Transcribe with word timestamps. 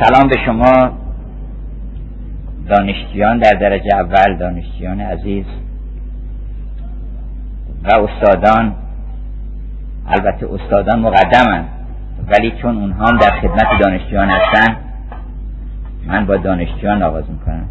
سلام 0.00 0.28
به 0.28 0.36
شما. 0.46 0.92
دانشجویان 2.68 3.38
در 3.38 3.52
درجه 3.52 3.94
اول 3.94 4.36
دانشجویان 4.36 5.00
عزیز 5.00 5.44
و 7.84 7.88
استادان. 7.94 8.74
البته 10.06 10.48
استادان 10.52 11.00
مقدمن 11.00 11.64
ولی 12.28 12.50
چون 12.62 12.76
اونها 12.76 13.06
هم 13.06 13.16
در 13.16 13.30
خدمت 13.40 13.80
دانشجویان 13.80 14.28
هستن 14.28 14.76
من 16.06 16.26
با 16.26 16.36
دانشجویان 16.36 17.02
آغاز 17.02 17.24
می‌کنم. 17.30 17.68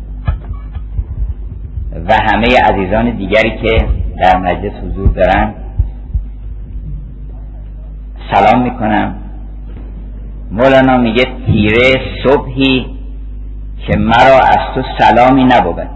و 2.07 2.13
همه 2.13 2.47
عزیزان 2.71 3.09
دیگری 3.09 3.57
که 3.57 3.87
در 4.17 4.37
مجلس 4.39 4.73
حضور 4.73 5.09
دارن 5.09 5.53
سلام 8.33 8.63
می‌کنم. 8.63 9.22
مولانا 10.53 10.97
میگه 10.97 11.23
تیره 11.45 11.93
صبحی 12.23 12.85
که 13.87 13.97
مرا 13.97 14.39
از 14.39 14.57
تو 14.75 14.83
سلامی 14.99 15.43
نبود. 15.43 15.87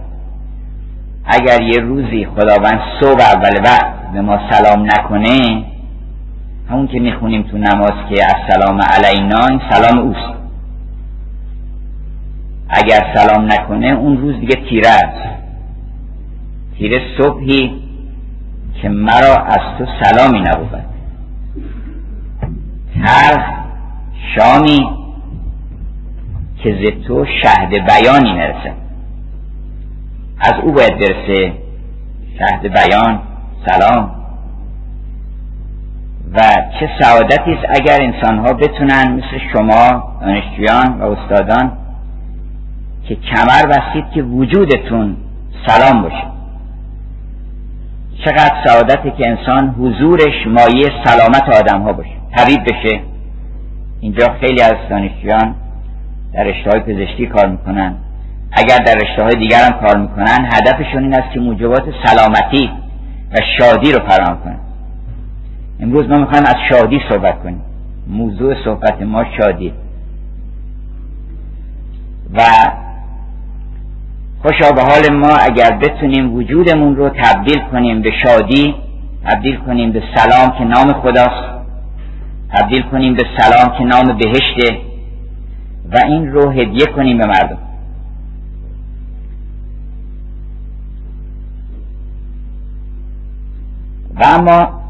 اگر 1.26 1.62
یه 1.62 1.80
روزی 1.80 2.26
خداوند 2.26 2.80
صبح 3.02 3.22
اول 3.22 3.62
وقت 3.64 4.12
به 4.14 4.22
ما 4.22 4.40
سلام 4.50 4.86
نکنه 4.86 5.66
همون 6.70 6.88
که 6.88 7.00
می‌خونیم 7.00 7.42
تو 7.42 7.58
نماز 7.58 7.94
که 8.10 8.26
السلام 8.36 8.82
علینا 8.82 9.48
این 9.48 9.62
سلام 9.70 10.00
اوست. 10.00 10.38
اگر 12.70 13.14
سلام 13.16 13.46
نکنه 13.46 13.88
اون 13.88 14.18
روز 14.18 14.40
دیگه 14.40 14.56
تیره 14.70 14.90
است. 14.90 15.30
تیره 16.78 17.02
صبحی 17.18 17.82
که 18.82 18.90
مرا 18.90 19.36
از 19.36 19.78
تو 19.78 19.86
سلامی 20.04 20.40
نبود. 20.40 20.84
هر 23.02 23.57
شامی 24.36 24.90
که 26.64 26.76
ز 26.84 27.08
تو 27.08 27.26
شهد 27.26 27.70
بیانی 27.70 28.34
نرسه 28.34 28.74
از 30.40 30.54
او 30.64 30.72
باید 30.72 30.98
برسه 30.98 31.54
شهد 32.40 32.62
بیان 32.62 33.20
سلام. 33.66 34.12
و 36.34 36.40
چه 36.80 36.90
سعادتی 37.00 37.52
است 37.52 37.66
اگر 37.70 38.02
انسانها 38.02 38.54
بتونن 38.54 39.12
مثل 39.12 39.38
شما 39.54 40.14
دانشجویان 40.22 41.02
و 41.02 41.04
استادان 41.04 41.72
که 43.08 43.16
کمر 43.16 43.66
بستید 43.66 44.06
که 44.14 44.22
وجودتون 44.24 45.18
سلام 45.68 46.02
باشه. 46.02 46.28
چقدر 48.26 48.56
سعادتی 48.66 49.12
که 49.12 49.30
انسان 49.30 49.70
حضورش 49.70 50.48
مایه 50.48 50.92
سلامت 51.06 51.56
آدم 51.60 51.82
ها 51.82 51.94
باشه 51.94 52.10
طبیب 52.38 52.60
بشه. 52.64 53.02
اینجا 54.00 54.28
خیلی 54.42 54.62
از 54.62 54.76
دانشجویان 54.90 55.56
در 56.34 56.44
رشته 56.44 56.80
پزشکی 56.80 57.28
کار 57.28 57.48
می‌کنن. 57.48 57.96
اگر 58.52 58.78
در 58.78 58.94
رشته 58.94 59.24
های 59.24 59.36
دیگر 59.36 59.72
هم 59.72 59.88
کار 59.88 59.98
می‌کنن 59.98 60.50
هدفشون 60.54 61.04
این 61.04 61.14
است 61.14 61.34
که 61.34 61.40
موجبات 61.40 61.84
سلامتی 62.06 62.70
و 63.34 63.38
شادی 63.60 63.92
رو 63.92 64.00
فراهم 64.08 64.38
کنن. 64.44 64.60
امروز 65.80 66.10
ما 66.10 66.18
می‌خوایم 66.18 66.44
از 66.46 66.56
شادی 66.70 67.00
صحبت 67.10 67.44
کنیم. 67.44 67.62
موضوع 68.08 68.56
صحبت 68.66 69.02
ما 69.02 69.26
شادی. 69.38 69.74
و 72.34 72.42
خوشا 74.42 74.72
به 74.72 74.82
حال 74.82 75.18
ما 75.18 75.38
اگر 75.38 75.78
بتونیم 75.78 76.36
وجودمون 76.36 76.96
رو 76.96 77.10
تبدیل 77.10 77.60
کنیم 77.72 78.02
به 78.02 78.12
شادی 78.26 78.76
تبدیل 79.26 79.58
کنیم 79.58 79.92
به 79.92 80.04
سلام 80.16 80.58
که 80.58 80.64
نام 80.64 80.94
خداست. 80.94 81.57
تبدیل 82.54 82.82
کنیم 82.82 83.14
به 83.14 83.24
سلام 83.38 83.78
که 83.78 83.84
نام 83.84 84.18
بهشته 84.18 84.78
و 85.92 85.98
این 86.08 86.32
رو 86.32 86.50
هدیه 86.52 86.86
کنیم 86.86 87.18
به 87.18 87.26
مردم. 87.26 87.58
و 94.16 94.26
اما 94.26 94.82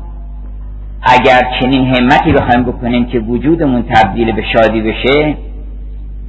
اگر 1.02 1.42
چنین 1.60 1.96
همتی 1.96 2.32
بخوایم 2.32 2.64
بکنیم 2.64 3.06
که 3.06 3.20
وجودمون 3.20 3.84
تبدیل 3.84 4.32
به 4.32 4.44
شادی 4.54 4.82
بشه 4.82 5.38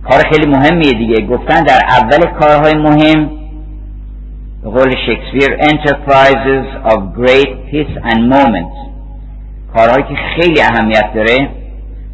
کار 0.04 0.22
خیلی 0.32 0.50
مهمیه 0.50 0.92
دیگه. 0.92 1.26
گفتن 1.26 1.64
در 1.64 1.80
اول 1.88 2.26
کارهای 2.40 2.74
مهم 2.74 3.30
به 4.62 4.70
قول 4.70 4.94
شکسپیر 5.06 5.56
enterprises 5.56 6.92
of 6.92 6.98
great 7.16 7.70
peace 7.70 8.12
and 8.12 8.20
moments. 8.32 8.87
کارهایی 9.74 10.02
که 10.02 10.14
خیلی 10.14 10.62
اهمیت 10.62 11.12
داره 11.14 11.48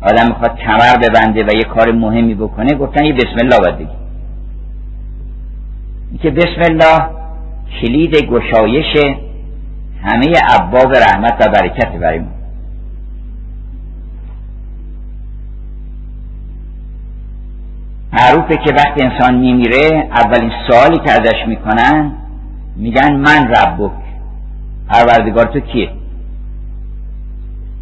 آدم 0.00 0.28
می‌خواد 0.28 0.58
کمر 0.58 0.96
ببنده 1.02 1.44
و 1.44 1.56
یه 1.56 1.62
کار 1.62 1.92
مهمی 1.92 2.34
بکنه 2.34 2.74
گفتن 2.74 3.04
یه 3.04 3.12
بسم 3.12 3.36
الله 3.38 3.58
باید 3.58 3.78
بگی. 3.78 3.88
که 6.22 6.30
بسم 6.30 6.60
الله 6.60 7.06
کلید 7.80 8.16
گشایش 8.16 8.96
همه 10.02 10.26
ابواب 10.50 10.94
رحمت 10.96 11.46
و 11.46 11.50
برکت 11.50 11.92
برای 11.92 12.18
ما. 12.18 12.26
معروفه 18.12 18.56
که 18.56 18.74
وقتی 18.74 19.02
انسان 19.02 19.34
میمیره 19.34 20.08
اولین 20.10 20.50
سوالی 20.68 20.98
که 20.98 21.10
ازش 21.12 21.46
می‌کنن 21.46 22.12
میگن 22.76 23.12
من 23.16 23.48
ربک. 23.48 23.92
پروردگار 24.88 25.44
تو 25.44 25.60
کیه؟ 25.60 25.90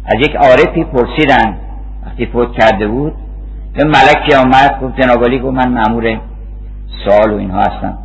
از 0.05 0.15
یک 0.19 0.35
عارفی 0.35 0.83
پرسیدن. 0.83 1.57
وقتی 2.05 2.25
فوت 2.25 2.53
کرده 2.53 2.87
بود 2.87 3.13
به 3.73 3.83
ملکی 3.83 4.35
آمد 4.35 4.79
گفت 4.81 5.01
جنابالی 5.01 5.39
گفت 5.39 5.53
من 5.53 5.69
معمور 5.69 6.19
سوال 7.05 7.33
و 7.33 7.37
اینها 7.37 7.59
هستم. 7.59 7.97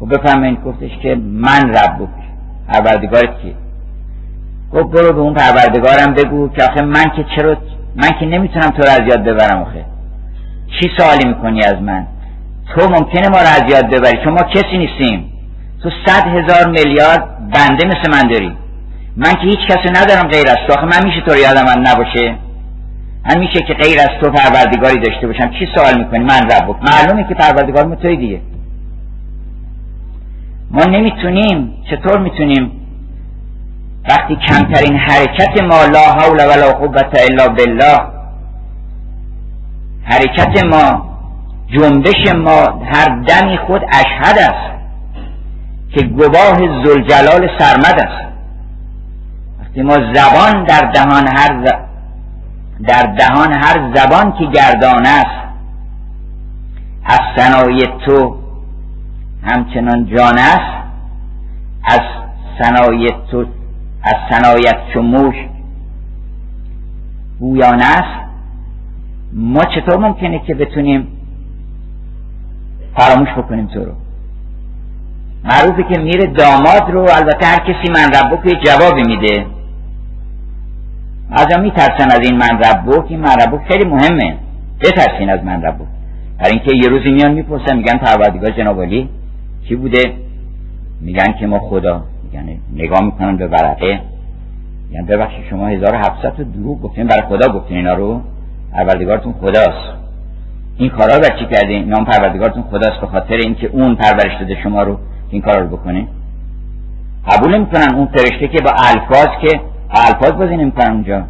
گفت 0.00 0.18
بفرمایید 0.18 0.64
گفتش 0.64 0.90
که 1.02 1.14
من 1.14 1.68
ربک 1.68 2.08
پروردگارت 2.68 3.40
کیه 3.40 3.54
گفت 4.72 4.90
برو 4.90 5.12
به 5.12 5.20
اون 5.20 5.34
پروردگارم 5.34 6.14
بگو 6.14 6.48
که 6.48 6.64
آخه 6.64 6.82
من 6.82 7.04
که 7.16 7.24
چرا 7.36 7.56
من 7.96 8.08
که 8.20 8.26
نمی‌تونم 8.26 8.70
تو 8.70 8.82
رو 8.82 8.90
از 8.90 9.00
یاد 9.00 9.24
ببرم 9.24 9.62
آخه. 9.62 9.84
چی 10.66 10.90
سوالی 10.96 11.28
می‌کنی 11.28 11.60
از 11.64 11.82
من؟ 11.82 12.06
تو 12.74 12.88
ممکنه 12.88 13.28
ما 13.28 13.38
رو 13.38 13.46
از 13.46 13.62
یاد 13.72 13.86
ببری 13.86 14.24
چون 14.24 14.32
ما 14.32 14.42
کسی 14.42 14.78
نیستیم. 14.78 15.32
تو 15.82 15.90
صد 16.06 16.26
هزار 16.26 16.70
میلیارد 16.70 17.50
بنده 17.54 17.86
مثل 17.86 18.10
من 18.10 18.28
داری. 18.30 18.56
من 19.16 19.32
که 19.32 19.40
هیچ 19.40 19.58
کسی 19.68 19.88
ندارم 19.88 20.28
غیر 20.28 20.48
از 20.48 20.56
تو. 20.66 20.72
آخه 20.72 20.84
من 20.84 21.06
میشه 21.06 21.20
تو 21.20 21.36
یادم 21.36 21.64
من 21.64 21.82
نباشه؟ 21.86 22.34
من 23.26 23.46
که 23.46 23.74
غیر 23.74 24.00
از 24.00 24.08
تو 24.20 24.30
پروردگاری 24.30 24.98
داشته 24.98 25.26
باشم. 25.26 25.50
چی 25.58 25.68
سوال 25.74 25.98
می‌کنی؟ 25.98 26.24
من 26.24 26.42
ربک 26.42 26.76
معلومه 26.82 27.28
که 27.28 27.34
پروردگار 27.34 27.94
توی 27.94 28.16
دیگه. 28.16 28.40
ما 30.70 30.84
نمی‌تونیم 30.84 31.74
چطور 31.90 32.20
می‌تونیم 32.20 32.72
وقتی 34.08 34.36
کمترین 34.36 34.98
حرکت 34.98 35.62
ما 35.62 35.84
لا 35.84 36.12
حول 36.12 36.34
ولا 36.34 36.72
قوت 36.72 37.20
الا 37.30 37.48
بالله 37.48 37.98
حرکت 40.04 40.64
ما 40.64 41.12
جنبش 41.68 42.34
ما 42.34 42.82
هر 42.92 43.22
دمی 43.26 43.58
خود 43.58 43.82
اشهد 43.92 44.38
است 44.38 44.72
که 45.94 46.06
گواه 46.06 46.58
زلجلال 46.84 47.48
سرمد 47.58 48.00
است. 48.00 48.31
ما 49.76 49.94
زبان 49.94 50.64
در 50.64 50.90
دهان 50.94 51.28
هر 51.36 51.66
ز... 51.66 51.72
در 52.88 53.02
دهان 53.02 53.52
هر 53.52 53.94
زبان 53.94 54.32
که 54.32 54.44
گردان 54.46 55.06
است 55.06 55.42
از 57.04 57.20
سنای 57.36 57.86
تو 58.06 58.36
همچنان 59.42 60.06
جان 60.06 60.38
است 60.38 60.82
از 61.84 62.00
سنای 62.62 63.10
تو 63.30 63.44
از 64.02 64.14
سنایت 64.30 64.76
چو 64.94 65.02
موش 65.02 65.34
گویان 67.40 67.82
است. 67.82 68.22
ما 69.32 69.60
چطور 69.64 69.98
ممکنه 69.98 70.38
که 70.38 70.54
بتونیم 70.54 71.06
فراموش 72.96 73.28
بکنیم 73.28 73.66
تو 73.66 73.84
رو؟ 73.84 73.92
معروفه 75.44 75.94
که 75.94 76.00
میره 76.00 76.26
داماد 76.26 76.90
رو 76.90 77.00
البته 77.00 77.46
هر 77.46 77.58
کسی 77.58 77.92
من 77.92 78.08
ربک 78.08 78.46
یه 78.46 78.60
جوابی 78.64 79.02
میده. 79.06 79.46
از 81.32 81.58
میترسن 81.58 82.10
از 82.10 82.20
این 82.22 82.36
من 82.36 82.58
ربک 82.58 83.04
این 83.08 83.20
من 83.20 83.30
ربک 83.30 83.60
خیلی 83.68 83.84
مهمه. 83.84 84.36
بترسین 84.80 85.30
از 85.30 85.44
من 85.44 85.62
ربک 85.62 85.86
برای 86.38 86.52
اینکه 86.52 86.76
یه 86.76 86.88
روزی 86.88 87.10
میان 87.10 87.32
می‌پرسن 87.32 87.76
میگن 87.76 87.96
پروردگار 87.96 88.50
جناب 88.50 88.86
چی 89.68 89.76
بوده؟ 89.76 90.12
میگن 91.00 91.32
که 91.40 91.46
ما 91.46 91.58
خدا. 91.58 92.02
میگن 92.24 92.58
نگاه 92.74 93.04
می‌کنن 93.04 93.36
به 93.36 93.46
ورقه. 93.46 94.00
میگن 94.90 95.06
ببخشید 95.06 95.44
شما 95.50 95.68
1700 95.68 96.36
تا 96.36 96.42
دروغ 96.42 96.82
گفتین 96.82 97.06
برای 97.06 97.22
خدا 97.22 97.52
گفتین 97.52 97.76
اینا 97.76 97.94
رو؟ 97.94 98.20
پروردگارتون 98.72 99.32
خداست. 99.32 99.92
این 100.78 100.90
کارا 100.90 101.16
رو 101.16 101.38
چی 101.38 101.46
کردین؟ 101.46 101.88
نام 101.88 102.04
پروردگارتون 102.04 102.62
خداست 102.62 103.00
به 103.00 103.06
خاطر 103.06 103.36
اینکه 103.36 103.66
اون 103.66 103.94
پرورش 103.94 104.40
داده 104.40 104.62
شما 104.62 104.82
رو. 104.82 104.98
این 105.30 105.42
کارا 105.42 105.60
رو 105.60 105.76
بکنه 105.76 106.06
قبول 107.30 107.54
نمی‌کنن 107.54 107.94
اون 107.94 108.06
فرشته 108.06 108.48
که 108.48 108.58
با 108.64 108.70
الفاظ 108.70 109.28
که 109.40 109.60
الفاظ 109.94 110.32
بازی 110.32 110.56
نمی‌کنن 110.56 110.90
اونجا. 110.92 111.24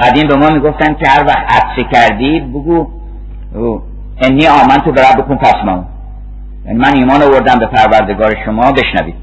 قدیم 0.00 0.28
به 0.28 0.36
ما 0.36 0.50
می‌گفتن 0.50 0.94
که 0.94 1.08
هر 1.08 1.24
وقت 1.26 1.38
عطسه 1.38 1.84
کردی 1.92 2.40
بگو 2.40 2.88
انی 4.22 4.46
آمن 4.46 4.78
تو 4.84 4.92
برب 4.92 5.16
بکن 5.18 5.36
پسمون 5.36 5.84
یعنی 6.66 6.78
من 6.78 6.94
ایمان 6.94 7.22
آوردم 7.22 7.58
به 7.58 7.66
پروردگار 7.66 8.34
شما 8.44 8.72
بشنوید. 8.72 9.14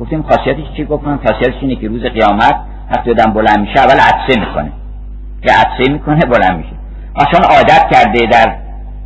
گفتیم 0.00 0.22
خاصیتش 0.22 0.76
چی؟ 0.76 0.84
گفتم 0.84 1.20
خاصیتش 1.26 1.54
اینه 1.60 1.76
که 1.76 1.88
روز 1.88 2.02
قیامت 2.02 2.56
وقتی 2.90 3.10
آدم 3.10 3.32
بلند 3.32 3.58
میشه 3.58 3.80
اول 3.80 4.00
عطسه 4.00 4.40
می‌کنه. 4.40 4.72
که 5.42 5.52
عطسه 5.52 5.92
می‌کنه 5.92 6.20
بلند 6.20 6.56
میشه. 6.56 6.72
آشان 7.14 7.42
عادت 7.56 7.86
کرده 7.92 8.26
در 8.26 8.54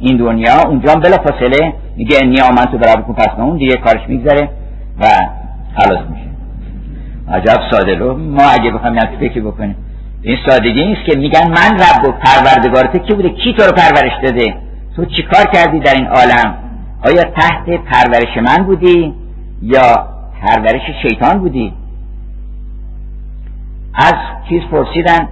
این 0.01 0.17
دنیا 0.17 0.63
اونجا 0.69 0.95
بلا 0.95 1.17
فاصله 1.17 1.73
میگه 1.97 2.19
انی 2.23 2.41
آمن 2.41 2.65
تو 2.65 2.79
برب 2.79 3.03
بکن 3.03 3.15
پسمون 3.15 3.57
دیگه 3.57 3.77
کارش 3.77 4.09
میگذره 4.09 4.49
و 5.01 5.07
خلاص 5.79 6.01
میشه. 6.11 6.34
عجب 7.29 7.61
ساده 7.71 7.95
رو. 7.95 8.17
ما 8.17 8.43
اگه 8.43 8.71
بخوایم 8.71 8.97
یک 8.97 9.19
فکر 9.21 9.41
بکنیم. 9.41 9.77
این 10.23 10.37
سادگی 10.47 10.85
نیست 10.85 11.05
که 11.07 11.19
میگن 11.19 11.49
من 11.49 11.79
رب 11.79 12.09
و 12.09 12.13
پروردگارت 12.13 13.07
کی 13.07 13.15
بوده؟ 13.15 13.29
کی 13.29 13.55
تو 13.59 13.63
رو 13.63 13.73
پرورش 13.73 14.13
داده؟ 14.23 14.55
تو 14.97 15.05
چی 15.05 15.23
کار 15.23 15.45
کردی 15.53 15.81
در 15.81 15.95
این 15.95 16.07
عالم؟ 16.07 16.55
آیا 17.07 17.23
تحت 17.23 17.71
پرورش 17.71 18.37
من 18.37 18.65
بودی؟ 18.65 19.15
یا 19.63 20.09
پرورش 20.43 20.83
شیطان 21.03 21.39
بودی؟ 21.39 21.73
از 23.95 24.15
چیز 24.49 24.63
پرسیدن 24.71 25.29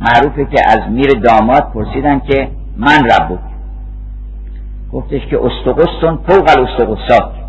معروفه 0.00 0.44
که 0.44 0.62
از 0.68 0.90
میر 0.90 1.10
داماد 1.10 1.72
پرسیدن 1.74 2.20
که 2.20 2.48
من 2.76 3.04
رب 3.04 3.28
بود 3.28 3.38
گفتش 4.92 5.26
که 5.26 5.38
استقستون 5.42 6.18
فوق 6.28 6.50
الاستقصات 6.56 7.43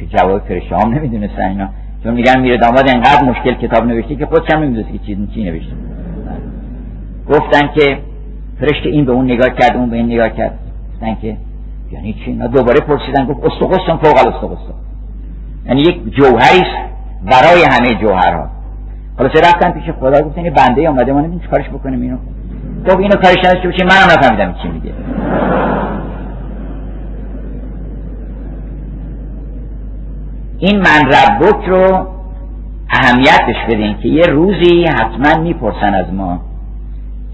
چه 0.00 0.06
جواب 0.06 0.42
فرشته 0.48 0.76
هم 0.76 0.94
نمی‌دونستن 0.94 1.48
اینا. 1.48 1.68
چون 2.04 2.14
میگن 2.14 2.40
میره 2.40 2.56
داماد 2.56 2.88
انقدر 2.88 3.24
مشکل 3.24 3.54
کتاب 3.54 3.86
نوشته 3.86 4.14
که 4.14 4.26
خودش 4.26 4.50
هم 4.50 4.62
نمی‌دونست 4.62 4.92
که 4.92 4.98
چی, 4.98 5.28
چی 5.34 5.44
نوشته. 5.44 5.72
گفتن 7.28 7.68
که 7.74 7.98
فرشته 8.60 8.88
این 8.88 9.04
به 9.04 9.12
اون 9.12 9.24
نگاه 9.24 9.50
کرد 9.50 9.76
اون 9.76 9.90
به 9.90 9.96
این 9.96 10.06
نگاه 10.06 10.30
کرد. 10.30 10.58
گفتن 10.94 11.14
که 11.14 11.36
یعنی 11.92 12.12
چی؟ 12.12 12.30
اینا 12.30 12.46
دوباره 12.46 12.80
پرسیدن. 12.80 13.26
گفت 13.26 13.40
استقستون 13.44 13.96
فوق 13.96 14.26
الاستقصات 14.26 14.74
یعنی 15.66 15.80
یک 15.80 16.14
جوهری 16.14 16.62
برای 17.24 17.64
همه 17.72 18.00
جوهرها. 18.00 18.48
حالا 19.18 19.30
سه 19.34 19.40
رفتن 19.40 19.70
پیش 19.70 19.90
خدا 19.90 20.20
گفتن 20.20 20.40
این 20.40 20.52
بنده 20.52 20.88
آمده 20.88 21.12
ما 21.12 21.20
نمی‌دونیم 21.20 21.48
کارش 21.50 21.68
بکنیم 21.68 22.00
اینو. 22.00 22.16
گفت 22.86 22.98
اینو 22.98 23.14
کارش 23.14 23.38
نداشته 23.38 23.68
باشی 23.68 23.82
منم 23.84 24.18
نفهمیدم 24.18 24.54
چی 24.62 24.68
میگه. 24.68 24.92
این 30.58 30.76
من 30.76 31.12
ربک 31.12 31.64
رو 31.68 32.06
اهمیتش 32.90 33.56
بدین 33.68 33.96
که 34.02 34.08
یه 34.08 34.26
روزی 34.26 34.84
حتما 34.84 35.42
می‌پرسن 35.42 35.94
از 35.94 36.12
ما 36.12 36.40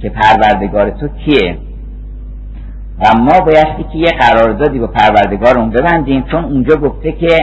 که 0.02 0.10
پروردگار 0.10 0.90
تو 0.90 1.08
کیه. 1.08 1.58
و 3.00 3.18
ما 3.18 3.40
بایستی 3.40 3.84
که 3.92 3.98
یه 3.98 4.10
قراردادی 4.10 4.78
با 4.78 4.86
پروردگارمون 4.86 5.70
ببندیم 5.70 6.22
چون 6.22 6.44
اونجا 6.44 6.76
گفته 6.76 7.12
که 7.12 7.38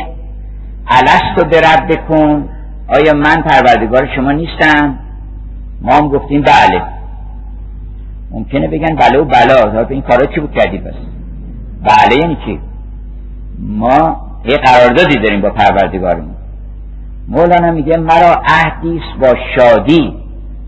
الستو 0.88 1.50
به 1.50 1.62
رب 1.62 1.92
بکن 1.92 2.50
آیا 2.88 3.14
من 3.14 3.42
پروردگار 3.42 4.10
شما 4.16 4.32
نیستم؟ 4.32 5.00
ما 5.82 5.94
هم 5.94 6.08
گفتیم 6.08 6.42
بله. 6.42 6.82
ممکنه 8.32 8.68
بگن 8.68 8.96
بله 8.96 9.20
و 9.20 9.26
بلا. 9.26 9.88
این 9.90 10.02
کارا 10.02 10.26
چی 10.26 10.40
بود 10.40 10.52
کردید 10.52 10.84
بس؟ 10.84 10.94
بله 11.84 12.22
یعنی 12.22 12.38
چی؟ 12.46 12.60
ما 13.60 14.29
یه 14.46 14.58
قراردادی 14.58 15.20
داریم 15.20 15.42
با 15.42 15.50
پروردگارمون. 15.50 16.36
مولانا 17.28 17.72
میگه 17.72 17.98
مرا 17.98 18.42
عهدی 18.48 19.02
با 19.22 19.36
شادی 19.56 20.14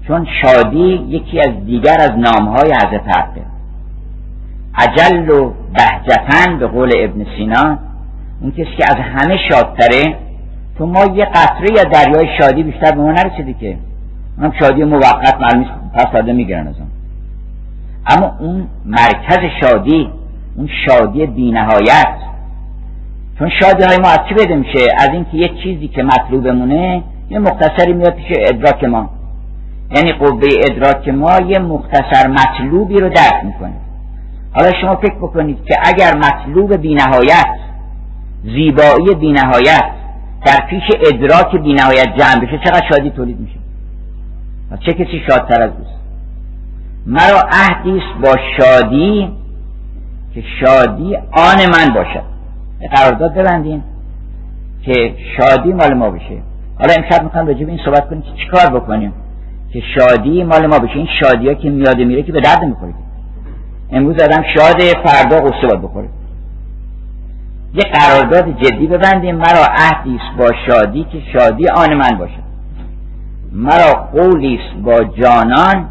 چون 0.08 0.28
شادی 0.42 1.06
یکی 1.08 1.40
از 1.40 1.66
دیگر 1.66 1.98
از 2.00 2.12
نامهای 2.12 2.72
حضرت 2.74 3.18
حقه 3.18 3.42
عجل 4.76 5.30
و 5.30 5.54
بهجتن 5.74 6.60
به 6.60 6.68
قول 6.68 6.92
ابن 6.98 7.26
سینا 7.38 7.78
اون 8.42 8.52
کسی 8.52 8.76
که 8.78 8.84
از 8.90 8.96
همه 8.96 9.38
شادتره 9.50 10.16
تو 10.78 10.86
ما 10.86 11.06
یه 11.06 11.26
قطره 11.26 11.68
یا 11.78 11.84
دریای 11.84 12.28
شادی 12.40 12.64
بیشتر 12.64 12.92
به 12.92 13.02
ما 13.02 13.12
نرسیده 13.12 13.54
که. 13.54 13.78
اونم 14.38 14.54
شادی 14.60 14.84
موقت 14.84 15.42
معلوم 15.42 15.66
پس 15.94 16.06
داده 16.14 16.34
می‌گیرن 16.34 16.68
از 16.68 16.76
اما 18.08 18.36
اون 18.40 18.68
مرکز 18.86 19.40
شادی 19.62 20.10
اون 20.56 20.70
شادی 20.88 21.26
بینهایت 21.26 22.31
چون 23.42 23.50
شادی 23.62 23.84
های 23.84 23.98
ما 23.98 24.10
از 24.10 24.20
چی 24.30 24.34
بده 24.34 24.56
میشه؟ 24.56 24.88
از 24.98 25.10
اینکه 25.14 25.38
یه 25.38 25.50
چیزی 25.64 25.88
که 25.88 26.04
مطلوبمونه 26.04 27.04
یه 27.30 27.40
مختصری 27.40 27.94
میاد 27.94 28.14
پیش 28.14 28.38
ادراک 28.40 28.84
ما. 28.84 29.10
یعنی 29.96 30.14
قوه 30.14 30.48
ادراک 30.70 31.10
ما 31.10 31.40
یه 31.48 31.60
مختصر 31.60 32.28
مطلوبی 32.28 33.00
رو 33.00 33.10
درک 33.10 33.44
می‌کنه. 33.44 33.74
حالا 34.54 34.72
شما 34.82 34.96
فکر 34.96 35.16
بکنید 35.16 35.66
که 35.66 35.76
اگر 35.86 36.18
مطلوب 36.18 36.78
بینهایت 36.78 37.48
زیبایی 38.44 39.16
بینهایت 39.20 39.84
در 40.46 40.66
پیش 40.70 40.84
ادراک 41.14 41.52
بینهایت 41.52 42.08
جمع 42.18 42.46
بشه 42.46 42.60
چقدر 42.66 42.82
شادی 42.92 43.10
تولید 43.10 43.40
میشه؟ 43.40 43.60
و 44.72 44.78
چه 44.78 44.94
کسی 44.94 45.22
شادتر 45.30 45.62
از 45.62 45.70
اوست 45.80 46.02
مرا 47.06 47.42
عهدی 47.52 48.02
با 48.24 48.36
شادی 48.58 49.32
که 50.34 50.44
شادی 50.60 51.16
آن 51.16 51.58
من 51.74 51.94
باشد. 51.94 52.31
قرارداد 52.88 53.34
ببندین 53.34 53.84
که 54.82 55.16
شادی 55.38 55.74
مال 55.74 55.94
ما 55.94 56.10
بشه. 56.10 56.42
حالا 56.80 56.94
امشب 56.98 57.24
می‌خوام 57.24 57.48
راجع 57.48 57.64
به 57.64 57.72
این 57.72 57.80
صحبت 57.86 58.10
کنیم 58.10 58.22
که 58.22 58.32
چیکار 58.32 58.80
بکنیم 58.80 59.14
که 59.74 59.82
شادی 59.98 60.44
مال 60.44 60.68
ما 60.68 60.80
بشه. 60.80 60.96
این 60.96 61.08
شادی 61.24 61.48
ها 61.48 61.54
که 61.54 61.70
میاده 61.70 62.06
میره 62.06 62.24
که 62.24 62.32
به 62.32 62.42
درد 62.42 62.64
می‌خوره 62.64 62.94
امروز 63.92 64.16
آدم 64.22 64.44
شاد 64.56 64.82
فردا 65.06 65.42
قصه 65.42 65.68
باید 65.68 65.82
بخوره. 65.82 66.08
یه 67.74 67.84
قرارداد 67.84 68.62
جدی 68.62 68.88
ببندیم. 68.88 69.36
مرا 69.36 69.66
عهدی 69.78 70.20
با 70.38 70.50
شادی 70.68 71.04
که 71.04 71.22
شادی 71.34 71.68
آن 71.68 71.94
من 71.94 72.18
باشد. 72.18 72.42
مرا 73.52 74.10
قولی 74.14 74.60
با 74.84 75.04
جانان 75.04 75.90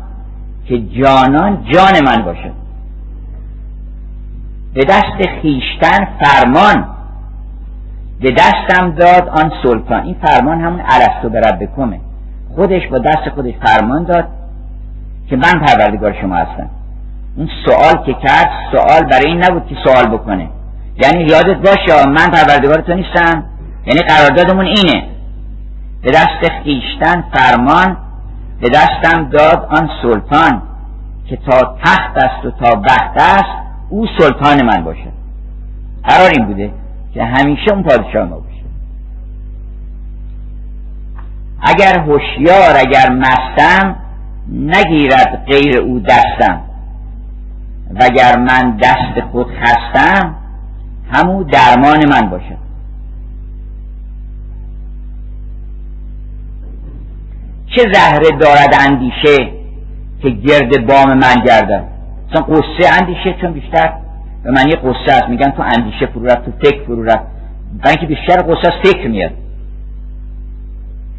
که 0.67 0.79
جانان 0.79 1.65
جان 1.73 2.05
من 2.05 2.25
باشد. 2.25 2.53
به 4.75 4.85
دست 4.85 5.29
خیشتن 5.43 6.09
فرمان. 6.21 6.89
به 8.21 8.31
دستم 8.31 8.91
داد 8.91 9.29
آن 9.29 9.53
سلطان. 9.63 10.03
این 10.03 10.17
فرمان 10.25 10.61
همون 10.61 10.81
عرستو 10.81 11.29
به 11.29 11.41
رب 11.41 11.69
خودش 12.55 12.89
با 12.91 12.99
دست 12.99 13.29
خودش 13.35 13.55
فرمان 13.65 14.05
داد 14.05 14.29
که 15.29 15.37
من 15.37 15.67
پروردگار 15.67 16.15
شما 16.21 16.37
هستم. 16.37 16.71
اون 17.37 17.49
سوال 17.65 18.05
که 18.07 18.15
کرد 18.15 18.51
سوال 18.73 19.03
برای 19.11 19.27
این 19.27 19.45
نبود 19.45 19.67
که 19.67 19.77
سوال 19.85 20.07
بکنه. 20.07 20.49
یعنی 21.03 21.25
یادت 21.25 21.57
باشه 21.57 22.07
من 22.07 22.27
پروردگار 22.27 22.81
تو 22.81 22.95
نیستم. 22.95 23.45
یعنی 23.87 24.01
قراردادمون 24.01 24.67
اینه. 24.67 25.05
به 26.03 26.11
دست 26.11 26.53
خیشتن 26.65 27.25
فرمان 27.33 27.97
به 28.61 28.69
دستم 28.69 29.29
داد 29.29 29.69
آن 29.71 29.91
سلطان 30.03 30.63
که 31.27 31.37
تا 31.37 31.77
تخت 31.85 32.17
است 32.17 32.45
و 32.45 32.51
تا 32.51 32.77
بخت 32.77 33.17
است 33.17 33.70
او 33.91 34.07
سلطان 34.19 34.65
من 34.65 34.85
باشه. 34.85 35.13
قرار 36.05 36.31
این 36.37 36.47
بوده 36.47 36.71
که 37.15 37.25
همیشه 37.25 37.73
اون 37.73 37.83
پادشاه 37.83 38.29
ما 38.29 38.37
باشه. 38.37 38.65
اگر 41.61 41.99
هوشیار 41.99 42.77
اگر 42.77 43.11
مستم 43.11 43.97
نگیرد 44.49 45.45
غیر 45.47 45.79
او 45.79 46.01
دستم. 46.01 46.61
وگر 48.01 48.39
من 48.39 48.77
دست 48.77 49.21
خود 49.33 49.47
خستم 49.47 50.35
همو 51.13 51.45
درمان 51.45 52.09
من 52.09 52.31
باشه. 52.31 52.57
چه 57.77 57.83
زهره 57.93 58.39
دارد 58.41 58.75
اندیشه 58.89 59.53
که 60.23 60.31
گرد 60.31 60.87
بام 60.87 61.19
من 61.19 61.45
گردد؟ 61.47 62.00
مثلا 62.31 62.43
قصه 62.43 63.01
اندیشه 63.01 63.35
چون 63.41 63.53
بیشتر 63.53 63.93
به 64.45 64.51
معنی 64.51 64.73
قصه 64.73 65.13
است. 65.13 65.29
میگن 65.29 65.51
تو 65.51 65.63
اندیشه 65.63 66.07
فرو 66.07 66.25
رفت 66.25 66.45
تو 66.45 66.53
فکر 66.63 66.85
فرو 66.85 67.05
رفت. 67.05 67.25
برای 67.85 67.97
اینکه 67.99 68.07
بیشتر 68.07 68.43
قصه 68.43 68.67
از 68.67 68.73
فکر 68.83 69.09
میاد. 69.09 69.31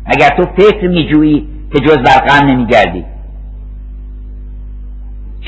اگر 0.06 0.30
تو 0.30 0.44
فکر 0.58 0.88
میجویی 0.88 1.48
که 1.74 1.80
جز 1.80 1.98
بر 1.98 2.28
غم 2.28 2.48
نمیگردی. 2.48 3.06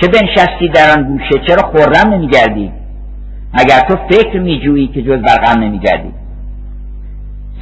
چه 0.01 0.07
بنشستی 0.07 0.69
در 0.69 0.97
آن 0.97 1.03
گوشه؟ 1.03 1.45
چرا 1.47 1.63
خورم 1.63 2.13
نمیگردی؟ 2.13 2.71
اگر 3.53 3.79
تو 3.79 3.95
فکر 4.09 4.39
میجویی 4.39 4.87
که 4.87 5.01
جز 5.01 5.21
بر 5.21 5.37
غم 5.37 5.59
نمیگردی. 5.59 6.13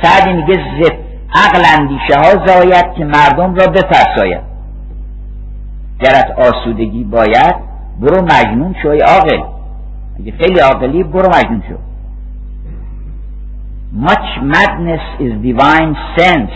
سعدی 0.01 0.34
میگه 0.34 0.53
زف 0.53 0.93
عقل 1.36 1.79
اندیشه 1.79 2.15
ها 2.15 2.46
زاید 2.46 2.93
که 2.98 3.05
مردم 3.05 3.55
را 3.55 3.67
بفرساید 3.67 4.41
گرت 6.00 6.31
آسودگی 6.39 7.03
باید 7.03 7.70
برو 8.01 8.22
مجنون 8.22 8.75
شو 8.81 8.89
ای 8.89 9.00
عاقل. 9.00 9.43
اگه 10.20 10.31
خیلی 10.31 10.60
عاقلی 10.60 11.03
برو 11.03 11.29
مجنون 11.29 11.63
شو. 11.70 11.75
Much 14.08 14.29
madness 14.55 15.05
is 15.20 15.34
divine 15.48 15.96
sense. 16.17 16.55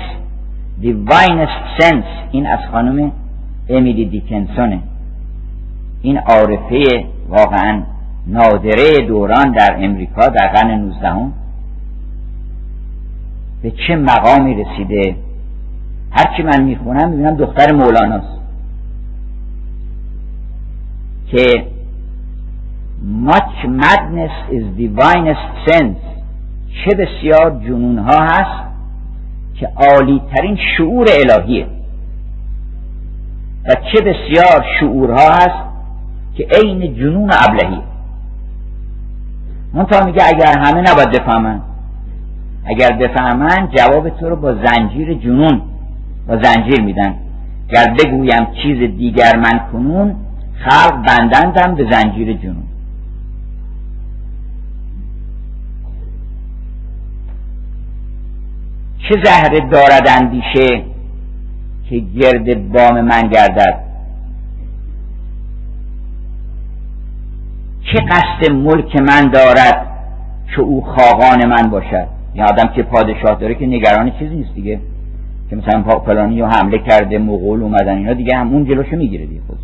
Divinest 0.82 1.82
sense. 1.82 2.08
این 2.32 2.48
از 2.48 2.60
خانم 2.72 3.12
امیلی 3.70 4.06
دیکنسونه. 4.06 4.80
این 6.02 6.18
عارفه 6.18 7.06
واقعا 7.30 7.82
نادره 8.28 9.08
دوران 9.08 9.52
در 9.52 9.76
امریکا 9.80 10.28
در 10.28 10.48
قرن 10.48 10.72
19 10.72 11.32
به 13.64 13.72
چه 13.72 13.96
مقامی 13.96 14.64
رسیده؟ 14.64 15.16
هرچی 16.12 16.44
من 16.44 16.64
می‌خونم 16.64 17.10
می‌بینم 17.10 17.36
دختر 17.36 17.74
مولاناست. 17.74 18.45
که 21.32 21.66
much 23.04 23.66
madness 23.66 24.36
is 24.52 24.64
divinest 24.78 25.68
sense. 25.68 26.06
چه 26.84 26.98
بسیار 26.98 27.62
جنون 27.66 27.98
ها 27.98 28.24
هست 28.24 28.66
که 29.56 29.68
عالی 29.76 30.22
ترین 30.36 30.58
شعور 30.78 31.06
الهیه. 31.10 31.68
و 33.66 33.76
چه 33.76 34.02
بسیار 34.02 34.66
شعورها 34.80 35.30
هست 35.30 35.64
که 36.36 36.48
عین 36.52 36.96
جنون 36.96 37.30
ابلهیه. 37.48 37.84
منتها 39.74 40.06
میگه 40.06 40.24
اگر 40.28 40.60
همه 40.60 40.92
نباید 40.92 41.12
بفهمن. 41.12 41.62
اگر 42.66 42.92
بفهمن 42.92 43.70
جواب 43.78 44.10
تو 44.10 44.30
رو 44.30 44.36
با 44.36 44.54
زنجیر 44.54 45.14
جنون 45.14 45.62
با 46.28 46.38
زنجیر 46.44 46.82
میدن. 46.82 47.16
گر 47.70 47.96
بگویم 48.00 48.48
چیز 48.64 48.78
دیگر 48.98 49.36
من 49.36 49.60
کنون 49.72 50.16
خلق 50.60 51.06
بندندم 51.08 51.76
به 51.76 51.88
زنجیر 51.92 52.34
جنون. 52.34 52.64
چه 59.10 59.16
زهره 59.24 59.60
دارد 59.60 60.08
اندیشه 60.22 60.84
که 61.90 62.00
گرد 62.00 62.72
بام 62.72 63.02
من 63.02 63.22
گردد؟ 63.22 63.80
چه 67.82 68.02
قصد 68.02 68.52
ملک 68.52 68.96
من 68.96 69.28
دارد 69.34 69.88
که 70.56 70.62
او 70.62 70.82
خاقان 70.82 71.46
من 71.46 71.70
باشد؟ 71.70 72.08
یه 72.36 72.44
آدم 72.44 72.68
که 72.68 72.84
پادشاه 72.84 73.40
داره 73.40 73.56
که 73.56 73.66
نگران 73.66 74.12
چیزی 74.20 74.36
نیست 74.36 74.54
دیگه. 74.56 74.80
که 75.50 75.56
مثلا 75.56 76.00
فلانی 76.06 76.42
رو 76.42 76.48
حمله 76.48 76.78
کرده 76.78 77.18
مغول 77.18 77.64
اومدن 77.64 77.98
اینا 77.98 78.14
دیگه 78.14 78.36
همون 78.36 78.66
جلوشو 78.66 78.96
می‌گیره 78.96 79.26
دیگه 79.26 79.42
خود 79.48 79.55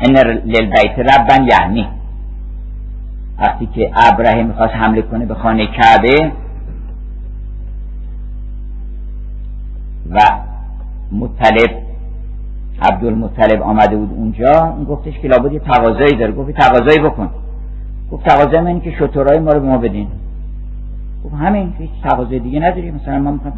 ان 0.00 0.16
للبیت 0.44 0.98
ربن 0.98 1.48
یعنی. 1.52 1.88
وقتی 3.38 3.66
که 3.66 3.90
ابراهیم 4.12 4.46
می‌خواست 4.46 4.74
حمله 4.74 5.02
کنه 5.02 5.26
به 5.26 5.34
خانه 5.34 5.66
کعبه 5.66 6.32
و 10.10 10.18
مطلب 11.12 11.70
عبدالمطلب 12.82 13.62
آمده 13.62 13.96
بود 13.96 14.10
اونجا 14.16 14.74
اون 14.76 14.84
گفتش 14.84 15.18
که 15.18 15.28
لابد 15.28 15.52
یه 15.52 15.58
تقاضایی 15.58 16.16
داره. 16.16 16.32
گفت 16.32 16.50
تقاضایی 16.50 16.98
بکن. 16.98 17.30
گفت 18.12 18.24
تقاضای 18.24 18.60
من 18.60 18.80
که 18.80 18.90
شطورای 18.90 19.38
ما 19.38 19.50
رو 19.50 19.60
به 19.60 19.66
ما 19.66 19.78
بدین. 19.78 20.08
گفت 21.24 21.34
همین 21.34 21.72
هیچ 21.78 21.90
تقاضای 22.02 22.38
دیگه 22.38 22.60
نداری 22.60 22.90
مثلا 22.90 23.18
ما 23.18 23.30
می‌خوایم 23.30 23.56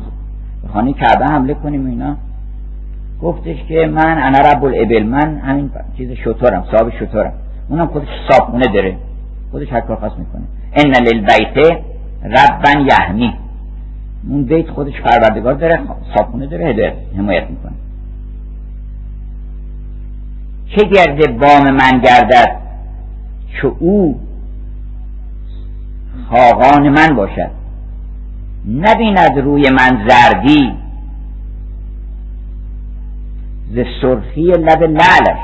به 0.63 0.69
خانه 0.69 0.93
کعبه 0.93 1.25
حمله 1.25 1.55
کنیم 1.55 1.87
اینا. 1.87 2.17
گفتش 3.23 3.57
که 3.69 3.87
من 3.87 4.19
انا 4.19 4.39
رب 4.39 4.65
الابل 4.65 5.03
من 5.03 5.39
همین 5.39 5.71
چیز 5.97 6.11
شطورم 6.11 6.65
صاحب 6.71 6.93
شطورم. 7.01 7.33
اونم 7.69 7.87
خودش 7.87 8.09
صابونه 8.31 8.67
داره. 8.75 8.97
خودش 9.51 9.73
هر 9.73 9.81
کار 9.81 9.97
خواست 9.97 10.19
می‌کنه. 10.19 10.43
ان 10.73 11.05
للبیت 11.05 11.83
ربن 12.25 12.87
یحمی 12.91 13.35
اون 14.29 14.45
بیت 14.45 14.71
خودش 14.71 15.01
پروردگار 15.01 15.55
داره 15.55 15.81
صابونه 16.17 16.47
داره 16.47 16.67
هدایت 16.67 16.95
حمایت 17.17 17.51
می‌کنه. 17.51 17.73
چه 20.77 20.85
گرده 20.85 21.33
بام 21.33 21.71
من 21.71 22.01
گردد 22.05 22.57
چه 23.63 23.69
او 23.79 24.21
خاقان 26.31 26.89
من 26.89 27.17
باشد؟ 27.17 27.51
نبیند 28.69 29.39
روی 29.39 29.71
من 29.71 30.09
زردی 30.09 30.82
ز 33.75 33.79
سرخی 34.03 34.43
لب 34.43 34.83
لعلش 34.83 35.41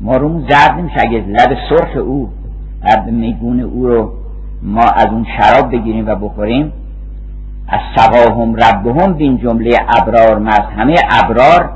ما 0.00 0.16
رو 0.16 0.40
زرد 0.48 0.78
نمیشه 0.78 0.96
اگه 0.98 1.18
لب 1.18 1.56
سرخ 1.68 1.96
او 1.96 2.28
لب 2.84 3.06
میگون 3.06 3.60
او 3.60 3.86
رو 3.86 4.12
ما 4.62 4.82
از 4.82 5.06
اون 5.06 5.26
شراب 5.38 5.72
بگیریم 5.72 6.06
و 6.06 6.14
بخوریم 6.14 6.72
از 7.68 7.80
سقاهم 7.96 8.56
ربهم 8.56 9.12
بین 9.12 9.38
جمله 9.38 9.70
ابرار 9.98 10.38
مست 10.38 10.68
همه 10.76 10.94
ابرار 11.10 11.70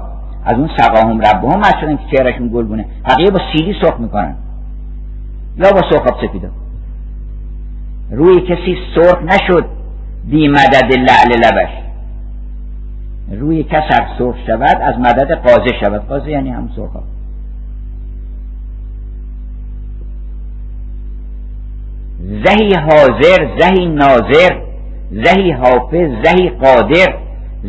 از 0.45 0.59
اون 0.59 0.71
سقاهم 0.77 1.21
ربهم 1.21 1.61
مست 1.61 1.79
شدن 1.81 1.97
که 1.97 2.17
چهرشون 2.17 2.49
گلگونه 2.49 2.85
بقیه 3.05 3.31
با 3.31 3.41
سیلی 3.53 3.75
سرخ 3.83 4.01
می‌کنن. 4.01 4.35
یا 5.57 5.71
با 5.71 5.81
سرخاب 5.91 6.27
سفیدا 6.27 6.49
روی 8.11 8.41
کسی 8.41 8.77
سرخ 8.95 9.23
نشد 9.23 9.65
بی 10.25 10.49
مدد 10.49 10.93
لعل 10.93 11.37
لبش. 11.37 11.82
روی 13.31 13.63
کس 13.63 13.83
سرخ 14.19 14.37
شود 14.47 14.77
از 14.83 14.99
مدد 14.99 15.33
قازه 15.33 15.71
شود. 15.81 16.09
قازه 16.09 16.31
یعنی 16.31 16.51
هم 16.51 16.71
سرخاب 16.77 17.05
زهی 22.23 22.75
حاضر 22.75 23.49
زهی 23.59 23.87
ناظر 23.87 24.61
زهی 25.11 25.51
حافظ 25.51 26.11
زهی 26.25 26.49
قادر 26.49 27.15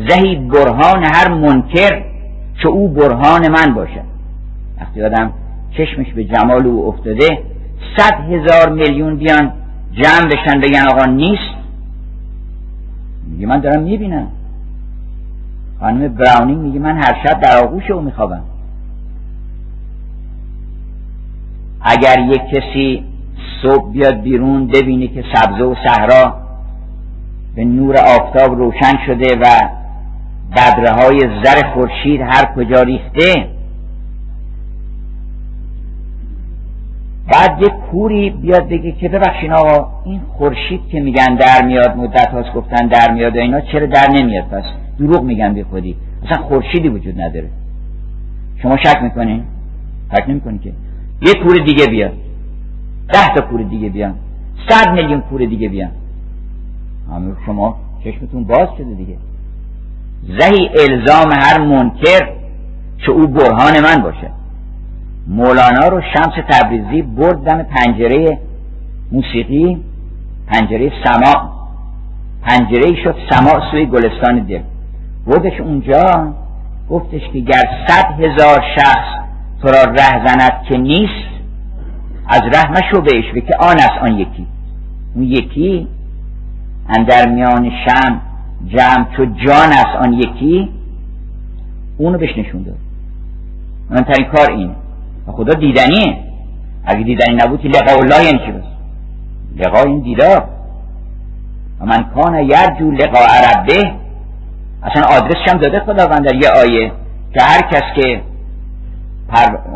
زهی 0.08 0.36
برهان 0.36 1.04
هر 1.04 1.28
منکر 1.28 2.04
که 2.62 2.68
او 2.68 2.88
برهان 2.88 3.48
من 3.48 3.74
باشد. 3.74 4.14
وقتی 4.80 5.02
آدم 5.02 5.32
چشمش 5.76 6.12
به 6.12 6.24
جمال 6.24 6.66
او 6.66 6.88
افتاده 6.88 7.28
صد 7.96 8.14
هزار 8.30 8.72
میلیون 8.72 9.16
بیان 9.16 9.52
جمع 9.92 10.26
بشن 10.26 10.60
بگن 10.60 10.84
آقا 10.92 11.04
نیست. 11.04 11.54
میگه 13.30 13.46
من 13.46 13.60
دارم 13.60 13.82
می‌بینم. 13.82 14.28
خانم 15.80 16.08
براونینگ 16.08 16.60
میگه 16.60 16.78
من 16.78 16.96
هر 16.96 17.16
شب 17.26 17.40
در 17.40 17.64
آغوش 17.64 17.90
او 17.90 18.00
میخوابم. 18.00 18.42
اگر 21.80 22.18
یک 22.18 22.42
کسی 22.52 23.04
صبح 23.62 23.92
بیاد 23.92 24.20
بیرون 24.20 24.66
ببینی 24.66 25.08
که 25.08 25.24
سبزه 25.34 25.64
و 25.64 25.74
صحرا 25.86 26.34
به 27.56 27.64
نور 27.64 27.94
آفتاب 27.98 28.58
روشن 28.58 29.06
شده 29.06 29.36
و 29.36 29.44
بدره 30.56 30.92
های 30.92 31.18
زر 31.44 31.72
خورشید 31.74 32.20
هر 32.20 32.54
کجا 32.56 32.82
ریخته 32.82 33.53
بعد 37.32 37.62
یک 37.62 37.72
کوری 37.90 38.30
بیاد 38.30 38.68
بگه 38.68 38.92
که 38.92 39.08
ببخشین 39.08 39.52
آقا 39.52 39.88
این 40.04 40.20
خورشید 40.20 40.88
که 40.88 41.00
میگن 41.00 41.34
در 41.34 41.66
میاد 41.66 41.96
مدت 41.96 42.28
هاست 42.28 42.52
گفتن 42.52 42.86
در 42.86 43.12
میاد 43.12 43.36
و 43.36 43.40
اینا 43.40 43.60
چرا 43.60 43.86
در 43.86 44.10
نمیاد؟ 44.10 44.44
پس 44.44 44.64
دروغ 44.98 45.22
میگن 45.22 45.52
بی 45.52 45.62
خودی. 45.62 45.96
اصلا 46.22 46.42
خورشیدی 46.42 46.88
وجود 46.88 47.20
نداره. 47.20 47.48
شما 48.62 48.76
شک 48.76 49.02
می‌کنین؟ 49.02 49.42
شک 50.12 50.28
نمی‌کنین 50.28 50.58
که. 50.58 50.72
یک 51.22 51.42
کور 51.42 51.58
دیگه 51.58 51.86
بیاد. 51.86 52.12
ده 53.12 53.34
تا 53.34 53.40
کور 53.40 53.62
دیگه 53.62 53.88
بیان. 53.88 54.14
صد 54.68 54.92
میلیون 54.92 55.20
کور 55.20 55.44
دیگه 55.44 55.68
بیان. 55.68 55.90
همه 57.10 57.32
شما 57.46 57.76
چشمتون 58.04 58.44
باز 58.44 58.68
شده 58.78 58.94
دیگه. 58.94 59.16
زهی 60.28 60.68
الزام 60.68 61.32
هر 61.32 61.60
منکر 61.60 62.28
که 62.98 63.10
او 63.10 63.26
برهان 63.26 63.80
من 63.80 64.02
باشه 64.02 64.30
مولانا 65.26 65.88
رو 65.88 66.00
شمس 66.00 66.34
تبریزی 66.50 67.02
برد 67.02 67.44
دم 67.44 67.62
پنجره 67.62 68.38
موسیقی 69.12 69.78
پنجره 70.46 70.92
سما 71.04 71.52
پنجره 72.42 73.02
شد 73.04 73.16
سما 73.30 73.70
سوی 73.70 73.86
گلستان 73.86 74.38
دل. 74.38 74.62
بردش 75.26 75.60
اونجا 75.60 76.34
گفتش 76.90 77.22
که 77.32 77.40
گر 77.40 77.62
صد 77.88 78.20
هزار 78.20 78.62
شخص 78.76 79.14
تو 79.62 79.68
را 79.68 79.92
ره 79.92 80.26
زند 80.26 80.62
که 80.68 80.78
نیست 80.78 81.34
از 82.28 82.40
ره 82.40 82.70
مشو 82.70 83.00
بهش 83.00 83.24
که 83.32 83.56
آن 83.60 83.76
است 83.76 83.98
آن 84.02 84.18
یکی. 84.18 84.46
اون 85.14 85.24
یکی 85.24 85.88
اندر 86.98 87.28
میان 87.28 87.70
شم 87.70 88.20
جمع 88.66 89.06
چو 89.16 89.24
جان 89.24 89.68
است 89.68 89.96
آن 90.02 90.12
یکی. 90.12 90.68
اونو 91.98 92.18
بهش 92.18 92.38
نشون 92.38 92.62
داد. 92.62 92.76
مهمترین 93.90 94.26
کار 94.26 94.50
اینه. 94.50 94.74
خدا 95.32 95.54
دیدنیه. 95.54 96.16
اگه 96.84 97.04
دیدنی 97.04 97.36
نبود 97.36 97.60
که 97.60 97.68
لقاء 97.68 97.98
الله 97.98 98.24
یعنی 98.24 98.38
چی 98.38 98.52
بس؟ 98.52 98.64
لقاء 99.56 99.84
این 99.86 100.00
دیدار. 100.00 100.48
و 101.80 101.86
من 101.86 102.04
کان 102.14 102.34
یرجو 102.34 102.90
لقاء 102.90 103.26
ربه. 103.40 103.92
اصلا 104.82 105.16
آدرسش 105.16 105.48
هم 105.48 105.58
داده 105.58 105.80
خداوند 105.80 106.24
در 106.24 106.34
یه 106.34 106.48
آیه 106.48 106.92
که 107.34 107.42
هر 107.42 107.60
کس 107.60 107.82
که 107.96 108.20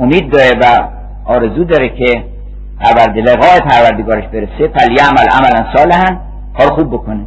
امید 0.00 0.33
داره 0.33 0.50
و 0.62 0.88
آرزو 1.25 1.64
داره 1.64 1.88
که 1.88 2.25
پرورد 2.81 3.19
لقاء 3.19 3.59
پروردگارش 3.59 4.25
برسه 4.25 4.73
عمل 5.09 5.28
عملا 5.31 5.76
صالحا 5.76 6.17
کار 6.59 6.71
خوب 6.71 6.88
بکنه. 6.93 7.26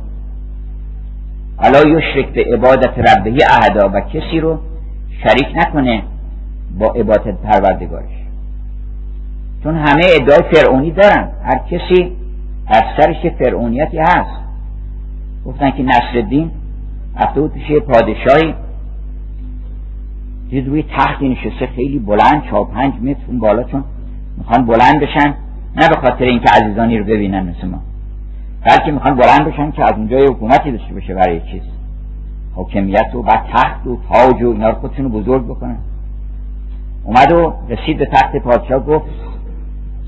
حالا 1.57 1.79
یشرک 1.79 2.33
به 2.33 2.43
عبادت 2.53 2.99
ربهی 2.99 3.43
اهدا 3.43 3.89
و 3.93 4.01
کسی 4.01 4.39
رو 4.39 4.59
شریک 5.23 5.47
نکنه 5.55 6.03
با 6.79 6.85
عبادت 6.87 7.37
پروردگارش. 7.37 8.09
چون 9.63 9.75
همه 9.75 10.03
ادعای 10.15 10.53
فرعونی 10.53 10.91
دارن. 10.91 11.29
هر 11.43 11.57
کسی 11.57 12.11
در 12.69 12.81
سرش 12.97 13.25
فرعونیتی 13.39 13.97
هست. 13.97 14.41
گفتن 15.45 15.71
که 15.71 15.83
نصر 15.83 16.11
الدین 16.15 16.51
رفته 17.15 17.41
بود 17.41 17.53
پیش 17.53 17.71
پادشاهی. 17.71 18.53
دید 20.49 20.67
روی 20.67 20.83
تختی 20.97 21.29
نشسته 21.29 21.67
خیلی 21.75 21.99
بلند 21.99 22.43
چهار 22.49 22.65
پنج 22.65 22.93
متر 23.01 23.19
اون 23.27 23.39
بالا 23.39 23.63
چون 23.63 23.83
می‌خوان 24.37 24.65
بلند 24.65 24.99
بشن. 25.01 25.33
نه 25.75 25.89
به 25.89 25.95
خاطر 25.95 26.25
اینکه 26.25 26.49
عزیزانی 26.49 26.97
رو 26.97 27.05
ببینن 27.05 27.39
مثل 27.39 27.67
ما. 27.67 27.79
بلکه 28.65 28.91
می‌خوان 28.91 29.15
بلند 29.15 29.45
بشن 29.45 29.71
که 29.71 29.83
از 29.83 29.93
اونجای 29.97 30.25
حکومتی 30.25 30.71
داشته 30.71 30.93
باشه 30.93 31.13
برای 31.13 31.41
چیز. 31.51 31.61
حاکمیت 32.55 33.15
و 33.15 33.21
بعد 33.21 33.45
تخت 33.53 33.87
و 33.87 33.97
تاج 34.09 34.43
و 34.43 34.51
اینا 34.51 34.69
رو 34.69 35.09
بزرگ 35.09 35.45
بکنن. 35.45 35.77
اومد 37.03 37.31
و 37.31 37.53
رسید 37.69 37.97
به 37.97 38.05
تخت 38.05 38.35
پادشاه 38.35 38.85
گفت 38.85 39.05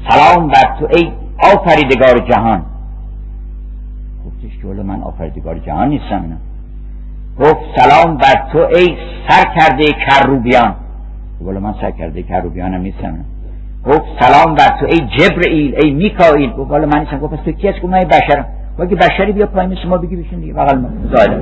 سلام 0.10 0.48
بر 0.48 0.76
تو 0.80 0.88
ای 0.96 1.12
آفریدگار 1.54 2.28
جهان. 2.30 2.66
گفتش 4.26 4.58
که 4.62 4.68
من 4.68 5.02
آفریدگار 5.02 5.58
جهان 5.60 5.90
نیستم 5.90 6.22
اینا. 6.22 6.36
گفت 7.40 7.60
سلام 7.76 8.18
بر 8.18 8.52
تو 8.52 8.58
ای 8.58 8.98
سر 9.30 9.44
کرده 9.56 9.84
کروبیان 9.86 10.76
ولی 11.42 11.60
من 11.60 11.74
سر 11.82 11.92
کرده 11.92 12.24
کروبیانم 12.24 12.82
نیستم 12.82 13.18
گفت 13.86 14.02
سلام 14.20 14.56
بر 14.56 14.80
تو 14.80 14.86
ای 14.86 14.98
جبرئیل 15.18 15.76
ای 15.84 15.92
میکائیل. 15.92 16.52
گفت 16.54 16.72
ولی 16.72 16.86
من 16.86 17.00
نیستم. 17.00 17.18
گفت 17.18 17.46
تو 17.46 17.52
کی 17.52 17.68
هست 17.68 17.78
گفت 17.78 17.86
من 17.94 18.00
بشرم. 18.00 18.46
گفت 18.80 18.90
بشری 18.90 19.32
بیا 19.32 19.46
پای 19.46 19.66
مثل 19.68 19.88
ما 19.88 19.98
بگی 19.98 20.16
بشین 20.16 20.40
دیگه 20.40 20.54
بغل 20.54 20.78
ما. 20.78 20.90
زاده. 21.14 21.42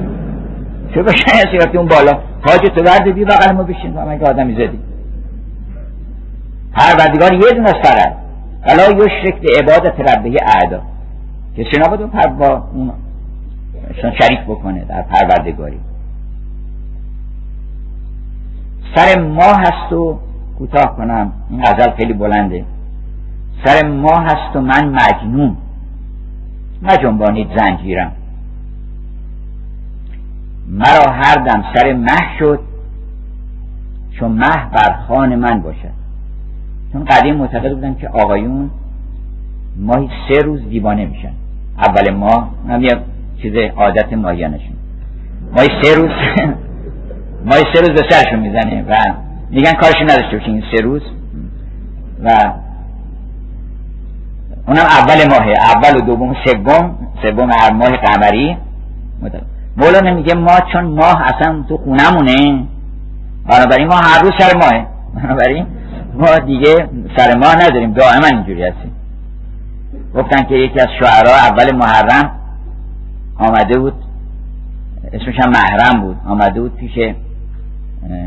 چه 0.93 1.03
بشری 1.03 1.57
هستی؟ 1.57 1.77
اون 1.77 1.87
بالا. 1.87 2.11
تاج 2.45 2.59
تو 2.59 2.83
ورده 2.83 3.11
بیا 3.11 3.25
بغل 3.25 3.55
ما 3.55 3.63
بشین. 3.63 3.93
من 3.93 4.21
آدمی 4.23 4.53
زدی 4.53 4.79
پروردگار 6.73 7.33
یه 7.33 7.51
دونه 7.55 7.71
فقط 7.83 8.13
ولا 8.67 9.05
یشرک 9.05 9.45
عبادت 9.59 9.99
ربه 9.99 10.37
اعدا. 10.45 10.81
کسی 11.57 11.81
نبود 11.85 12.01
اون 12.01 12.37
با 12.39 12.63
اون 12.73 12.91
شریک 14.21 14.39
بکنه 14.47 14.85
در 14.85 15.01
پروردگاری. 15.01 15.79
سر 18.95 19.21
ما 19.21 19.53
هست 19.53 19.93
و 19.93 20.19
کوتاه 20.57 20.97
کنم. 20.97 21.33
این 21.49 21.61
غزل 21.61 21.91
خیلی 21.91 22.13
بلنده. 22.13 22.65
سر 23.65 23.87
ما 23.87 24.19
هست 24.19 24.55
و 24.55 24.61
من 24.61 24.89
مجنون. 24.89 25.57
نجنبانید 26.83 27.47
زنجیرم 27.57 28.11
مرا 30.67 31.11
هر 31.11 31.35
دم 31.35 31.63
سر 31.75 31.93
مه 31.93 32.37
شد 32.39 32.59
چون 34.19 34.31
مه 34.31 34.69
بر 34.73 34.95
خان 35.07 35.35
من 35.35 35.61
باشد. 35.61 36.00
چون 36.93 37.05
قدیم 37.05 37.35
معتقد 37.35 37.73
بودن 37.73 37.95
که 37.95 38.09
آقایون 38.09 38.69
ماهی 39.77 40.09
سه 40.27 40.41
روز 40.41 40.69
دیوانه 40.69 41.05
میشن. 41.05 41.31
اول 41.77 42.13
ماه 42.13 42.49
هم 42.69 42.83
یه 42.83 42.97
چیز 43.41 43.53
عادت 43.77 44.13
ماهیانشون. 44.13 44.75
ماهی 45.55 45.67
سه 45.81 45.95
روز 45.95 46.09
ماهی 47.49 47.63
سه 47.73 47.81
روز 47.81 47.89
به 47.89 48.09
سرشون 48.09 48.39
می‌زنه 48.39 48.85
و 48.89 48.95
میگن 49.49 49.71
کارشون 49.71 50.03
نداشته 50.03 50.37
باشین 50.37 50.53
این 50.53 50.63
سه 50.75 50.83
روز. 50.83 51.01
و 52.23 52.29
اونم 54.67 54.85
اول 54.85 55.27
ماه 55.29 55.47
اول 55.47 55.97
و 55.97 56.01
دوم 56.05 56.35
سوم 56.45 56.95
سوم 57.21 57.51
هر 57.51 57.73
ماه 57.73 57.89
قمری. 57.89 58.57
مولانا 59.77 60.13
میگه 60.13 60.35
ما 60.35 60.59
چون 60.73 60.83
ماه 60.83 61.21
اصلا 61.21 61.63
تو 61.69 61.77
خونمونه 61.77 62.63
بنابراین 63.49 63.87
ما 63.87 63.95
هر 63.95 64.21
روز 64.21 64.31
سر 64.39 64.57
ماه 64.57 64.85
بنابراین 65.15 65.65
ما 66.13 66.37
دیگه 66.45 66.89
سر 67.17 67.37
ماه 67.37 67.55
نداریم 67.55 67.93
دائما 67.93 68.27
اینجوری 68.27 68.63
هستیم. 68.63 68.91
گفتن 70.15 70.43
که 70.43 70.55
یکی 70.55 70.79
از 70.79 70.87
شعرها 70.99 71.33
اول 71.33 71.75
محرم 71.75 72.31
آمده 73.35 73.79
بود 73.79 73.93
اسمش 75.13 75.35
هم 75.39 75.51
محرم 75.51 76.01
بود 76.01 76.17
آمده 76.25 76.61
بود 76.61 76.75
پیش 76.75 76.91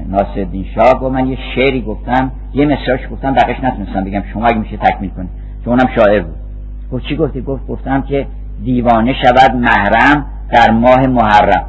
ناصرالدین 0.09 0.67
شاه. 0.75 1.05
و 1.05 1.09
من 1.09 1.27
یه 1.27 1.39
شعری 1.55 1.83
گفتم 1.83 2.33
یه 2.55 2.67
مصراش 2.67 3.01
گفتم 3.11 3.35
بقیش 3.35 3.57
نتونستم 3.63 4.05
بگم 4.05 4.23
شما 4.33 4.47
اگه 4.47 4.59
میشه 4.59 4.77
تکمیل 4.77 5.11
کنی 5.11 5.29
چون 5.65 5.73
اونم 5.73 5.95
شاعر 5.97 6.23
بود. 6.23 6.37
گفت 6.93 7.05
چی 7.05 7.17
گفتی؟ 7.17 7.41
گفت 7.41 7.67
گفتم 7.67 8.03
که 8.03 8.27
دیوانه 8.65 9.15
شود 9.25 9.55
محرم 9.55 10.27
در 10.51 10.71
ماه 10.71 11.07
محرم. 11.07 11.65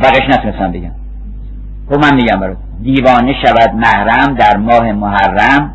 بقیش 0.00 0.38
نتونستم 0.38 0.72
بگم. 0.72 0.90
خب 1.90 2.04
من 2.04 2.14
میگم 2.14 2.40
برات. 2.40 2.67
دیوانه 2.82 3.34
شود 3.44 3.74
محرم 3.74 4.34
در 4.34 4.56
ماه 4.56 4.92
محرم 4.92 5.74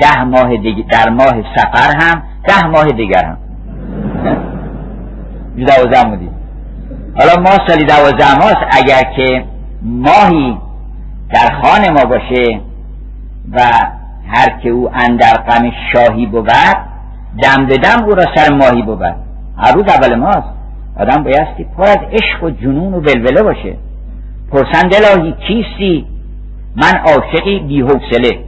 ده 0.00 0.24
ماه 0.24 0.56
دیگر 0.56 0.84
در 0.90 1.10
ماه 1.10 1.34
سفر 1.56 2.04
هم 2.04 2.22
ده 2.46 2.66
ماه 2.66 2.84
دیگر 2.84 3.24
هم. 3.24 3.36
دوازده 5.56 6.10
بودیم 6.10 6.34
حالا 7.18 7.42
ما 7.42 7.66
سالی 7.68 7.84
دوازده 7.84 8.34
ماست 8.34 8.78
اگر 8.78 9.14
که 9.16 9.44
ماهی 9.82 10.58
در 11.34 11.60
خانه 11.62 11.90
ما 11.90 12.04
باشه 12.04 12.60
و 13.52 13.60
هر 14.28 14.60
که 14.62 14.68
او 14.68 14.90
اندر 14.94 15.34
غم 15.34 15.70
شاهی 15.92 16.26
بود 16.26 16.50
دم 17.42 17.66
به 17.66 17.76
دم 17.76 18.04
او 18.04 18.14
را 18.14 18.24
سر 18.34 18.54
ماهی 18.54 18.82
بود. 18.82 19.02
هر 19.56 19.72
روز 19.74 19.84
اول 19.88 20.14
ماست. 20.14 20.48
آدم 20.98 21.22
بایستی 21.24 21.64
پر 21.76 21.82
از 21.82 21.98
عشق 22.12 22.42
و 22.42 22.50
جنون 22.50 22.94
و 22.94 23.00
بلبله 23.00 23.42
باشه. 23.42 23.76
پرسند 24.52 24.94
الهی 24.94 25.32
کیستی؟ 25.32 26.06
من 26.76 26.92
عاشقی 27.06 27.58
بی 27.58 27.80
حوصله. 27.80 28.44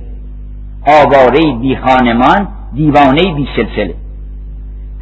آواره 0.86 1.52
بی 1.60 1.76
خانمان 1.76 2.48
دیوانه 2.72 3.34
بی 3.34 3.48
سلسله. 3.56 3.94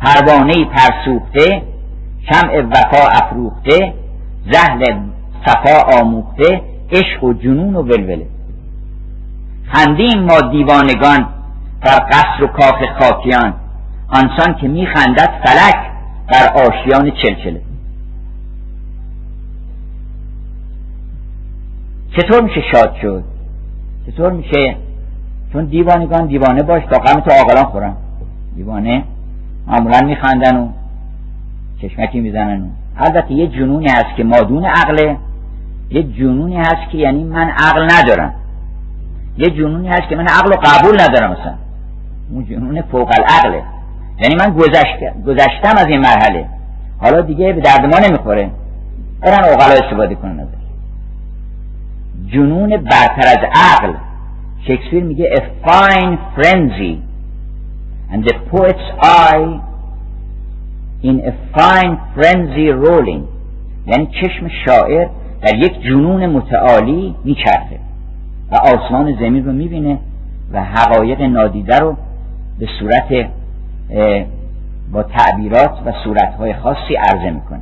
پروانه 0.02 0.64
پرسوخته 0.64 1.62
شمع 2.32 2.62
وفا 2.62 3.08
افروخته 3.22 3.94
زهل 4.52 5.00
صفا 5.46 6.00
آموخته 6.00 6.60
عشق 6.92 7.24
و 7.24 7.32
جنون 7.32 7.76
و 7.76 7.82
ولوله. 7.82 8.26
خندیم 9.72 10.22
ما 10.22 10.40
دیوانگان 10.40 11.28
در 11.82 11.98
قصر 11.98 12.44
و 12.44 12.46
کاخ 12.46 12.84
خاکیان. 13.00 13.54
آنسان 14.08 14.54
که 14.60 14.68
میخندد 14.68 15.30
فلک 15.44 15.76
در 16.28 16.52
آشیان 16.52 17.10
چلچله. 17.10 17.60
چطور 22.16 22.42
میشه 22.42 22.61
شاد 22.72 22.96
شد؟ 23.03 23.24
چطور 24.07 24.33
میشه؟ 24.33 24.77
چون 25.53 25.64
دیوانگان 25.64 26.27
دیوانه 26.27 26.62
باش 26.62 26.83
تا 26.90 26.98
غم 26.98 27.20
تو 27.20 27.31
آقلان 27.40 27.64
خورن. 27.64 27.94
دیوانه 28.57 29.05
معمولا 29.66 30.00
میخندن 30.00 30.57
و 30.57 30.68
چشمکی 31.83 32.20
می‌زنن 32.20 32.61
و 32.61 32.66
البته 32.96 33.33
یه 33.33 33.46
جنونی 33.46 33.88
هست 33.88 34.16
که 34.16 34.24
مادون 34.24 34.64
عقله. 34.64 35.16
یه 35.90 36.03
جنونی 36.03 36.57
هست 36.57 36.90
که 36.92 36.98
یعنی 36.98 37.24
من 37.24 37.48
عقل 37.48 37.88
ندارم. 37.90 38.35
یه 39.38 39.50
جنونی 39.50 39.88
هست 39.88 40.09
که 40.09 40.16
من 40.16 40.27
عقل 40.27 40.53
و 40.53 40.57
قبول 40.57 41.00
ندارم 41.00 41.33
مثلا. 41.33 41.55
اون 42.31 42.46
جنون 42.46 42.83
فوق 42.83 43.12
العقله. 43.18 43.62
یعنی 44.22 44.35
من 44.35 44.57
گذشتم 45.27 45.77
از 45.77 45.87
این 45.87 46.00
مرحله. 46.00 46.46
حالا 46.98 47.20
دیگه 47.20 47.53
به 47.53 47.61
درد 47.61 47.81
ما 47.81 48.09
نمی‌خوره. 48.09 48.50
برن 49.20 49.44
اوقلا 49.44 49.74
استفاده 49.85 50.14
کنن 50.14 50.40
ازش. 50.40 50.63
جنون 52.35 52.77
برتر 52.77 53.27
از 53.27 53.38
عقل. 53.55 53.92
شکسپیر 54.68 55.05
میگه 55.05 55.31
a 55.35 55.68
fine 55.68 56.18
frenzy. 56.37 56.99
And 58.12 58.25
the 58.25 58.35
poet's 58.51 58.88
eye 59.03 59.61
in 61.03 61.16
a 61.20 61.33
fine 61.57 61.97
frenzy 62.16 62.68
rolling. 62.87 63.23
یعنی 63.87 64.07
چشم 64.07 64.49
شاعر 64.66 65.09
در 65.42 65.55
یک 65.55 65.83
جنون 65.83 66.27
متعالی 66.27 67.14
میچرخه. 67.25 67.79
و 68.53 68.57
آسمان 68.57 69.14
زمین 69.20 69.44
رو 69.44 69.53
می‌بینه 69.53 69.99
و 70.53 70.64
حقایق 70.64 71.23
نادیده 71.23 71.79
رو 71.79 71.97
به 72.59 72.68
صورت 72.79 73.29
با 74.92 75.03
تعبیرات 75.03 75.79
و 75.87 75.92
صورتهای 76.05 76.55
خاصی 76.55 76.94
عرضه 76.94 77.31
می‌کنه. 77.31 77.61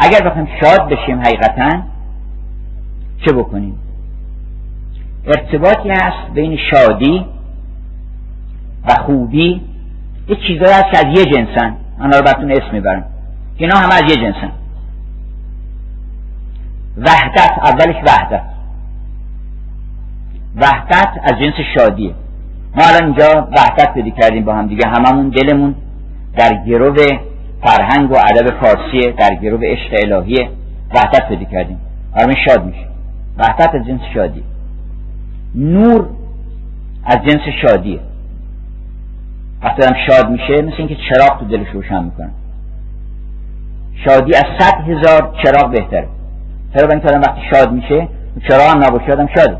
اگر 0.00 0.28
بخوایم 0.28 0.48
شاد 0.60 0.88
بشیم 0.88 1.20
حقیقتا 1.20 1.82
چه 3.26 3.32
بکنیم؟ 3.32 3.78
ارتباطی 5.26 5.90
هست 5.90 6.34
بین 6.34 6.58
شادی 6.70 7.26
و 8.88 8.94
خوبی 9.06 9.60
یه 10.28 10.36
چیزایی 10.36 10.72
هست 10.72 10.90
که 10.92 10.98
از 10.98 11.18
یه 11.18 11.24
جنسن. 11.24 11.76
من 11.98 12.12
رو 12.12 12.22
براتون 12.22 12.52
اسم 12.52 12.72
می‌برم. 12.72 13.04
اینا 13.56 13.78
همه 13.78 13.94
از 13.94 14.02
یه 14.02 14.16
جنسن. 14.16 14.52
وحدت 16.96 17.50
اولش 17.62 17.96
وحدت. 18.06 18.42
وحدت 20.56 21.08
از 21.22 21.32
جنس 21.40 21.54
شادیه. 21.76 22.14
ما 22.76 22.82
الان 22.84 23.04
اینجا 23.04 23.48
وحدت 23.56 23.94
پیدا 23.94 24.10
کردیم 24.10 24.44
با 24.44 24.54
هم 24.54 24.66
دیگه. 24.66 24.88
هممون 24.88 25.28
دلمون 25.28 25.74
در 26.36 26.64
گروه 26.66 27.06
فرهنگ 27.62 28.10
و 28.10 28.14
ادب 28.14 28.60
فارسی 28.60 29.12
در 29.12 29.34
گروه 29.34 29.60
عشق 29.64 30.12
الهی 30.12 30.48
وحدت 30.94 31.28
پیدا 31.28 31.44
کردیم. 31.44 31.80
آرامش 32.16 32.36
شاد 32.48 32.64
میشه 32.64 32.86
وحدت 33.38 33.74
از 33.74 33.86
جنس 33.86 34.00
شادی. 34.14 34.42
نور 35.54 36.08
از 37.04 37.16
جنس 37.16 37.40
شادیه 37.62 38.00
وقتی 39.62 39.82
آدم 39.82 39.96
شاد 40.08 40.30
میشه 40.30 40.62
مثل 40.62 40.74
اینکه 40.78 40.96
چراغ 41.10 41.38
تو 41.38 41.44
دلش 41.44 41.68
روشن 41.72 42.04
می‌کنه. 42.04 42.30
شادی 44.04 44.34
از 44.34 44.44
صد 44.58 44.88
هزار 44.88 45.34
چراغ 45.44 45.70
بهتره. 45.70 46.08
چرا؟ 46.74 46.86
به 46.86 46.94
آدم 46.94 47.20
وقتی 47.20 47.40
شاد 47.52 47.72
میشه 47.72 48.08
چراغ 48.48 48.70
هم 48.70 48.84
نباشه 48.84 49.12
آدم 49.12 49.26
شاده. 49.36 49.56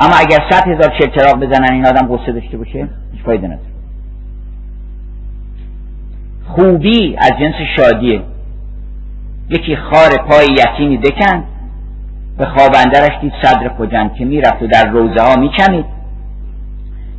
اما 0.00 0.14
اگر 0.20 0.38
صد 0.50 0.68
هزار 0.68 0.98
چراغ 1.16 1.40
بزنن 1.40 1.72
این 1.72 1.86
آدم 1.86 2.08
غصه 2.08 2.32
داشته 2.32 2.56
باشه 2.56 2.88
هیچ 3.12 3.22
فایده 3.24 3.46
نداره. 3.46 3.67
خوبی 6.48 7.16
از 7.18 7.32
جنس 7.40 7.54
شادیه. 7.76 8.20
یکی 9.48 9.76
خار 9.76 10.08
پای 10.28 10.46
یتیمی 10.58 10.96
بکن 10.96 11.44
به 12.38 12.46
خوابندرش 12.46 13.20
دید 13.20 13.32
صدر 13.42 13.68
خجن 13.78 14.10
که 14.18 14.24
می‌رفت 14.24 14.62
و 14.62 14.66
در 14.66 14.90
روزه 14.90 15.22
ها 15.22 15.34
میچمید. 15.40 15.84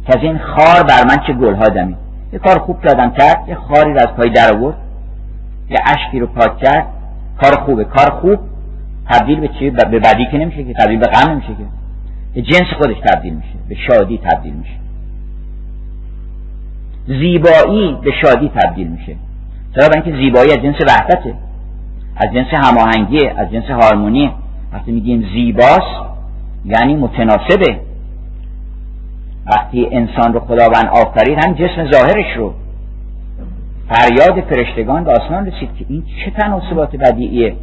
که 0.07 0.17
از 0.17 0.23
این 0.23 0.37
خار 0.37 0.83
بر 0.83 1.03
من 1.09 1.27
چه 1.27 1.33
گلها 1.33 1.63
دمید. 1.63 1.97
یه 2.33 2.39
کار 2.39 2.59
خوب 2.59 2.81
کردم 2.81 3.11
کرد 3.11 3.43
یه 3.47 3.55
خاری 3.55 3.93
رو 3.93 3.99
از 3.99 4.15
پای 4.17 4.29
در 4.29 4.53
آورد. 4.53 4.77
یه 5.69 5.77
اشکی 5.85 6.19
رو 6.19 6.27
پاک 6.27 6.57
کرد. 6.57 6.87
کار 7.41 7.55
خوبه 7.55 7.83
کار 7.83 8.09
خوب. 8.09 8.39
تبدیل 9.09 9.39
به 9.39 9.47
چی؟ 9.47 9.69
به 9.69 9.99
بدی 9.99 10.25
که 10.31 10.37
نمیشه 10.37 10.63
که 10.63 10.73
تبدیل 10.73 10.99
به 10.99 11.07
غم 11.07 11.31
نمیشه 11.31 11.47
که. 11.47 11.65
به 12.33 12.41
جنس 12.41 12.67
خودش 12.77 12.97
تبدیل 13.13 13.33
میشه 13.33 13.55
به 13.69 13.75
شادی 13.75 14.17
تبدیل 14.17 14.53
میشه. 14.53 14.88
زیبایی 17.07 17.97
به 18.03 18.11
شادی 18.21 18.51
تبدیل 18.55 18.87
میشه. 18.87 19.15
چرا 19.75 19.89
برای 19.89 20.01
اینکه 20.03 20.23
زیبایی 20.23 20.51
از 20.51 20.57
جنس 20.57 20.75
وحدته. 20.87 21.33
از 22.15 22.33
جنس 22.33 22.47
هماهنگی 22.53 23.27
از 23.27 23.51
جنس 23.51 23.63
هارمونی 23.63 24.31
وقتی 24.73 24.91
میگیم 24.91 25.29
زیباست 25.33 26.09
یعنی 26.65 26.95
متناسبه. 26.95 27.79
وقتی 29.45 29.87
انسان 29.91 30.33
رو 30.33 30.39
خداوند 30.39 30.87
آفرید 30.87 31.45
هم 31.45 31.53
جسم 31.53 31.91
ظاهرش 31.91 32.37
رو. 32.37 32.53
فریاد 33.89 34.41
فرشتگان 34.49 35.03
به 35.03 35.11
آسمان 35.11 35.45
رسید 35.45 35.69
که 35.79 35.85
این 35.89 36.03
چه 36.25 36.31
تناسبات 36.31 36.95
بدیعیه. 36.95 37.55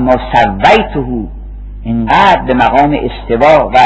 ما 0.00 0.12
سویته 0.34 1.28
اینقدر 1.82 2.42
به 2.46 2.54
مقام 2.54 2.96
استوا 3.02 3.70
و 3.74 3.76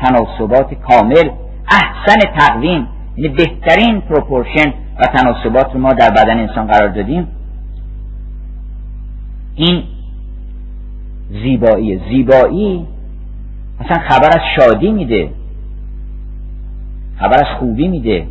تناسبات 0.00 0.74
کامل 0.74 1.30
احسن 1.70 2.38
تقویم 2.38 2.88
بهترین 3.16 4.00
پروپورشن 4.00 4.72
و 4.98 5.06
تناسبات 5.06 5.74
رو 5.74 5.80
ما 5.80 5.92
در 5.92 6.10
بدن 6.10 6.38
انسان 6.38 6.66
قرار 6.66 6.88
دادیم. 6.88 7.28
این 9.54 9.82
زیبایی. 11.30 12.00
زیبایی 12.10 12.86
اصلا 13.80 14.02
خبر 14.08 14.28
از 14.28 14.40
شادی 14.56 14.90
میده. 14.90 15.30
خبر 17.16 17.36
از 17.36 17.58
خوبی 17.58 17.88
میده. 17.88 18.26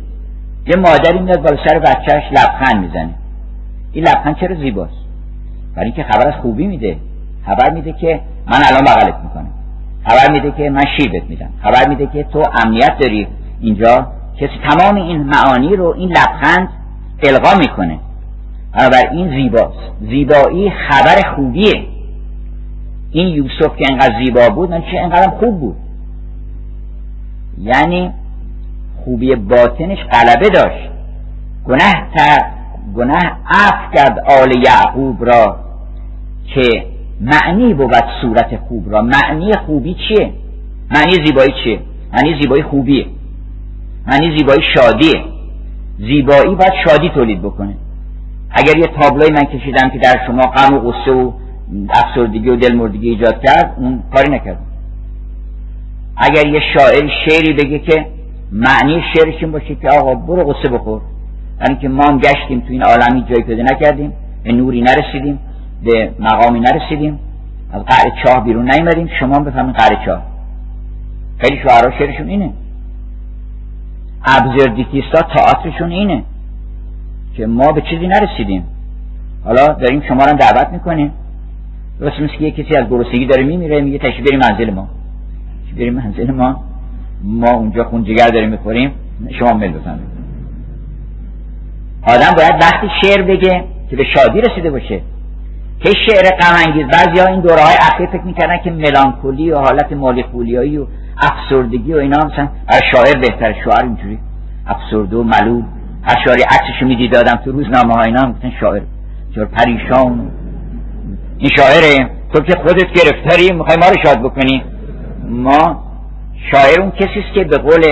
یه 0.66 0.76
مادری 0.76 1.18
میاد 1.18 1.42
بالا 1.42 1.58
سر 1.66 1.78
بچهش 1.78 2.24
لبخند 2.32 2.80
می‌زنه. 2.80 3.14
این 3.92 4.04
لبخند 4.08 4.36
چرا 4.36 4.54
زیباست؟ 4.54 5.06
برای 5.76 5.86
اینکه 5.86 6.02
خبر 6.02 6.28
از 6.28 6.34
خوبی 6.42 6.66
میده. 6.66 6.96
خبر 7.46 7.70
میده 7.74 7.92
که 7.92 8.20
من 8.46 8.58
الان 8.70 8.84
بغلت 8.84 9.20
می‌کنم. 9.24 9.50
خبر 10.06 10.32
میده 10.32 10.50
که 10.56 10.70
من 10.70 10.84
شیبت 10.98 11.22
میدم. 11.28 11.50
خبر 11.62 11.88
میده 11.88 12.06
که 12.06 12.22
تو 12.22 12.42
امنیت 12.64 12.98
داری. 13.00 13.26
اینجا 13.60 14.06
کسی 14.36 14.60
تمام 14.70 14.94
این 14.96 15.22
معانی 15.22 15.76
رو 15.76 15.94
این 15.98 16.08
لبخند 16.08 16.68
القا 17.22 17.58
می‌کنه. 17.58 17.98
این 19.12 19.28
زیباست. 19.28 19.92
زیبایی 20.00 20.70
خبر 20.70 21.34
خوبیه. 21.34 21.86
این 23.10 23.28
یوسف 23.28 23.76
که 23.76 23.84
انقدر 23.92 24.24
زیبا 24.24 24.48
بود 24.54 24.70
من 24.70 24.82
چه 24.82 24.98
انقدر 24.98 25.30
خوب 25.30 25.60
بود. 25.60 25.76
یعنی 27.58 28.10
خوبی 29.04 29.34
باطنش 29.34 29.98
غلبه 29.98 30.48
داشت. 30.48 30.90
گناه 31.66 31.94
تا 32.16 32.36
گناه 32.96 33.22
عف 33.50 33.94
کرد 33.94 34.18
آل 34.18 34.52
یعقوب 34.66 35.24
را 35.24 35.56
که 36.54 36.86
معنی 37.20 37.74
بود 37.74 37.94
صورت 38.20 38.56
خوب 38.56 38.92
را. 38.92 39.02
معنی 39.02 39.52
خوبی 39.66 39.94
چیه؟ 40.08 40.32
معنی 40.90 41.26
زیبایی 41.26 41.52
چیه؟ 41.64 41.80
معنی 42.12 42.40
زیبایی 42.42 42.62
خوبیه. 42.62 43.06
معنی 44.06 44.38
زیبایی 44.38 44.60
شادیه. 44.74 45.24
زیبایی 45.98 46.54
باید 46.54 46.72
شادی 46.86 47.08
تولید 47.08 47.42
بکنه. 47.42 47.74
اگر 48.50 48.76
یه 48.76 48.86
تابلوی 49.00 49.30
من 49.30 49.44
کشیدم 49.44 49.90
که 49.90 49.98
در 49.98 50.26
شما 50.26 50.42
غم 50.42 50.74
و 50.74 50.78
غصه 50.80 51.12
و 51.12 51.32
افسردگی 51.90 52.48
و 52.48 52.56
دلمردگی 52.56 53.10
ایجاد 53.10 53.44
کرد 53.44 53.74
اون 53.78 54.02
کاری 54.14 54.32
نکرد. 54.32 54.58
اگر 56.16 56.46
یه 56.46 56.60
شاعر 56.74 57.10
شعری 57.28 57.52
بگه 57.52 57.78
که 57.78 58.06
معنی 58.52 59.02
شعرش 59.14 59.42
این 59.42 59.52
باشه 59.52 59.74
که 59.74 59.88
آقا 59.88 60.14
برو 60.14 60.52
غصه 60.52 60.68
بخور. 60.68 61.00
یعنی 61.60 61.80
که 61.80 61.88
ما 61.88 62.04
هم 62.04 62.18
گشتیم 62.18 62.60
تو 62.60 62.66
این 62.68 62.82
عالمی 62.82 63.22
جای 63.22 63.42
پیدا 63.42 63.62
نکردیم 63.62 64.12
به 64.44 64.52
نوری 64.52 64.80
نرسیدیم 64.80 65.38
به 65.84 66.10
مقامی 66.18 66.60
نرسیدیم 66.60 67.18
از 67.72 67.82
قعر 67.84 68.24
چاه 68.24 68.44
بیرون 68.44 68.70
نیمدیم 68.70 69.08
شما 69.20 69.38
بفهمین 69.38 69.72
قعر 69.72 70.04
چاه. 70.06 70.22
خیلی 71.38 71.56
شعرها 71.56 71.98
شعرشون 71.98 72.28
اینه. 72.28 72.52
ابزردیتیستا 74.26 75.20
تئاترشون 75.22 75.90
اینه 75.90 76.22
که 77.36 77.46
ما 77.46 77.72
به 77.72 77.80
چیزی 77.80 78.06
نرسیدیم. 78.06 78.64
حالا 79.44 79.66
داریم 79.66 80.02
شما 80.08 80.24
رو 80.24 80.36
دعوت 80.36 80.68
می‌کنیم. 80.72 81.12
درست 82.00 82.20
مثل 82.20 82.42
یه 82.42 82.50
کسی 82.50 82.76
از 82.76 82.88
گرسنگی 82.90 83.26
داره 83.26 83.42
میمیره 83.42 83.80
میگه 83.80 83.98
تشریف 83.98 84.28
بریم 84.28 84.40
منزل 84.40 84.70
ما. 84.70 84.88
بریم 85.76 85.94
منزل 85.94 86.30
ما. 86.30 86.64
ما 87.22 87.50
اونجا 87.50 87.84
خون 87.84 88.04
جگر 88.04 88.28
داریم 88.28 88.50
می‌خوریم. 88.50 88.90
شما 89.38 89.52
مل 89.52 89.72
بفهمید 89.72 90.16
آدم 92.02 92.30
باید 92.36 92.62
وقتی 92.62 92.86
شعر 93.02 93.22
بگه 93.22 93.64
که 93.90 93.96
به 93.96 94.04
شادی 94.04 94.40
رسیده 94.40 94.70
باشه. 94.70 95.00
که 95.80 95.90
شعر 96.08 96.30
غم 96.40 96.54
انگیز 96.66 96.86
ها 97.20 97.26
این 97.26 97.40
دوره 97.40 97.62
های 97.62 97.76
اخیر 97.92 98.06
فکر 98.06 98.22
می‌کردن 98.22 98.58
که 98.64 98.70
ملانکولی 98.70 99.50
و 99.50 99.58
حالت 99.58 99.92
مالیخولیایی 99.92 100.78
و 100.78 100.86
افسردگی 101.22 101.94
و 101.94 101.96
اینا 101.96 102.16
مثلا. 102.16 102.48
هر 102.70 102.80
شاعر 102.92 103.18
بهتر 103.18 103.54
شاعر 103.64 103.84
اینجوری. 103.84 104.18
افسرده 104.66 105.16
و 105.16 105.22
ملول. 105.22 105.64
شاعری 106.24 106.42
عکسشو 106.42 106.86
می‌دید 106.86 107.12
دادم 107.12 107.34
تو 107.44 107.52
روزنامه 107.52 107.94
ها 107.94 108.02
اینا 108.02 108.32
گفتن 108.32 108.52
شاعر. 108.60 108.82
شاعر 109.34 109.46
پریشان. 109.46 110.30
این 111.38 111.50
شاعره. 111.56 112.10
تو 112.34 112.40
که 112.40 112.52
خودت 112.52 112.86
گرفتاری 112.86 113.52
می‌خوای 113.52 113.76
ما 113.76 113.86
رو 113.88 113.96
شاد 114.04 114.22
بکنی؟ 114.22 114.62
ما 115.28 115.82
شاعر 116.52 116.80
اون 116.80 116.90
کسی 116.90 117.20
است 117.20 117.34
که 117.34 117.44
به 117.44 117.58
قول 117.58 117.82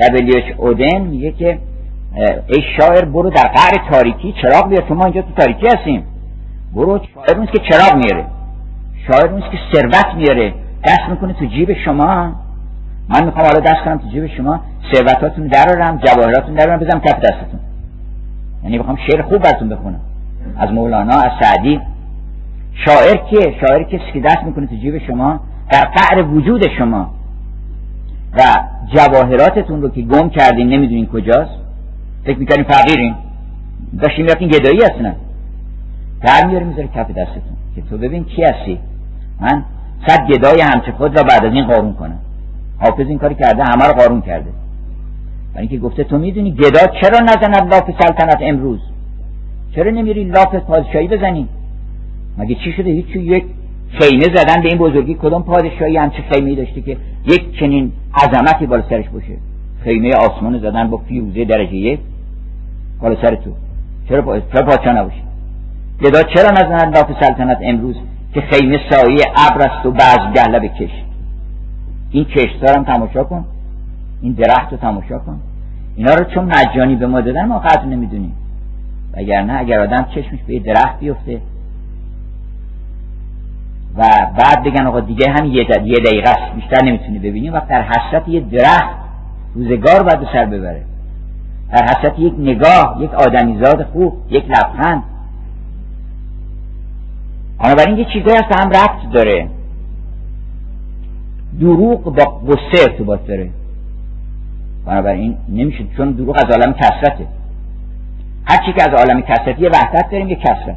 دبلیوچ 0.00 0.44
اودن 0.56 1.00
میگه 1.00 1.32
که 1.32 1.58
ای 2.48 2.62
شاعر 2.78 3.04
برو 3.04 3.30
در 3.30 3.42
قعر 3.42 3.90
تاریکی 3.90 4.34
چراغ 4.42 4.68
بیار. 4.68 4.82
تو 4.82 4.94
ما 4.94 5.04
اینجا 5.04 5.22
تو 5.22 5.32
تاریکی 5.36 5.66
هستیم. 5.66 6.04
برو 6.74 7.00
شاعر 7.14 7.36
اونست 7.36 7.52
که 7.52 7.58
چراغ 7.70 7.94
میاره. 7.96 8.24
شاعر 9.06 9.30
اونست 9.30 9.50
که 9.50 9.58
ثروت 9.72 10.14
میاره. 10.16 10.54
دست 10.84 11.08
می‌کنه 11.10 11.32
تو 11.32 11.44
جیب 11.44 11.72
شما. 11.84 12.34
من 13.10 13.24
می‌خوام 13.24 13.46
حالا 13.46 13.60
دست 13.60 13.84
کنم 13.84 13.98
تو 13.98 14.08
جیب 14.08 14.26
شما 14.26 14.60
ثروتاتون 14.92 15.46
درارم 15.46 16.00
جواهراتون 16.04 16.54
درارم 16.54 16.80
بزنم 16.80 17.00
کف 17.00 17.20
دستتون. 17.20 17.60
یعنی 18.64 18.78
بخوام 18.78 18.96
شعر 19.10 19.22
خوب 19.22 19.38
براتون 19.38 19.68
بخونم. 19.68 20.00
از 20.58 20.72
مولانا 20.72 21.14
از 21.14 21.30
سعدی. 21.40 21.80
شاعر 22.74 23.16
کیه؟ 23.16 23.54
شاعر 23.60 23.82
کسی 23.82 24.12
که 24.12 24.20
دست 24.20 24.42
می‌کنه 24.42 24.66
تو 24.66 24.76
جیب 24.76 24.98
شما 24.98 25.40
در 25.70 25.84
قعر 25.84 26.22
وجود 26.22 26.68
شما 26.78 27.10
و 28.36 28.40
جواهراتتون 28.94 29.82
رو 29.82 29.88
که 29.88 30.02
گم 30.02 30.28
کردین 30.28 30.68
نمی‌دونین 30.68 31.06
کجاست. 31.06 31.58
فکر 32.24 32.38
می‌کنین 32.38 32.64
فقیرین. 32.64 33.14
داشتین 34.00 34.24
می‌رفتین 34.24 34.48
گدایی 34.48 34.78
هستن 34.82 35.14
در 36.22 36.46
میاره 36.46 36.64
می‌ذاره 36.64 36.88
کف 36.88 37.10
دستتون. 37.10 37.56
که 37.74 37.82
تو 37.82 37.98
ببین 37.98 38.24
کی 38.24 38.42
هستی. 38.42 38.78
من 39.40 39.64
صد 40.06 40.26
گدای 40.26 40.60
همچه 40.60 40.92
خود 40.92 41.18
را 41.18 41.22
بعد 41.22 41.46
از 41.46 41.52
این 41.52 41.64
قارون 41.64 41.92
کنم. 41.94 42.18
حافظ 42.80 43.06
این 43.06 43.18
کاری 43.18 43.34
کرده 43.34 43.64
همه 43.64 43.84
رو 43.84 43.92
قارون 43.92 44.20
کرده. 44.20 44.50
برای 45.54 45.68
اینکه 45.68 45.78
گفته 45.78 46.04
تو 46.04 46.18
می‌دونی 46.18 46.52
گدا 46.52 46.80
چرا 47.00 47.20
نزند 47.20 47.74
لاف 47.74 47.90
سلطنت 48.00 48.38
امروز؟ 48.40 48.80
چرا 49.74 49.90
نمیری 49.90 50.24
لاف 50.24 50.54
پادشاهی 50.54 51.08
بزنی؟ 51.08 51.48
مگه 52.38 52.54
چی 52.54 52.72
شده؟ 52.72 52.90
هیچ 52.90 53.16
یک 53.16 53.44
خیمه 53.90 54.24
زدن 54.36 54.62
به 54.62 54.68
این 54.68 54.78
بزرگی. 54.78 55.14
کدام 55.14 55.42
پادشاهی 55.42 55.96
همچه 55.96 56.22
خیمه 56.32 56.54
داشته 56.54 56.80
که 56.80 56.96
یک 57.26 57.58
چنین 57.60 57.92
عظمتی 58.14 58.66
بالا 58.66 58.82
سرش 58.90 59.08
باشه؟ 59.08 59.36
خیمه 59.84 60.10
آسمان 60.14 60.58
زدن 60.58 60.90
با 60.90 60.96
فیوزه 60.96 61.44
درجه 61.44 61.74
یک. 61.74 62.00
بالا 63.00 63.16
سر 63.22 63.34
تو. 63.34 63.50
چرا 64.08 64.22
پا... 64.22 64.40
چرا 64.40 64.66
پادشاه 64.66 64.92
نباشه 64.92 65.22
گدا 66.02 66.22
چرا 66.22 66.50
نزدن 66.50 66.90
لاف 66.90 67.06
سلطنت 67.20 67.58
امروز 67.62 67.96
که 68.34 68.40
خیمه 68.40 68.80
سایه 68.90 69.24
ابر 69.36 69.68
است 69.68 69.86
و 69.86 69.90
بعض 69.90 70.18
گله 70.36 70.58
به 70.58 70.68
کش 70.68 70.90
این 72.10 72.24
کشتار 72.24 72.76
هم 72.76 72.84
تماشا 72.84 73.24
کن. 73.24 73.44
این 74.22 74.32
درخت 74.32 74.72
رو 74.72 74.78
تماشا 74.78 75.18
کن. 75.18 75.40
اینا 75.96 76.14
رو 76.14 76.24
چون 76.24 76.44
مجانی 76.44 76.96
به 76.96 77.06
ما 77.06 77.20
دادن 77.20 77.44
ما 77.44 77.58
قدر 77.58 77.84
نمی‌دونیم. 77.84 78.32
وگرنه 79.16 79.58
اگر 79.58 79.80
آدم 79.80 80.06
چشمش 80.14 80.38
به 80.46 80.58
درخت 80.58 81.00
بیفته 81.00 81.40
و 83.96 84.02
بعد 84.38 84.64
بگن 84.64 84.86
آقا 84.86 85.00
دیگه 85.00 85.30
هم 85.30 85.44
یه, 85.44 85.52
یه 85.84 85.96
دقیقه 85.96 86.30
است 86.30 86.54
بیشتر 86.54 86.84
نمی‌تونی 86.84 87.18
ببینی 87.18 87.50
وقت 87.50 87.68
در 87.68 87.82
حسرت 87.82 88.28
یه 88.28 88.40
درخت 88.40 88.96
روزگار 89.54 90.02
باید 90.02 90.28
سر 90.32 90.44
ببره. 90.44 90.82
در 91.72 91.84
حسرت 91.84 92.18
یک 92.18 92.34
نگاه 92.38 92.96
یک 93.00 93.14
آدمیزاد 93.14 93.84
خوب 93.84 94.16
یک 94.30 94.44
لبخند. 94.44 95.02
بنابراین 97.62 97.98
یه 97.98 98.04
چیزایی 98.04 98.36
هست 98.36 98.60
هم 98.60 98.68
ربط 98.68 99.12
داره. 99.12 99.48
دروغ 101.60 102.04
با 102.04 102.24
قصه 102.24 102.90
ارتباط 102.90 103.26
داره. 103.26 103.50
بنابراین 104.86 105.36
نمیشه 105.48 105.84
چون 105.96 106.10
دروغ 106.10 106.36
از 106.36 106.56
عالم 106.56 106.72
کسرته 106.72 107.26
هر 108.44 108.66
چی 108.66 108.72
که 108.72 108.82
از 108.82 108.88
عالم 108.88 109.22
کسرت 109.22 109.58
یه 109.58 109.68
وحدت 109.68 110.10
داریم 110.10 110.28
یه 110.28 110.36
کسرت 110.36 110.76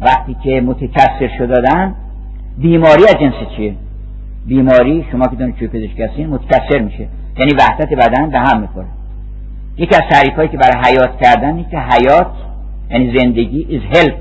وقتی 0.00 0.36
که 0.42 0.60
متکسر 0.60 1.30
شدادن 1.38 1.94
بیماری 2.58 3.04
از 3.04 3.14
جنس 3.20 3.34
چیه؟ 3.56 3.74
بیماری 4.46 5.06
شما 5.12 5.26
که 5.26 5.36
دونید 5.36 5.56
چوی 5.56 5.68
پزشکی 5.68 6.02
هستین 6.02 6.26
متکسر 6.26 6.78
میشه. 6.78 7.08
یعنی 7.38 7.52
وحدت 7.58 7.92
بدن 7.92 8.30
به 8.30 8.38
هم 8.38 8.60
می‌خوره. 8.60 8.86
یکی 9.76 9.94
از 9.94 10.02
تعریف 10.10 10.50
که 10.50 10.58
برای 10.58 10.84
حیات 10.84 11.22
کردن 11.22 11.64
که 11.70 11.78
حیات 11.78 12.32
یعنی 12.90 13.18
زندگی 13.18 13.80
is 13.80 13.96
help 13.96 14.14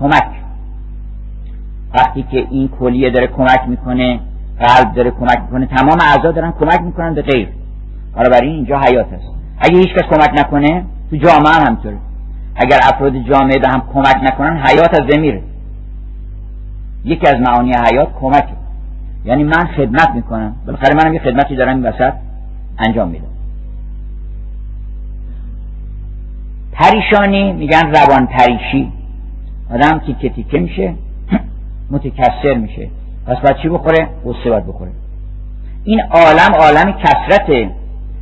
کمک. 0.00 0.41
وقتی 1.94 2.22
که 2.22 2.46
این 2.50 2.68
کلیه 2.68 3.10
داره 3.10 3.26
کمک 3.26 3.60
می‌کنه 3.66 4.20
قلب 4.60 4.94
داره 4.94 5.10
کمک 5.10 5.38
می‌کنه 5.40 5.66
تمام 5.66 5.98
اعضا 6.00 6.32
دارن 6.32 6.52
کمک 6.60 6.80
می‌کنن 6.80 7.14
به 7.14 7.22
غیر. 7.22 7.48
بنابراین 8.16 8.52
اینجا 8.52 8.80
حیات 8.80 9.12
هست 9.12 9.24
اگه 9.58 9.76
هیچ 9.76 9.88
کس 9.94 10.02
کمک 10.02 10.30
نکنه 10.38 10.84
تو 11.10 11.16
جامعه 11.16 11.52
هم 11.52 11.66
همطوره 11.66 11.96
اگر 12.56 12.78
افراد 12.82 13.16
جامعه 13.16 13.58
به 13.58 13.68
هم 13.68 13.82
کمک 13.94 14.16
نکنن 14.22 14.62
حیات 14.66 15.00
از 15.00 15.06
بمیره 15.06 15.42
یکی 17.04 17.26
از 17.26 17.40
معانی 17.40 17.72
حیات 17.90 18.08
کمکه 18.20 18.62
یعنی 19.24 19.44
من 19.44 19.66
خدمت 19.76 20.10
می‌کنم. 20.14 20.54
بالاخره 20.66 20.94
منم 20.94 21.14
یه 21.14 21.20
خدمتی 21.20 21.56
دارم 21.56 21.76
این 21.76 21.86
وسط 21.86 22.12
انجام 22.78 23.08
میدم. 23.08 23.24
پریشانی 26.72 27.52
میگن 27.52 27.92
روان 27.94 28.26
پریشی 28.26 28.92
آدم 29.70 29.98
تیکه 29.98 30.28
تیکه 30.28 30.58
میشه. 30.58 30.94
متکسر 31.92 32.54
میشه. 32.54 32.88
پس 33.26 33.36
باید 33.36 33.56
چی 33.62 33.68
بخوره؟ 33.68 34.08
غصه 34.24 34.50
باید 34.50 34.66
بخوره. 34.66 34.90
این 35.84 36.00
عالم 36.00 36.54
عالم 36.60 36.92
کسرته 36.92 37.70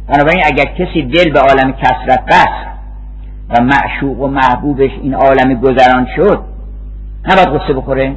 بنابراین 0.09 0.42
اگر 0.46 0.64
کسی 0.64 1.02
دل 1.02 1.33
به 1.33 1.40
عالم 1.40 1.72
کسرت 1.72 2.24
بست 2.26 2.70
و 3.50 3.62
معشوق 3.62 4.20
و 4.20 4.26
محبوبش 4.26 4.90
این 5.02 5.14
عالم 5.14 5.54
گذران 5.54 6.06
شد 6.16 6.40
نباید 7.24 7.48
غصه 7.48 7.72
بخوره. 7.72 8.14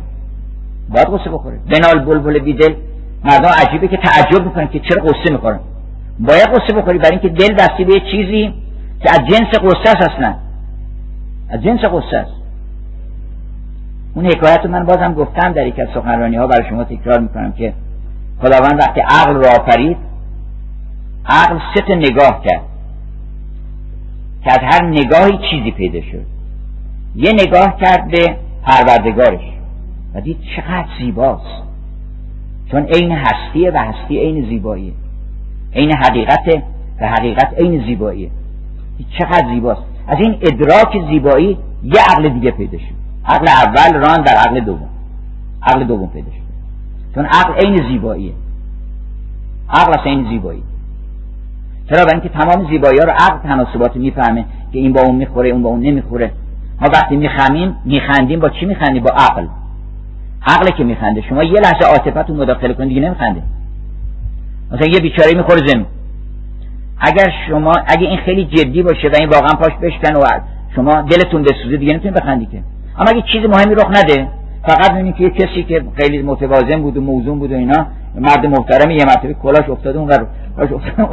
باید 0.90 1.08
غصه 1.08 1.30
بخوره. 1.30 1.60
بنال 1.70 2.06
بلبل 2.06 2.40
بیدل 2.40 2.74
مردم 3.24 3.50
عجیبه 3.68 3.88
که 3.88 3.98
تعجب 3.98 4.44
می‌کنن 4.46 4.68
که 4.68 4.80
چرا 4.80 5.04
غصه 5.04 5.32
می‌خورن. 5.32 5.60
باید 6.20 6.48
غصه 6.48 6.74
بخوری 6.76 6.98
برای 6.98 7.12
اینکه 7.12 7.30
دل 7.30 7.54
بسته 7.54 7.84
به 7.84 8.00
چیزی 8.12 8.54
که 9.02 9.10
از 9.12 9.20
جنس 9.30 9.60
غصه 9.60 9.98
است 9.98 10.12
اصلا. 10.12 10.36
از 11.50 11.64
جنس 11.64 11.80
غصه 11.80 12.18
است. 12.18 12.43
اون 14.16 14.26
حکایت 14.26 14.60
رو 14.64 14.72
من 14.72 14.86
بازم 14.86 15.14
گفتم 15.14 15.54
در 15.54 15.68
یک 15.68 15.80
از 15.80 15.88
سخنرانی 15.94 16.36
ها 16.36 16.48
برای 16.48 16.70
شما 16.70 16.84
تکرار 16.84 17.20
می‌کنم 17.20 17.52
که 17.52 17.74
خداوند 18.42 18.80
وقتی 18.80 19.02
عقل 19.02 19.34
را 19.34 19.50
آفرید 19.50 19.98
عقل 21.26 21.60
سه 21.76 21.96
نگاه 21.96 22.44
کرد 22.46 22.62
که 24.44 24.52
از 24.52 24.60
هر 24.62 24.86
نگاهی 24.86 25.40
چیزی 25.50 25.72
پیدا 25.72 26.02
شد. 26.02 26.26
یه 27.16 27.34
نگاه 27.34 27.78
کرد 27.82 28.12
به 28.12 28.36
پروردگارش 28.64 29.42
و 30.16 30.22
دید 30.22 30.38
چقدر 30.56 30.88
زیباست. 31.00 31.64
چون 32.72 32.84
عین 32.84 33.12
هستیه 33.12 33.72
و 33.72 33.78
هستی 33.78 34.20
عین 34.20 34.50
زیباییه. 34.50 34.94
عین 35.76 35.96
حقیقت 35.96 36.64
و 37.02 37.08
حقیقت 37.08 37.54
عین 37.58 37.86
زیباییه. 37.86 38.30
چقدر 39.20 39.48
زیباست. 39.54 39.82
از 40.08 40.18
این 40.20 40.38
ادراک 40.42 41.10
زیبایی 41.10 41.58
یه 41.84 42.02
عقل 42.12 42.30
دیگه 42.30 42.52
پیدا 42.52 42.78
شد. 42.78 43.03
عقل 43.26 43.48
اول 43.48 44.00
ران 44.00 44.22
در 44.22 44.34
عقل 44.34 44.60
دوم. 44.60 44.90
عقل 45.64 45.84
دوم 45.84 46.08
پیدا 46.08 46.32
شد. 46.32 46.44
چون 47.16 47.26
عقل 47.26 47.54
عین 47.54 47.88
زیباییه. 47.88 48.34
عقل 49.70 50.00
از 50.00 50.06
عین 50.06 50.30
زیبایی. 50.30 50.64
چرا؟ 51.90 52.06
برای 52.06 52.22
اینکه 52.22 52.30
تمام 52.30 52.70
زیبایی 52.70 53.00
ها 53.00 53.06
رو 53.06 53.12
عقل 53.12 53.38
تناسبات 53.38 53.96
می‌فهمه 53.96 54.46
که 54.74 54.80
این 54.80 54.94
با 54.94 55.02
اون 55.02 55.16
می‌خوره 55.16 55.50
اون 55.50 55.64
با 55.64 55.70
اون 55.70 55.80
نمی‌خوره. 55.80 56.32
ما 56.82 56.90
وقتی 56.94 57.16
میخمیم 57.16 57.76
میخندیم 57.86 58.40
با 58.40 58.50
چی 58.50 58.66
میخندیم؟ 58.66 59.04
با 59.04 59.10
عقل. 59.10 59.48
عقل 60.48 60.72
که 60.78 60.84
میخنده. 60.84 61.22
شما 61.22 61.44
یه 61.44 61.60
لحظه 61.60 61.86
عاطفت 61.86 62.30
رو 62.30 62.36
مداخله 62.36 62.74
کنید 62.74 62.90
دیگه 62.90 63.02
نمیخنده. 63.02 63.42
مثلا 64.72 64.88
یه 64.94 65.00
بیچاره 65.00 65.38
می‌خوره 65.38 65.68
زمین. 65.68 65.86
اگر 67.00 67.34
شما 67.48 67.72
اگه 67.88 68.08
این 68.08 68.18
خیلی 68.18 68.46
جدی 68.46 68.84
باشه 68.84 69.08
و 69.08 69.16
این 69.20 69.30
واقعا 69.30 69.56
پاش 69.60 69.74
بشکن 69.82 70.16
و 70.16 70.26
شما 70.76 71.02
دلتون 71.02 71.44
بسوزه 71.44 71.78
دیگه 71.78 71.92
نمی‌تونید 71.92 72.18
بخندی 72.18 72.46
که. 72.46 72.64
اما 72.98 73.10
اگه 73.10 73.24
چیز 73.32 73.42
مهمی 73.50 73.76
رخ 73.76 73.88
نده 73.90 74.28
فقط 74.68 74.92
می‌بینید 74.92 75.16
که 75.16 75.24
یه 75.24 75.30
کسی 75.30 75.64
که 75.64 75.84
خیلی 75.96 76.22
متوازن 76.22 76.82
بود 76.82 76.98
و 76.98 77.02
موزون 77.02 77.40
بود 77.40 77.52
و 77.52 77.56
اینا 77.56 77.88
مرد 78.16 78.46
محترم 78.46 78.92
یه 78.92 79.06
مرتبه 79.06 79.34
کلاش 79.34 79.70
افتاده 79.70 80.00
اون 80.00 80.08
کلاش 80.08 80.72
افتاده 80.72 81.00
اون 81.00 81.10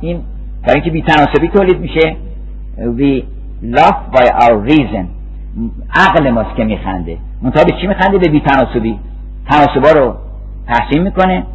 این 0.00 0.20
برای 0.62 0.74
اینکه 0.74 0.90
بیتناسبی 0.90 1.48
تولید 1.48 1.80
میشه. 1.80 2.16
We 2.76 3.22
laugh 3.76 4.16
by 4.16 4.26
our 4.26 4.70
reason. 4.70 5.04
عقل 5.94 6.30
ماست 6.30 6.56
که 6.56 6.64
میخنده. 6.64 7.18
منتها 7.42 7.80
چی 7.80 7.86
میخنده؟ 7.86 8.18
به 8.18 8.28
بیتناسبی. 8.28 8.98
تناسبا 9.50 10.00
رو 10.00 10.14
تحسین 10.68 11.02
می‌کنه 11.02 11.46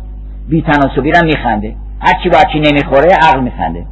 بیتناسبی 0.49 1.11
رو 1.11 1.25
میخنده. 1.25 1.75
هرچی 1.99 2.29
با 2.29 2.37
چی 2.53 2.59
نمی‌خوره 2.59 3.07
عقل 3.21 3.39
میخنده. 3.39 3.85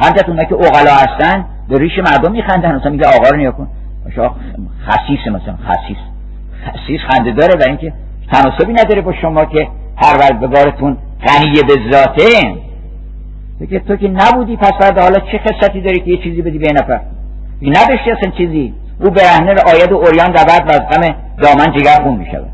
همچنین 0.00 0.44
که 0.44 0.54
اقلا 0.54 0.94
هستن 0.94 1.44
به 1.68 1.78
ریش 1.78 1.98
مردم 1.98 2.32
میخندن. 2.32 2.76
مثلا 2.76 2.90
میگه 2.90 3.06
آقا 3.06 3.28
رو 3.28 3.36
نیا 3.36 3.52
کن. 3.52 3.68
خسیس 4.88 5.26
مثلا 5.26 5.56
خسیس. 5.68 5.96
خسیس 6.64 7.00
خنده 7.10 7.32
داره 7.32 7.54
برای 7.54 7.68
اینکه 7.68 7.92
تناسبی 8.32 8.72
نداره 8.72 9.00
با 9.00 9.12
شما 9.12 9.44
که 9.44 9.68
پروردگارتون 9.96 10.96
غنیه 11.26 11.62
به 11.62 11.92
ذاته. 11.92 12.56
که 13.70 13.80
تو 13.80 13.96
که 13.96 14.08
نبودی 14.08 14.56
پس 14.56 14.72
بعد 14.80 14.98
حالا 14.98 15.18
چه 15.18 15.38
خصتی 15.38 15.80
داری 15.80 16.00
که 16.00 16.10
یه 16.10 16.16
چیزی 16.16 16.42
بدی 16.42 16.58
به 16.58 16.72
نفر؟ 16.72 17.00
نداشتی 17.62 18.10
اصلا 18.10 18.30
چیزی. 18.30 18.74
او 19.00 19.10
برهنه 19.10 19.54
آید 19.74 19.92
و 19.92 19.96
اوریان 19.96 20.32
رود 20.32 20.68
و 20.68 20.72
از 20.72 20.80
غم 20.80 21.14
دامن 21.38 21.72
جگر 21.72 22.02
خون 22.02 22.16
می‌شود. 22.16 22.48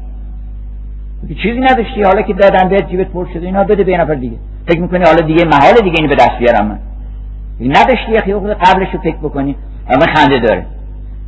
چیزی 1.43 1.61
نداشتی. 1.61 2.03
حالا 2.03 2.23
که 2.23 2.33
دادن 2.33 2.69
بهت 2.69 2.88
جیبت 2.88 3.07
پر 3.07 3.27
شده 3.35 3.47
اینا 3.47 3.65
بده 3.65 3.85
به 3.85 3.97
نفر 3.97 4.15
دیگه. 4.15 4.37
فکر 4.69 4.81
می‌کنی 4.81 5.05
حالا 5.05 5.21
دیگه 5.21 5.45
محال 5.45 5.75
دیگه 5.85 5.97
اینو 5.99 6.09
به 6.09 6.15
دست 6.15 6.38
بیارم 6.38 6.67
من. 6.67 6.79
نداشتی 7.61 8.12
یه 8.12 8.38
خود 8.38 8.51
قبلش 8.51 8.88
رو 8.93 9.01
فکر 9.01 9.17
بکنی. 9.17 9.57
اما 9.88 10.07
خنده 10.15 10.38
داره. 10.38 10.67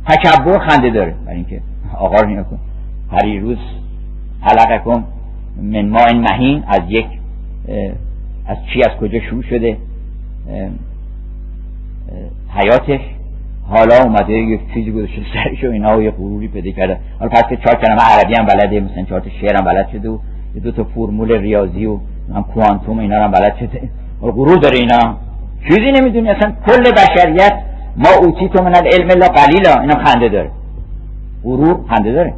تکبر 0.07 0.59
خنده 0.59 0.89
داره. 0.89 1.15
برای 1.25 1.35
اینکه 1.35 1.61
آقا 1.97 2.21
رو 2.21 2.43
کن. 2.43 2.59
هر 3.11 3.39
روز 3.39 3.57
حلقه 4.41 5.03
من 5.61 5.89
ما 5.89 6.05
این 6.05 6.21
مهین 6.21 6.63
از 6.67 6.81
یک 6.89 7.07
از 8.47 8.57
چی 8.73 8.83
از 8.83 8.97
کجا 8.97 9.19
شروع 9.19 9.43
شده؟ 9.43 9.77
حیاتش. 12.49 12.99
حالا 13.67 14.03
اومده 14.03 14.33
یک 14.33 14.61
چیزی 14.73 14.91
گذاشته 14.91 15.21
سرش 15.33 15.63
و 15.63 15.71
اینا 15.71 15.97
و 15.97 16.01
یه 16.01 16.11
غروری 16.11 16.47
پیدا 16.47 16.71
کرده. 16.71 16.99
حالا 17.19 17.31
پس 17.31 17.43
که 17.49 17.57
چهار 17.57 17.75
کلمه 17.75 18.01
عربی 18.01 18.33
هم 18.39 18.45
بلده 18.45 18.79
مثلا 18.79 19.03
چهار 19.03 19.19
تا 19.19 19.29
شعر 19.41 19.57
هم 19.57 19.65
بلد 19.65 19.89
شده 19.91 20.09
و 20.09 20.17
یه 20.55 20.61
دو 20.61 20.71
تا 20.71 20.83
فرمول 20.83 21.31
ریاضی 21.31 21.85
و 21.85 21.99
هم 22.35 22.43
کوانتوم 22.43 22.99
اینا 22.99 23.23
هم 23.23 23.31
بلد 23.31 23.55
شده. 23.59 23.89
غرور 24.21 24.57
داره 24.57 24.77
اینا. 24.77 25.17
چیزی 25.67 25.91
نمی‌دونی. 25.91 26.29
اصلا 26.29 26.53
کل 26.65 26.91
بشریت 26.91 27.53
ما 27.97 28.09
اوتی 28.21 28.49
تو 28.49 28.63
من 28.63 28.75
العلم 28.75 29.07
لا 29.07 29.27
قلیلا 29.27 29.81
اینا 29.81 30.03
خنده 30.03 30.29
داره. 30.29 30.51
غرور 31.43 31.85
خنده 31.89 32.11
داره. 32.11 32.33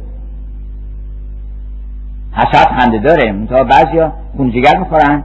حسد 2.32 2.80
خنده 2.80 2.98
داره. 2.98 3.32
منتها 3.32 3.64
بعضیا 3.64 4.12
خونجگر 4.36 4.78
می‌خورن 4.78 5.22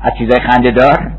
از 0.00 0.12
چیزای 0.18 0.40
خنده 0.40 0.70
دار. 0.70 1.10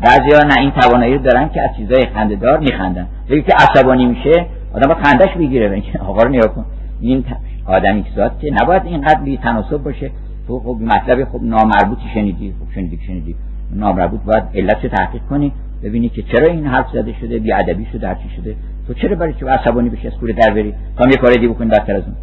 بعضیا 0.00 0.38
نه 0.48 0.60
این 0.60 0.70
توانایی 0.70 1.18
دارن 1.18 1.48
که 1.48 1.62
از 1.62 1.76
چیزای 1.76 2.06
خنده 2.14 2.36
دار 2.36 2.58
میخندن. 2.58 3.06
ولی 3.30 3.42
که 3.42 3.52
عصبانی 3.54 4.06
میشه 4.06 4.46
آدم 4.74 4.88
با 4.88 4.94
خندش 4.94 5.34
بگیره 5.38 5.70
اینکه 5.70 5.98
آقا 5.98 6.22
رو 6.22 6.28
نیا 6.30 6.46
کن. 6.46 6.64
این 7.00 7.24
آدمی 7.66 8.02
که 8.02 8.30
که 8.40 8.50
نباید 8.62 8.86
اینقدر 8.86 9.20
بی 9.20 9.36
تناسب 9.36 9.76
باشه. 9.76 10.10
تو 10.46 10.60
خب 10.60 10.76
مطلب 10.80 11.24
خب 11.24 11.40
نامربوطی 11.42 12.08
شنیدی 12.14 12.54
خب 12.60 12.74
شنیدی 12.74 12.98
شنیدی. 13.06 13.34
نامربوط 13.74 14.20
باید 14.20 14.44
علت 14.54 14.86
تحقیق 14.86 15.22
کنی. 15.30 15.52
ببینی 15.82 16.08
که 16.08 16.22
چرا 16.22 16.52
این 16.52 16.66
حرف 16.66 16.86
زده 16.92 17.14
شده 17.20 17.38
بی 17.38 17.52
ادبی 17.52 17.86
شده 17.92 18.08
هر 18.08 18.14
چی 18.14 18.30
شده. 18.36 18.56
تو 18.86 18.94
چرا 18.94 19.16
برای 19.16 19.34
چه 19.40 19.46
عصبانی 19.46 19.88
بشی 19.88 20.06
از 20.08 20.14
کوره 20.14 20.32
در 20.32 20.50
بری؟ 20.50 20.74
تا 20.96 21.08
یه 21.08 21.16
کاری 21.16 21.34
دیگه 21.34 21.48
بکنی 21.48 21.68
بدتر 21.68 21.96
از 21.96 22.02
اون. 22.02 22.14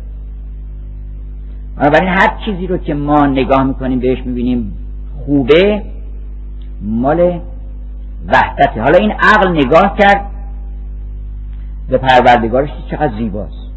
بنابراین 1.77 2.09
هر 2.09 2.37
چیزی 2.45 2.67
رو 2.67 2.77
که 2.77 2.93
ما 2.93 3.25
نگاه 3.25 3.63
می‌کنیم 3.63 3.99
بهش 3.99 4.19
می‌بینیم 4.25 4.73
خوبه 5.25 5.81
مال 6.81 7.39
وحدته. 8.27 8.81
حالا 8.81 8.97
این 8.97 9.11
عقل 9.11 9.51
نگاه 9.51 9.97
کرد 9.99 10.25
به 11.89 11.97
پروردگارش 11.97 12.69
چقدر 12.91 13.17
زیباست. 13.17 13.67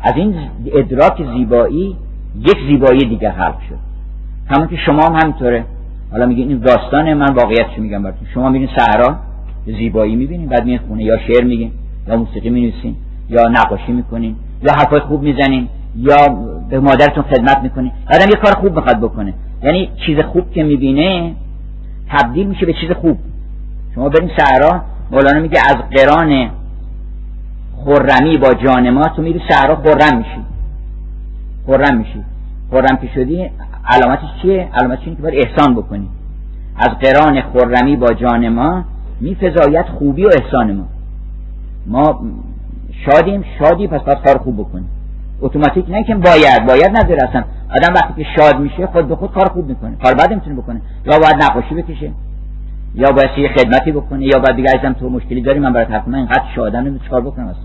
از 0.00 0.12
این 0.16 0.34
ادراک 0.66 1.22
زیبایی 1.36 1.96
یک 2.40 2.56
زیبایی 2.68 3.00
دیگه 3.00 3.32
خلق 3.32 3.60
شد. 3.68 3.78
همون 4.46 4.68
که 4.68 4.76
شما 4.76 5.06
هم 5.06 5.12
همینطوره. 5.12 5.64
حالا 6.12 6.26
میگین 6.26 6.48
این 6.48 6.58
داستان 6.58 7.14
من 7.14 7.34
واقعیتش 7.34 7.78
میگم 7.78 8.02
براتون؟ 8.02 8.28
شما 8.34 8.48
میرین 8.48 8.68
صحرا 8.78 9.16
زیبایی 9.66 10.16
می‌بینین 10.16 10.48
بعد 10.48 10.64
میرین 10.64 10.80
خونه 10.88 11.04
یا 11.04 11.18
شعر 11.18 11.44
میگین 11.44 11.72
یا 12.08 12.16
موسیقی 12.16 12.50
می‌نویسین 12.50 12.96
یا 13.30 13.48
نقاشی 13.48 13.92
می‌کنین 13.92 14.36
یا 14.62 14.72
حرفای 14.72 15.00
خوب 15.00 15.22
می‌زنین 15.22 15.68
یا 15.96 16.16
به 16.70 16.80
مادرتون 16.80 17.24
خدمت 17.24 17.58
می‌کنین. 17.62 17.92
آدم 18.14 18.28
یه 18.28 18.40
کار 18.42 18.52
خوب 18.52 18.76
می‌خواد 18.76 19.00
بکنه. 19.00 19.34
یعنی 19.62 19.90
چیز 20.06 20.18
خوب 20.20 20.50
که 20.50 20.62
می‌بینه 20.62 21.34
تبدیل 22.10 22.46
میشه 22.46 22.66
به 22.66 22.72
چیز 22.72 22.90
خوب. 22.90 23.18
شما 23.94 24.08
برین 24.08 24.30
صحرا 24.36 24.82
مولانا 25.10 25.40
میگه 25.40 25.58
از 25.68 25.76
قران 25.76 26.50
خرمی 27.84 28.38
با 28.38 28.54
جان 28.54 28.90
ما 28.90 29.02
تو 29.02 29.22
میری 29.22 29.40
صحرا 29.48 29.76
خرم 29.76 30.18
میشی. 30.18 30.40
خرم 31.66 31.98
میشی. 31.98 32.24
خرم 32.70 32.96
که 32.96 33.50
علامتش 33.86 34.42
چیه؟ 34.42 34.68
علامتش 34.74 35.04
اینه 35.04 35.16
که 35.16 35.22
باید 35.22 35.46
احسان 35.46 35.74
بکنی. 35.74 36.08
از 36.76 36.88
قران 36.88 37.40
خرمی 37.40 37.96
با 37.96 38.12
جان 38.12 38.48
ما 38.48 38.84
میفزاید 39.20 39.86
خوبی 39.86 40.24
و 40.24 40.30
احسان 40.42 40.72
ما. 40.72 40.84
ما 41.86 42.20
شادیم 43.04 43.44
شادی 43.58 43.88
پس 43.88 44.00
باید 44.00 44.18
کار 44.18 44.38
خوب 44.38 44.56
بکنیم. 44.56 44.88
اتوماتیک 45.40 45.90
نه 45.90 46.04
که 46.04 46.14
باید 46.14 46.66
باید 46.66 46.90
نداره 46.90 47.28
اصلا. 47.28 47.44
آدم 47.70 47.94
وقتی 47.94 48.24
که 48.24 48.28
شاد 48.36 48.60
میشه 48.60 48.86
خود 48.86 49.08
به 49.08 49.16
خود 49.16 49.32
کار 49.32 49.48
خوب 49.48 49.66
می‌کنه. 49.68 49.96
کار 50.02 50.14
بد 50.14 50.34
می‌تونه 50.34 50.56
بکنه. 50.56 50.80
یا 51.06 51.18
باید 51.18 51.42
نقاشی 51.42 51.74
بکشه 51.74 52.10
یا 52.94 53.12
باید 53.12 53.38
یه 53.38 53.48
خدمتی 53.48 53.92
بکنه 53.92 54.24
یا 54.24 54.38
باید 54.38 54.56
بگه 54.56 54.92
تو 54.92 55.08
مشکلی 55.08 55.40
داری 55.40 55.58
من 55.58 55.72
برات 55.72 56.08
من 56.08 56.14
اینقدر 56.14 56.44
شادم 56.54 56.98
چیکار 56.98 57.20
بکنم 57.20 57.46
اصلا. 57.46 57.62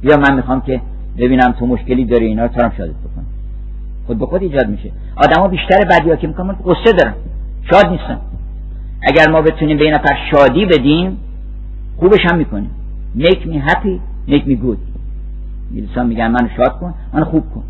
بیا 0.00 0.16
من 0.16 0.36
می‌خوام 0.36 0.60
که 0.60 0.80
ببینم 1.18 1.54
تو 1.58 1.66
مشکلی 1.66 2.04
داری 2.04 2.26
اینا 2.26 2.42
رو 2.42 2.48
تارم 2.48 2.72
شادت 2.76 2.90
بکنم 2.90 3.26
خود 4.06 4.18
به 4.18 4.26
خود 4.26 4.42
ایجاد 4.42 4.68
میشه. 4.68 4.90
آدما 5.16 5.48
بیشتر 5.48 5.84
بدیا 5.90 6.16
که 6.16 6.26
می‌کنن 6.26 6.52
قصه 6.52 6.92
دارن. 6.92 7.14
شاد 7.70 7.86
نیستن. 7.86 8.18
اگر 9.02 9.30
ما 9.30 9.42
بتونیم 9.42 9.78
به 9.78 9.84
این 9.84 9.94
نفر 9.94 10.16
شادی 10.30 10.66
بدیم 10.66 11.16
خوبش 11.96 12.20
هم 12.30 12.38
می‌کنیم. 12.38 12.70
Make 13.18 13.40
me 13.40 13.70
happy 13.70 14.00
make 14.28 14.44
me 14.44 14.56
good. 14.64 14.78
انگلیسان 15.70 16.06
میگن 16.06 16.28
منو 16.28 16.48
شاد 16.56 16.78
کن 16.78 16.94
منو 17.12 17.24
خوب 17.24 17.44
کن. 17.54 17.62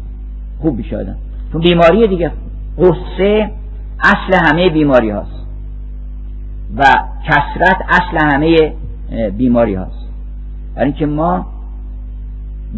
خوب 0.61 0.79
بشادم 0.79 1.17
چون 1.53 1.61
بیماری 1.61 2.09
دیگه. 2.09 2.31
قصه 2.79 3.51
اصل 4.01 4.47
همه 4.47 4.69
بیماری 4.71 5.11
هاست. 5.11 5.47
و 6.77 6.85
کسرت 7.27 7.77
اصل 7.89 8.35
همه 8.35 8.73
بیماری 9.31 9.75
هاست. 9.75 10.07
برای 10.75 10.87
اینکه 10.87 11.07
ما 11.07 11.47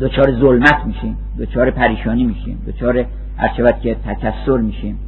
دچار 0.01 0.33
ظلمت 0.41 0.85
میشیم 0.87 1.17
دچار 1.39 1.71
پریشانی 1.71 2.25
میشیم 2.25 2.63
دچار 2.67 3.05
هرچه 3.39 3.75
که 3.83 3.95
تکسر 3.95 4.57
میشیم. 4.57 4.99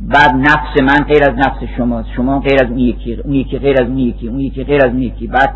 بعد 0.00 0.34
نفس 0.34 0.82
من 0.82 1.04
غیر 1.04 1.22
از 1.22 1.34
نفس 1.36 1.58
شما 1.76 2.04
شما 2.16 2.40
غیر 2.40 2.64
از 2.64 2.70
اون 2.70 2.78
یکی 2.78 3.14
اون 3.14 3.34
یکی 3.34 3.58
غیر 3.58 3.82
از 3.82 3.86
اون 3.86 3.98
یکی 3.98 4.28
اون 4.28 4.40
یکی 4.40 4.64
غیر 4.64 4.84
از 4.84 4.90
اون 4.90 5.02
یکی. 5.02 5.26
بعد 5.26 5.54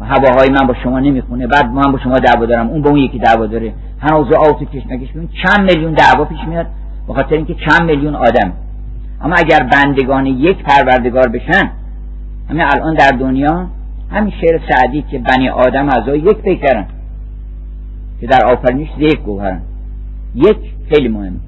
هواهای 0.00 0.48
من 0.60 0.66
با 0.66 0.74
شما 0.82 1.00
نمی‌خونه. 1.00 1.46
بعد 1.46 1.66
من 1.66 1.92
با 1.92 1.98
شما 1.98 2.18
دعوا 2.18 2.46
دارم. 2.46 2.68
اون 2.68 2.82
با 2.82 2.90
اون 2.90 2.98
یکی 2.98 3.18
دعوا 3.18 3.46
داره. 3.46 3.72
هنوز 4.00 4.26
آوت 4.32 4.70
کش 4.70 4.86
نکش 4.86 5.12
ببین 5.12 5.28
چند 5.44 5.70
میلیون 5.70 5.92
دعوا 5.92 6.24
پیش 6.24 6.38
میاد. 6.48 6.66
به 7.06 7.14
خاطر 7.14 7.34
اینکه 7.34 7.54
چند 7.54 7.82
میلیون 7.82 8.14
آدم. 8.14 8.52
اما 9.20 9.34
اگر 9.38 9.68
بندگان 9.72 10.26
یک 10.26 10.62
پروردگار 10.62 11.28
بشن 11.28 11.70
همین 12.50 12.62
الان 12.62 12.94
در 12.94 13.10
دنیا 13.10 13.66
همین 14.10 14.32
شعر 14.40 14.60
سعدی 14.70 15.04
که 15.10 15.18
بنی 15.18 15.48
آدم 15.48 15.88
از 15.88 16.08
یک 16.08 16.36
پیکرن. 16.36 16.86
که 18.20 18.26
در 18.26 18.44
آفرینش 18.52 18.88
یک 18.98 19.20
گوهرن. 19.20 19.60
یک 20.34 20.58
خیلی 20.88 21.08
مهم. 21.08 21.40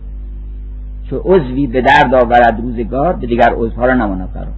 چون 1.11 1.21
عضوی 1.25 1.67
به 1.67 1.81
درد 1.81 2.15
آورد 2.15 2.61
روزگار 2.63 3.13
به 3.13 3.27
دیگر 3.27 3.53
عضوها 3.57 3.87
را 3.87 3.95
نماند 3.95 4.29
قرار. 4.35 4.53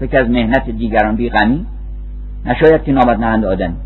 فکر 0.00 0.18
از 0.18 0.30
مهنت 0.30 0.70
دیگران 0.70 1.16
بی 1.16 1.30
غمی 1.30 1.66
نشاید 2.46 2.82
که 2.82 2.92
نامد 2.92 3.20
نهند 3.20 3.44
آدم 3.44 3.76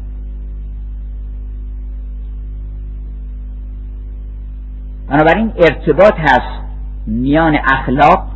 بنابراین 5.09 5.53
ارتباط 5.57 6.15
هست 6.19 6.63
میان 7.07 7.59
اخلاق 7.73 8.27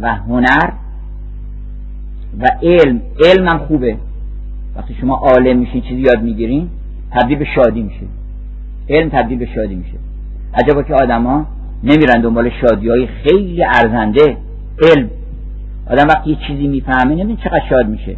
و 0.00 0.14
هنر 0.14 0.72
و 2.40 2.46
علم. 2.62 3.00
علم 3.24 3.48
هم 3.48 3.58
خوبه. 3.58 3.96
وقتی 4.76 4.94
شما 4.94 5.16
عالم 5.16 5.58
میشین 5.58 5.82
چیزی 5.82 6.00
یاد 6.00 6.22
می‌گیرین 6.22 6.68
تبدیل 7.10 7.38
به 7.38 7.44
شادی 7.44 7.82
میشه. 7.82 8.06
علم 8.88 9.08
تبدیل 9.08 9.38
به 9.38 9.46
شادی 9.46 9.74
میشه. 9.74 9.96
عجبا 10.54 10.82
که 10.82 10.94
آدما 10.94 11.46
نمیرن 11.84 12.20
دنبال 12.20 12.50
شادی 12.60 12.88
های 12.88 13.06
خیلی 13.06 13.64
ارزنده. 13.64 14.36
علم. 14.82 15.10
آدم 15.90 16.08
وقتی 16.08 16.30
یه 16.30 16.36
چیزی 16.46 16.68
می‌فهمه 16.68 17.14
نمی‌دونه 17.14 17.36
چقدر 17.44 17.62
شاد 17.68 17.88
میشه. 17.88 18.16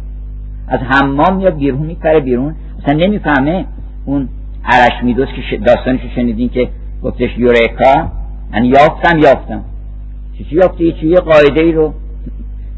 از 0.67 0.79
حمام 0.79 1.37
میاد 1.37 1.57
بیرون 1.57 1.81
میپره 1.81 2.19
بیرون. 2.19 2.55
اصلا 2.83 2.99
نمی‌فهمه 2.99 3.65
اون 4.05 4.29
عرش 4.65 5.03
میدوز 5.03 5.27
که 5.49 5.57
داستانش 5.57 5.99
شنیدین 6.15 6.49
که 6.49 6.69
گفتش 7.03 7.37
یوریکا. 7.37 8.07
من 8.51 8.65
یافتم 8.65 9.19
یافتم. 9.19 9.61
چی 10.37 10.55
یافته 10.55 11.05
یه 11.05 11.15
قاعده 11.15 11.63
ای 11.63 11.71
رو 11.71 11.93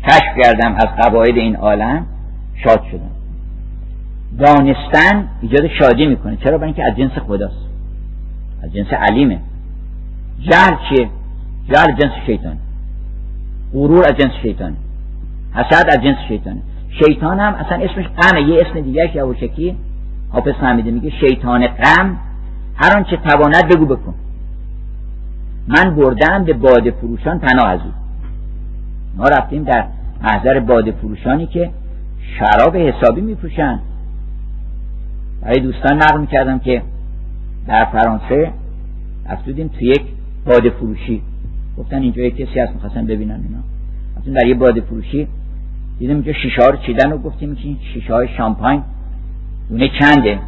کشف 0.04 0.44
کردم 0.44 0.76
از 0.76 0.88
قواعد 0.98 1.38
این 1.38 1.56
عالم. 1.56 2.06
شاد 2.64 2.82
شدم. 2.92 3.10
دانستن 4.40 5.28
ایجاد 5.42 5.68
شادی 5.80 6.06
می‌کنه. 6.06 6.38
چرا؟ 6.44 6.58
برای 6.58 6.74
اینکه 6.74 6.86
از 6.86 6.98
جنس 6.98 7.12
خداست. 7.12 7.68
از 8.64 8.74
جنس 8.74 8.88
علیمه. 8.94 9.40
جهل 10.40 10.76
چیه؟ 10.90 11.10
جهل 11.70 11.96
جنس 11.96 12.12
شیطان. 12.26 12.58
غرور 13.74 14.06
از 14.06 14.18
جنس 14.18 14.32
شیطان. 14.42 14.76
حسد 15.54 15.86
از 15.90 16.04
جنس 16.04 16.18
شیطانه 16.28 16.62
شیطان 16.90 17.40
هم 17.40 17.54
اصلا 17.54 17.84
اسمش 17.84 18.06
غمه 18.06 18.42
یه 18.42 18.62
اسم 18.62 18.82
دیگه 18.82 19.16
یواشکی 19.16 19.76
حافظ 20.30 20.54
فهمیده 20.54 20.92
میگه 20.92 21.10
شیطان 21.10 21.68
غم. 21.68 22.18
هر 22.76 22.98
آنچه 22.98 23.18
تواند 23.18 23.68
بگو 23.68 23.86
بکن. 23.86 24.14
من 25.68 25.96
بردم 25.96 26.44
به 26.44 26.54
باده 26.54 26.92
فروشان 26.92 27.40
پناه 27.40 27.68
از 27.68 27.80
او. 27.80 27.92
ما 29.18 29.24
رفتیم 29.24 29.64
در 29.64 29.88
محضر 30.24 30.60
باده 30.60 30.92
فروشانی 30.92 31.48
که 31.48 31.70
شراب 32.40 32.78
حسابی 32.78 33.22
میفروشن. 33.22 33.80
برای 35.42 35.60
دوستان 35.60 35.98
نقل 35.98 36.20
می‌کردم 36.20 36.60
که 36.60 36.82
در 37.68 37.86
فرانسه 37.86 38.52
افتودیم 39.30 39.68
تو 39.68 39.86
یک 39.86 40.02
باده 40.48 40.70
فروشی. 40.70 41.22
گفتن 41.78 42.02
اینجا 42.02 42.22
یک 42.24 42.36
کسی 42.36 42.60
هست 42.60 42.74
می‌خواستن 42.74 43.06
ببینن 43.06 43.32
اینا. 43.32 43.60
افتیم 44.18 44.34
در 44.34 44.48
یه 44.48 44.56
باده 44.56 44.82
فروشی. 44.82 45.28
دیدم 46.00 46.14
اینجا 46.14 46.34
شیشه 46.34 46.62
ها 46.62 46.68
رو 46.70 46.78
چیدن 46.78 47.12
و 47.12 47.18
گفتیم 47.18 47.56
که 47.56 47.76
شیشه 47.94 48.14
های 48.14 48.28
شامپاین 48.38 48.84
دونه 49.70 49.90
چنده. 50.00 50.40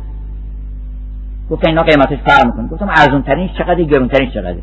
گفتن 1.50 1.70
اینا 1.70 1.82
قیمتش 1.82 2.18
فرق 2.18 2.46
می‌کنه. 2.46 2.68
گفتم 2.68 2.90
ارزون 2.90 3.22
ترینش 3.22 3.50
چقدر 3.58 3.84
گرون 3.84 4.08
ترینش 4.08 4.34
چقدر؟ 4.34 4.58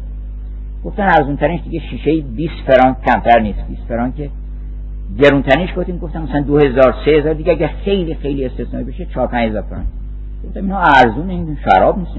گفتن 0.84 1.02
ارزون 1.02 1.36
ترینش 1.36 1.60
دیگه 1.62 1.80
شیشه 1.90 2.20
20 2.20 2.54
فرانک 2.66 2.96
کمتر 3.06 3.40
نیست. 3.40 3.58
20 3.68 3.82
فرانک 3.88 4.30
گرون 5.18 5.42
ترینش 5.42 5.70
گفتیم. 5.76 5.98
گفتم 5.98 6.22
مثلا 6.22 6.40
2000 6.40 6.94
3000 7.04 7.34
دیگه 7.34 7.52
اگه 7.52 7.70
خیلی 7.84 8.14
خیلی 8.14 8.44
استثنایی 8.44 8.84
بشه 8.84 9.06
4 9.06 9.26
5000 9.26 9.62
فرانک. 9.62 9.86
گفتم 10.44 10.60
اینا 10.60 10.78
ارزون 10.78 11.30
این 11.30 11.58
شراب 11.64 11.98
نیست 11.98 12.10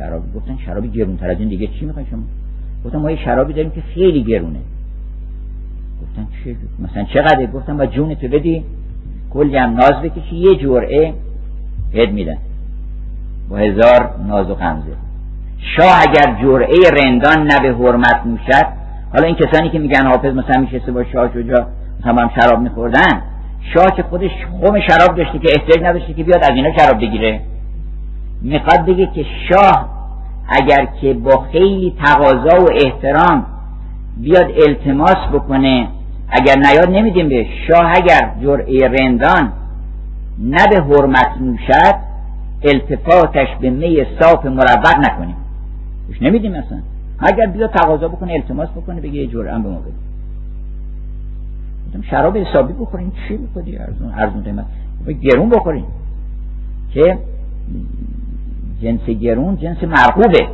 شراب. 0.00 0.22
گفتن 0.34 0.58
شرابی 0.66 0.88
گرونتر. 0.88 1.30
از 1.30 1.38
این 1.38 1.48
دیگه 1.48 1.66
چی 1.66 1.84
می‌خوای 1.86 2.06
شما؟ 2.10 2.22
گفتم 2.84 2.98
ما 2.98 3.10
یه 3.10 3.24
شرابی 3.24 3.52
داریم 3.52 3.70
که 3.70 3.80
خیلی 3.80 4.22
گرونه. 4.24 4.58
گفتن 6.02 6.26
چه؟ 6.44 6.56
مثلا 6.78 7.04
چقدر 7.04 7.46
گفتم 7.46 7.76
با 7.76 7.86
جون 7.86 8.14
تو 8.14 8.28
بدی. 8.28 8.64
کلی 9.30 9.56
هم 9.56 9.70
ناز 9.70 10.02
بکشی. 10.02 10.36
یه 10.36 10.56
جرعه 10.56 11.14
هد 11.94 12.12
میدن. 12.12 12.36
با 13.48 13.56
هزار 13.56 14.10
ناز 14.28 14.50
و 14.50 14.54
خمزه 14.54 14.92
شاه 15.76 16.02
اگر 16.08 16.42
جرعه 16.42 16.76
رندان 17.04 17.46
نه 17.46 17.60
به 17.62 17.74
حرمت 17.74 18.20
نوشد 18.26 18.66
حالا 19.12 19.26
این 19.26 19.36
کسانی 19.36 19.70
که 19.70 19.78
میگن 19.78 20.06
حافظ 20.06 20.34
مثلا 20.34 20.60
میشسته 20.60 20.92
با 20.92 21.04
شاه 21.04 21.32
شجا 21.32 21.66
مثلا 22.00 22.12
هم 22.12 22.30
شراب 22.40 22.60
میخوردن 22.60 23.22
شاه 23.74 23.96
که 23.96 24.02
خودش 24.02 24.30
خوم 24.50 24.80
شراب 24.80 25.16
داشته 25.16 25.38
که 25.38 25.48
احتیاج 25.56 25.86
نداشته 25.86 26.14
که 26.14 26.24
بیاد 26.24 26.44
از 26.44 26.50
اینا 26.54 26.78
شراب 26.78 27.00
بگیره. 27.00 27.40
می‌خواد 28.42 28.86
بگه 28.86 29.06
که 29.14 29.24
شاه 29.48 29.99
اگر 30.50 30.88
که 31.00 31.14
با 31.14 31.44
خیلی 31.52 31.96
تقاضا 32.04 32.64
و 32.64 32.68
احترام 32.84 33.46
بیاد 34.16 34.50
التماس 34.68 35.28
بکنه 35.32 35.88
اگر 36.28 36.54
نیاد 36.58 36.90
نمیدیم 36.90 37.28
به 37.28 37.46
شاه 37.68 37.92
اگر 37.96 38.32
جرعه 38.42 38.88
رندان 38.88 39.52
نه 40.38 40.66
به 40.70 40.82
حرمت 40.82 41.30
نوشد 41.40 41.94
التفاتش 42.62 43.48
به 43.60 43.70
می 43.70 44.06
صاف 44.20 44.46
مروق 44.46 44.98
نکنیم. 44.98 45.36
بهش 46.08 46.22
نمیدیم 46.22 46.54
اصلا. 46.54 46.78
اگر 47.18 47.46
بیاد 47.46 47.70
تقاضا 47.70 48.08
بکنه 48.08 48.32
التماس 48.32 48.68
بکنه 48.68 49.00
بگه 49.00 49.14
یه 49.14 49.26
جرعه 49.26 49.58
به 49.58 49.68
ما 49.68 49.80
بده. 49.80 49.92
شراب 52.10 52.36
حسابی 52.36 52.72
بخورین 52.72 53.12
چی 53.28 53.36
بخوری؟ 53.36 53.78
ارزون 53.78 54.12
ارزون 54.12 54.42
قیمت. 54.42 54.64
گرون 55.22 55.48
بخورین. 55.48 55.84
که 56.94 57.18
جنس 58.82 59.00
گرون 59.00 59.56
جنس 59.56 59.82
مرغوبه. 59.82 60.48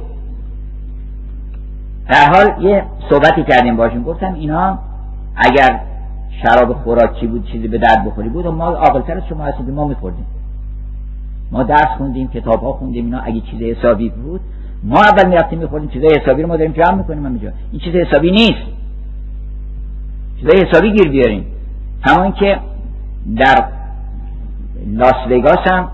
در 2.08 2.30
حال 2.34 2.64
یه 2.64 2.84
صحبتی 3.10 3.42
کردیم 3.42 3.76
باشیم. 3.76 4.02
گفتم 4.02 4.34
اینا 4.34 4.78
اگر 5.36 5.80
شراب 6.42 6.72
خوراکی 6.72 7.26
بود 7.26 7.46
چیزی 7.52 7.68
به 7.68 7.78
درد 7.78 8.04
بخوری 8.06 8.28
بود 8.28 8.46
و 8.46 8.52
ما 8.52 8.64
عاقلتر 8.64 9.22
شما 9.28 9.44
هستیم 9.44 9.70
ما 9.70 9.88
میخوردیم. 9.88 10.26
ما 11.52 11.62
درس 11.62 11.88
خوندیم 11.98 12.28
کتاب 12.28 12.62
ها 12.62 12.72
خوندیم 12.72 13.04
اینا 13.04 13.18
اگه 13.18 13.40
چیز 13.40 13.62
حسابی 13.62 14.08
بود 14.08 14.40
ما 14.84 15.00
اول 15.00 15.28
می‌رفتیم 15.28 15.58
میخوردیم 15.58 15.88
چیزای 15.88 16.10
حسابی 16.22 16.42
رو 16.42 16.48
ما 16.48 16.56
داریم 16.56 16.72
جمع 16.72 16.94
می‌کنیم 16.94 17.26
اینجا 17.26 17.52
این 17.72 17.80
چیز 17.80 17.94
حسابی 17.94 18.30
نیست. 18.30 18.66
چیزای 20.40 20.68
حسابی 20.68 20.92
گیر 20.92 21.08
بیاریم. 21.08 21.44
همون 22.02 22.32
که 22.32 22.58
در 23.36 23.64
لاس 24.86 25.30
وگاس 25.30 25.72
هم 25.72 25.88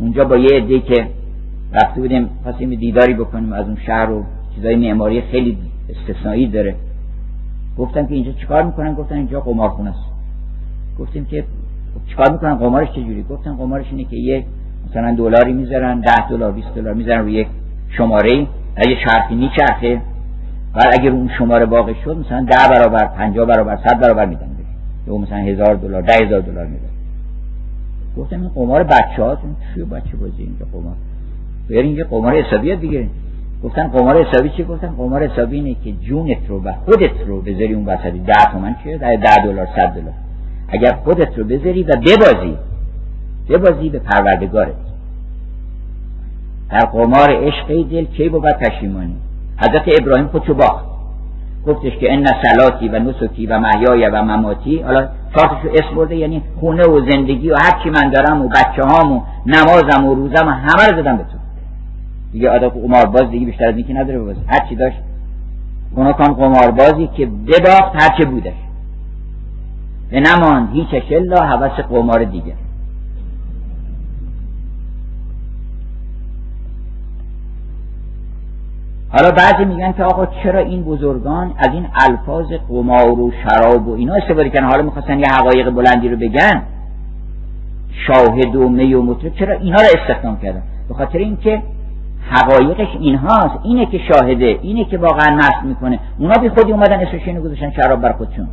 اونجا 0.00 0.24
با 0.24 0.36
یه 0.36 0.56
عده 0.56 0.80
که 0.80 1.06
رفته 1.74 2.00
بودیم 2.00 2.30
خواستیم 2.42 2.74
دیداری 2.74 3.14
بکنیم 3.14 3.52
از 3.52 3.66
اون 3.66 3.76
شهر 3.86 4.10
و 4.10 4.24
چیزای 4.54 4.76
معماری 4.76 5.20
خیلی 5.20 5.58
استثنایی 5.88 6.46
داره. 6.46 6.74
گفتم 7.78 8.06
که 8.06 8.14
اینجا 8.14 8.32
چیکار 8.32 8.62
می‌کنن؟ 8.62 8.94
گفتن 8.94 9.14
اینجا 9.14 9.40
قمارخونه 9.40 9.90
است. 9.90 10.04
گفتیم 10.98 11.24
که 11.24 11.44
چیکار 12.08 12.32
می‌کنن؟ 12.32 12.54
قمارش 12.54 12.88
چجوری 12.90 13.22
گفتن 13.22 13.56
قمارش 13.56 13.86
اینه 13.90 14.04
که 14.04 14.16
یه 14.16 14.44
مثلا 14.90 15.14
دلاری 15.14 15.52
می‌ذارن 15.52 16.00
ده 16.00 16.28
دلار 16.28 16.52
20 16.52 16.68
دلار 16.74 16.94
می‌ذارن 16.94 17.20
روی 17.20 17.32
یک 17.32 17.48
شماره. 17.88 18.46
اگه 18.76 18.96
شرطی 19.06 19.34
میچرخه 19.34 20.00
بعد 20.74 21.00
اگر 21.00 21.10
اون 21.10 21.30
شماره 21.38 21.66
باقی 21.66 21.94
شد 22.04 22.16
مثلا 22.18 22.46
ده 22.50 22.68
برابر 22.70 23.04
50 23.04 23.46
برابر 23.46 23.76
100 23.76 24.00
برابر 24.00 24.26
میدن 24.26 24.48
یا 25.06 25.16
مثلا 25.16 25.38
هزار 25.38 25.74
دلار 25.74 26.02
ده 26.02 26.26
هزار 26.26 26.40
دلار 26.40 26.66
میدن. 26.66 26.88
گفتم 28.16 28.40
این 28.40 28.48
قمار 28.48 28.82
بچه 28.82 29.22
ها 29.22 29.38
چی 29.74 29.82
بچه 29.82 30.16
بازی 30.16 30.42
اینجا 30.42 30.66
قمار؟ 30.72 30.94
برین 31.70 31.96
یه 31.96 32.04
قمار 32.04 32.42
حسابی 32.42 32.76
دیگه. 32.76 33.06
گفتن 33.64 33.88
قمار 33.88 34.24
حسابی 34.24 34.48
چی؟ 34.48 34.64
گفتن 34.64 34.94
قمار 34.98 35.26
حسابی 35.26 35.56
اینه 35.56 35.76
که 35.84 35.92
جونت 35.92 36.48
رو 36.48 36.62
و 36.62 36.72
خودت 36.72 37.20
رو 37.26 37.40
بذاری 37.40 37.74
اون 37.74 37.86
وسطی. 37.86 38.18
ده 38.18 38.44
تومن 38.52 38.76
چیه؟ 38.82 38.98
ده, 38.98 39.16
ده 39.16 39.44
دلار 39.44 39.66
صد 39.76 39.94
دلار. 39.94 40.12
اگر 40.68 40.92
خودت 40.92 41.38
رو 41.38 41.44
بذاری 41.44 41.82
و 41.82 41.92
ببازی 41.96 42.56
ببازی 43.48 43.88
به 43.88 43.98
پروردگارت. 43.98 44.74
در 46.70 46.86
قمار 46.86 47.46
عشق 47.46 47.66
دل 47.90 48.04
کی 48.04 48.28
بود 48.28 48.42
پشیمانی؟ 48.42 49.16
حضرت 49.56 49.82
ابراهیم 50.00 50.26
خودشو 50.26 50.54
باخت. 50.54 50.84
گفتش 51.66 51.96
که 51.96 52.12
ان 52.12 52.26
سلاتی 52.42 52.88
و 52.88 52.98
نسکی 52.98 53.46
و 53.46 53.58
محیای 53.58 54.06
و 54.06 54.22
مماتی 54.22 54.82
حالا 54.82 55.08
چارتشو 55.34 55.68
اسم 55.74 55.96
برده 55.96 56.16
یعنی 56.16 56.42
خونه 56.60 56.86
و 56.86 57.10
زندگی 57.10 57.50
و 57.50 57.56
هر 57.56 57.82
چی 57.82 57.90
من 57.90 58.10
دارم 58.10 58.42
و 58.42 58.48
بچه 58.48 58.82
هام 58.82 59.12
و 59.12 59.20
نمازم 59.46 60.06
و 60.06 60.14
روزم 60.14 60.48
همه 60.48 60.86
رو 60.90 61.02
زدم 61.02 61.16
به 61.16 61.22
تو. 61.22 61.43
دیگه 62.34 62.50
آدم 62.50 62.68
قمارباز 62.68 63.30
دیگه 63.30 63.46
بیشتر 63.46 63.68
از 63.68 63.76
اینکه 63.76 63.94
نداره 63.94 64.18
ببازه 64.18 64.40
هر 64.46 64.68
چی 64.68 64.76
داشت. 64.76 64.96
اونا 65.96 66.12
کان 66.12 66.34
قماربازی 66.34 67.06
که 67.16 67.26
بباخت 67.26 68.02
هر 68.02 68.18
چه 68.18 68.24
بودش. 68.24 68.52
به 70.10 70.20
نماند 70.20 70.68
هیچ 70.72 71.04
الا 71.10 71.46
حوث 71.46 71.80
قمار 71.80 72.24
دیگه. 72.24 72.54
حالا 79.08 79.30
بعضی 79.30 79.64
میگن 79.64 79.92
که 79.92 80.04
آقا 80.04 80.26
چرا 80.26 80.60
این 80.60 80.82
بزرگان 80.82 81.54
از 81.56 81.68
این 81.72 81.86
الفاظ 82.10 82.46
قمار 82.68 83.20
و 83.20 83.32
شراب 83.42 83.88
و 83.88 83.94
اینا 83.94 84.14
استفاده 84.14 84.50
کردن؟ 84.50 84.66
حالا 84.66 84.82
می‌خواستن 84.82 85.18
یه 85.18 85.26
حقایق 85.28 85.70
بلندی 85.70 86.08
رو 86.08 86.16
بگن. 86.16 86.62
شاهد 88.06 88.56
و 88.56 88.68
می 88.68 88.94
و 88.94 89.02
مطرب. 89.02 89.34
چرا 89.34 89.54
اینا 89.58 89.76
رو 89.76 90.00
استخدام 90.00 90.40
کردن؟ 90.40 90.62
به 90.88 90.94
خاطر 90.94 91.18
اینکه 91.18 91.62
حقایقش 92.30 92.88
اینهاست. 93.00 93.58
اینه 93.64 93.86
که 93.86 93.98
شاهده 93.98 94.58
اینه 94.62 94.84
که 94.84 94.98
واقعا 94.98 95.36
مست 95.36 95.62
می‌کنه. 95.64 95.98
اونا 96.18 96.34
بی 96.40 96.48
خودی 96.48 96.72
اومدن 96.72 97.00
اسمش 97.00 97.22
اینو 97.26 97.40
گذاشتن 97.40 97.70
شراب 97.70 98.00
بر 98.00 98.12
خودشون. 98.12 98.48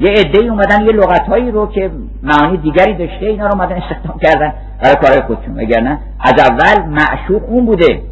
یه 0.00 0.10
عده 0.10 0.38
اومدن 0.38 0.84
یه 0.84 0.92
لغتهایی 0.92 1.50
رو 1.50 1.66
که 1.66 1.90
معانی 2.22 2.56
دیگری 2.56 2.94
داشته 2.94 3.26
اینا 3.26 3.46
رو 3.46 3.52
اومدن 3.52 3.76
استخدام 3.76 4.18
کردن 4.18 4.52
برای 4.82 4.96
کارهای 4.96 5.22
خودشون. 5.22 5.56
وگرنه 5.56 5.98
از 6.20 6.34
اول 6.38 6.88
معشوق 6.88 7.42
اون 7.48 7.66
بوده. 7.66 8.02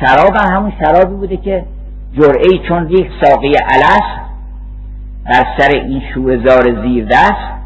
شراب 0.00 0.36
هم 0.36 0.56
همون 0.56 0.72
شرابی 0.80 1.14
بوده 1.14 1.36
که 1.36 1.64
جرعه 2.12 2.68
چون 2.68 2.88
ریخ 2.88 3.06
ساقی 3.24 3.54
علس 3.54 4.26
در 5.26 5.46
سر 5.58 5.70
این 5.70 6.02
شوهزار 6.14 6.82
زیر 6.82 7.04
دست 7.04 7.56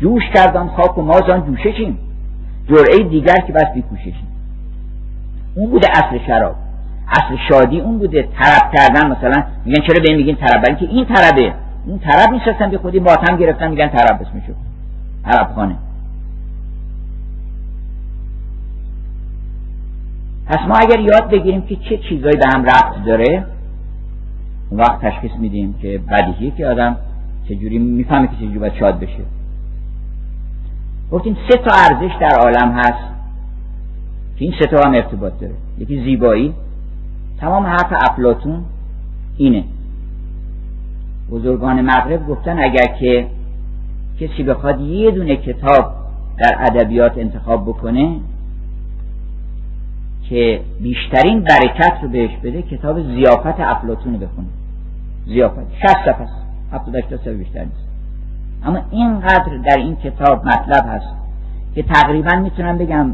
جوش 0.00 0.22
کردم 0.34 0.68
خاک 0.68 0.98
و 0.98 1.02
مازان 1.02 1.46
جوششیم. 1.46 1.98
جرعه 2.68 3.08
دیگر 3.08 3.36
که 3.46 3.52
بس 3.52 3.66
بیکوششیم. 3.74 4.29
اون 5.54 5.70
بوده 5.70 5.88
اصل 5.90 6.18
شراب. 6.26 6.54
اصل 7.08 7.36
شادی 7.48 7.80
اون 7.80 7.98
بوده. 7.98 8.22
طرب 8.22 8.72
کردن 8.74 9.10
مثلا 9.10 9.44
میگن 9.64 9.82
چرا 9.86 10.04
به 10.06 10.16
میگین 10.16 10.36
طرب؟ 10.36 10.62
برای 10.62 10.76
که 10.76 10.86
این 10.86 11.06
طربه. 11.06 11.54
اون 11.86 11.98
طرب 11.98 12.30
نیستن 12.32 12.70
به 12.70 12.78
خودی 12.78 13.00
ماتم 13.00 13.36
گرفتن 13.36 13.70
میگن 13.70 13.88
طرب 13.88 14.20
اسمشو 14.22 14.52
طرب 15.24 15.52
خانه. 15.54 15.76
پس 20.46 20.58
ما 20.68 20.74
اگر 20.74 21.00
یاد 21.00 21.30
بگیریم 21.30 21.62
که 21.62 21.76
چه 21.76 21.98
چیزایی 21.98 22.36
به 22.36 22.44
هم 22.54 22.64
ربط 22.64 23.04
داره 23.06 23.46
اون 24.70 24.80
وقت 24.80 25.00
تشخیص 25.00 25.32
میدیم 25.38 25.74
که 25.82 26.00
بدیهی 26.10 26.50
که 26.50 26.66
آدم 26.66 26.96
چجوری 27.48 27.78
می‌فهمه 27.78 28.26
که 28.26 28.36
چجوری 28.36 28.58
باید 28.58 28.74
شاد 28.74 29.00
بشه. 29.00 29.22
گفتیم 31.12 31.36
سه 31.50 31.58
تا 31.58 31.70
ارزش 31.74 32.14
در 32.20 32.38
عالم 32.38 32.72
هست. 32.72 33.19
که 34.40 34.46
این 34.46 34.54
سه 34.60 34.66
تا 34.66 34.88
هم 34.88 34.94
ارتباط 34.94 35.32
داره. 35.40 35.54
یکی 35.78 36.04
زیبایی. 36.04 36.54
تمام 37.40 37.66
حرف 37.66 37.92
افلاتون 38.10 38.64
اینه. 39.36 39.64
بزرگان 41.30 41.80
مغرب 41.80 42.26
گفتن 42.26 42.58
اگر 42.58 42.86
که 43.00 43.26
کسی 44.20 44.42
بخواد 44.42 44.80
یه 44.80 45.10
دونه 45.10 45.36
کتاب 45.36 45.92
در 46.38 46.56
ادبیات 46.58 47.18
انتخاب 47.18 47.64
بکنه 47.64 48.20
که 50.28 50.60
بیشترین 50.80 51.40
برکت 51.40 51.98
رو 52.02 52.08
بهش 52.08 52.36
بده 52.44 52.62
کتاب 52.62 53.02
زیافت 53.02 53.60
افلاتون 53.60 54.18
بخونه. 54.18 54.48
زیافت 55.26 55.76
شست 55.82 55.96
صفحه 56.04 56.22
است. 56.22 56.46
هفتاد 56.72 57.00
تا 57.24 57.32
بیشتر 57.32 57.64
نیست. 57.64 57.88
اما 58.64 58.80
اینقدر 58.90 59.56
در 59.64 59.76
این 59.78 59.96
کتاب 59.96 60.46
مطلب 60.46 60.84
هست 60.88 61.14
که 61.74 61.82
تقریبا 61.82 62.36
می‌تونم 62.36 62.78
بگم 62.78 63.10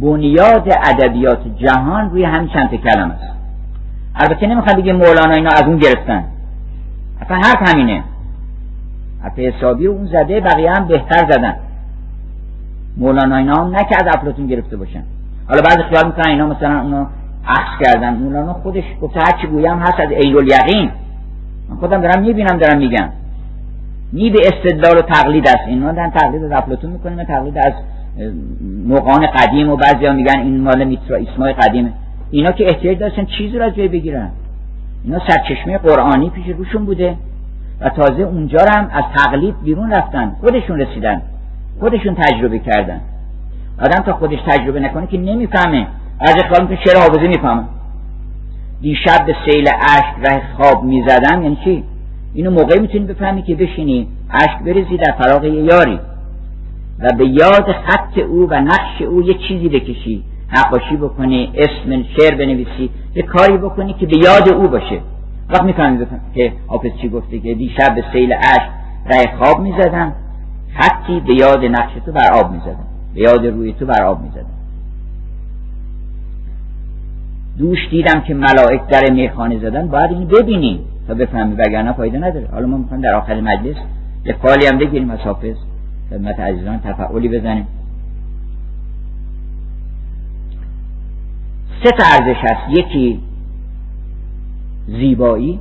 بنیاد 0.00 0.68
ادبیات 0.84 1.40
جهان 1.58 2.10
روی 2.10 2.24
همین 2.24 2.48
چند 2.48 2.74
کلم 2.74 3.10
است. 3.10 3.32
البته 4.14 4.46
نمی‌خوام 4.46 4.82
بگم 4.82 4.96
مولانا 4.96 5.34
اینا 5.34 5.50
از 5.50 5.62
اون 5.62 5.76
گرفتن. 5.76 6.24
اصلا 7.20 7.36
حرف 7.36 7.74
همینه. 7.74 8.04
حرف 9.22 9.38
حسابی 9.38 9.86
اون 9.86 10.06
زده 10.06 10.40
بقیه 10.40 10.70
هم 10.70 10.88
بهتر 10.88 11.30
زدن. 11.30 11.56
مولانا 12.96 13.36
اینا 13.36 13.54
هم 13.54 13.76
نه 13.76 13.84
که 13.84 13.96
از 14.00 14.16
افلاتون 14.16 14.46
گرفته 14.46 14.76
باشن. 14.76 15.02
حالا 15.48 15.62
بعضی 15.62 15.82
خیال 15.82 16.06
می‌کنن 16.06 16.28
اینا 16.28 16.46
مثلا 16.46 16.80
اونو 16.80 17.06
عکس 17.48 17.84
کردن. 17.84 18.14
مولانا 18.14 18.52
خودش 18.52 18.84
گفته 19.02 19.20
هر 19.20 19.40
چی 19.40 19.46
گویم 19.46 19.78
هست 19.78 20.00
از 20.00 20.10
عین 20.10 20.36
الیقین 20.36 20.90
من 21.70 21.76
خودم 21.76 22.00
دارم 22.00 22.22
می‌بینم 22.22 22.58
دارم 22.58 22.78
میگم. 22.78 23.08
نی 24.12 24.30
به 24.30 24.38
استدلال 24.38 24.98
و 24.98 25.02
تقلید 25.02 25.48
است. 25.48 25.68
اینا 25.68 25.92
دارن 25.92 26.10
تقلید 26.10 26.44
از 26.44 26.52
افلاطون 26.52 26.90
می‌کنیم 26.90 27.24
تقلید 27.24 27.58
از 27.58 27.72
نقان 28.88 29.26
قدیم 29.26 29.70
و 29.70 29.76
بعضی 29.76 30.06
ها 30.06 30.12
میگن 30.12 30.38
این 30.38 30.60
مال 30.60 30.84
میترا 30.84 31.16
اسمای 31.16 31.52
قدیمه 31.52 31.92
اینا 32.30 32.50
که 32.50 32.68
احتیاج 32.68 32.98
داشتن 32.98 33.24
چیزی 33.24 33.58
رو 33.58 33.64
از 33.64 33.74
جای 33.74 33.88
بگیرن. 33.88 34.30
اینا 35.04 35.20
سرچشمه 35.28 35.78
قرآنی 35.78 36.30
پیش 36.30 36.46
روشون 36.46 36.84
بوده 36.84 37.16
و 37.80 37.88
تازه 37.88 38.22
اونجا 38.22 38.58
هم 38.76 38.90
از 38.92 39.04
تقلید 39.16 39.54
بیرون 39.64 39.92
رفتن. 39.92 40.36
خودشون 40.40 40.80
رسیدن. 40.80 41.22
خودشون 41.80 42.14
تجربه 42.14 42.58
کردن. 42.58 43.00
آدم 43.78 44.02
تا 44.02 44.12
خودش 44.12 44.38
تجربه 44.46 44.80
نکنه 44.80 45.06
که 45.06 45.18
نمی‌فهمه. 45.18 45.86
از 46.20 46.34
خیال 46.34 46.62
می‌کنه 46.62 46.78
شعر 46.86 46.96
حافظه 46.96 47.28
می‌فهمه. 47.28 47.64
دیشب 48.80 49.26
به 49.26 49.36
سیل 49.44 49.68
عشق 49.68 50.32
ره 50.32 50.42
خواب 50.56 50.84
می‌زدم. 50.84 51.42
یعنی 51.42 51.58
چی؟ 51.64 51.84
اینو 52.34 52.50
موقعی 52.50 52.80
می‌تونی 52.80 53.04
بفهمی 53.04 53.42
که 53.42 53.54
بشینی. 53.54 54.08
عشق 54.30 54.58
بریزی 54.66 54.96
در 54.96 55.12
فراغ 55.18 55.44
یاری. 55.44 55.98
و 57.00 57.08
به 57.18 57.26
یاد 57.26 57.72
خط 57.72 58.18
او 58.18 58.48
و 58.50 58.60
نقش 58.60 59.02
او 59.02 59.22
یه 59.22 59.34
چیزی 59.48 59.68
بکشی. 59.68 60.24
نقاشی 60.56 60.96
بکنی 60.96 61.52
اسم 61.54 62.02
شعر 62.02 62.34
بنویسی 62.34 62.90
یه 63.14 63.22
کاری 63.22 63.56
بکنی 63.56 63.94
که 63.94 64.06
به 64.06 64.18
یاد 64.18 64.52
او 64.52 64.68
باشه. 64.68 65.00
وقت 65.50 65.62
می‌فهمی 65.62 66.06
که 66.34 66.52
حافظ 66.66 66.90
چی 67.02 67.08
گفته؟ 67.08 67.38
که 67.38 67.54
دیشب 67.54 67.94
به 67.94 68.04
سیل 68.12 68.32
عشق 68.32 68.70
ره 69.06 69.36
خواب 69.38 69.60
می‌زدم. 69.60 70.12
خطی 70.78 71.20
به 71.20 71.34
یاد 71.34 71.64
نقش 71.64 71.92
تو 72.06 72.12
بر 72.12 72.32
آب 72.32 72.52
می‌زدم. 72.52 72.86
به 73.14 73.20
یاد 73.20 73.46
روی 73.46 73.72
تو 73.72 73.86
بر 73.86 74.02
آب 74.02 74.22
می‌زدم. 74.22 74.56
دوش 77.58 77.78
دیدم 77.90 78.20
که 78.20 78.34
ملائک 78.34 78.86
در 78.86 79.10
میخانه 79.12 79.58
زدن. 79.58 79.88
باید 79.88 80.10
اینو 80.10 80.26
ببینیم 80.26 80.80
تا 81.08 81.14
بفهمی 81.14 81.54
وگرنه 81.54 81.92
فایده 81.92 82.18
نداره. 82.18 82.48
حالا 82.52 82.66
ما 82.66 82.76
می‌خوایم 82.76 83.02
در 83.02 83.14
آخر 83.14 83.40
مجلس 83.40 83.76
یه 84.24 84.36
فالی 84.42 84.66
هم 84.66 84.78
بگیریم 84.78 85.10
از 85.10 85.18
حافظ. 85.18 85.56
خدمت 86.10 86.40
عزیزان 86.40 86.80
تفعولی 86.80 87.28
بزنیم. 87.28 87.66
سه 91.84 91.90
تا 91.90 92.04
ارزش 92.04 92.40
هست. 92.40 92.78
یکی 92.78 93.20
زیبایی 94.86 95.60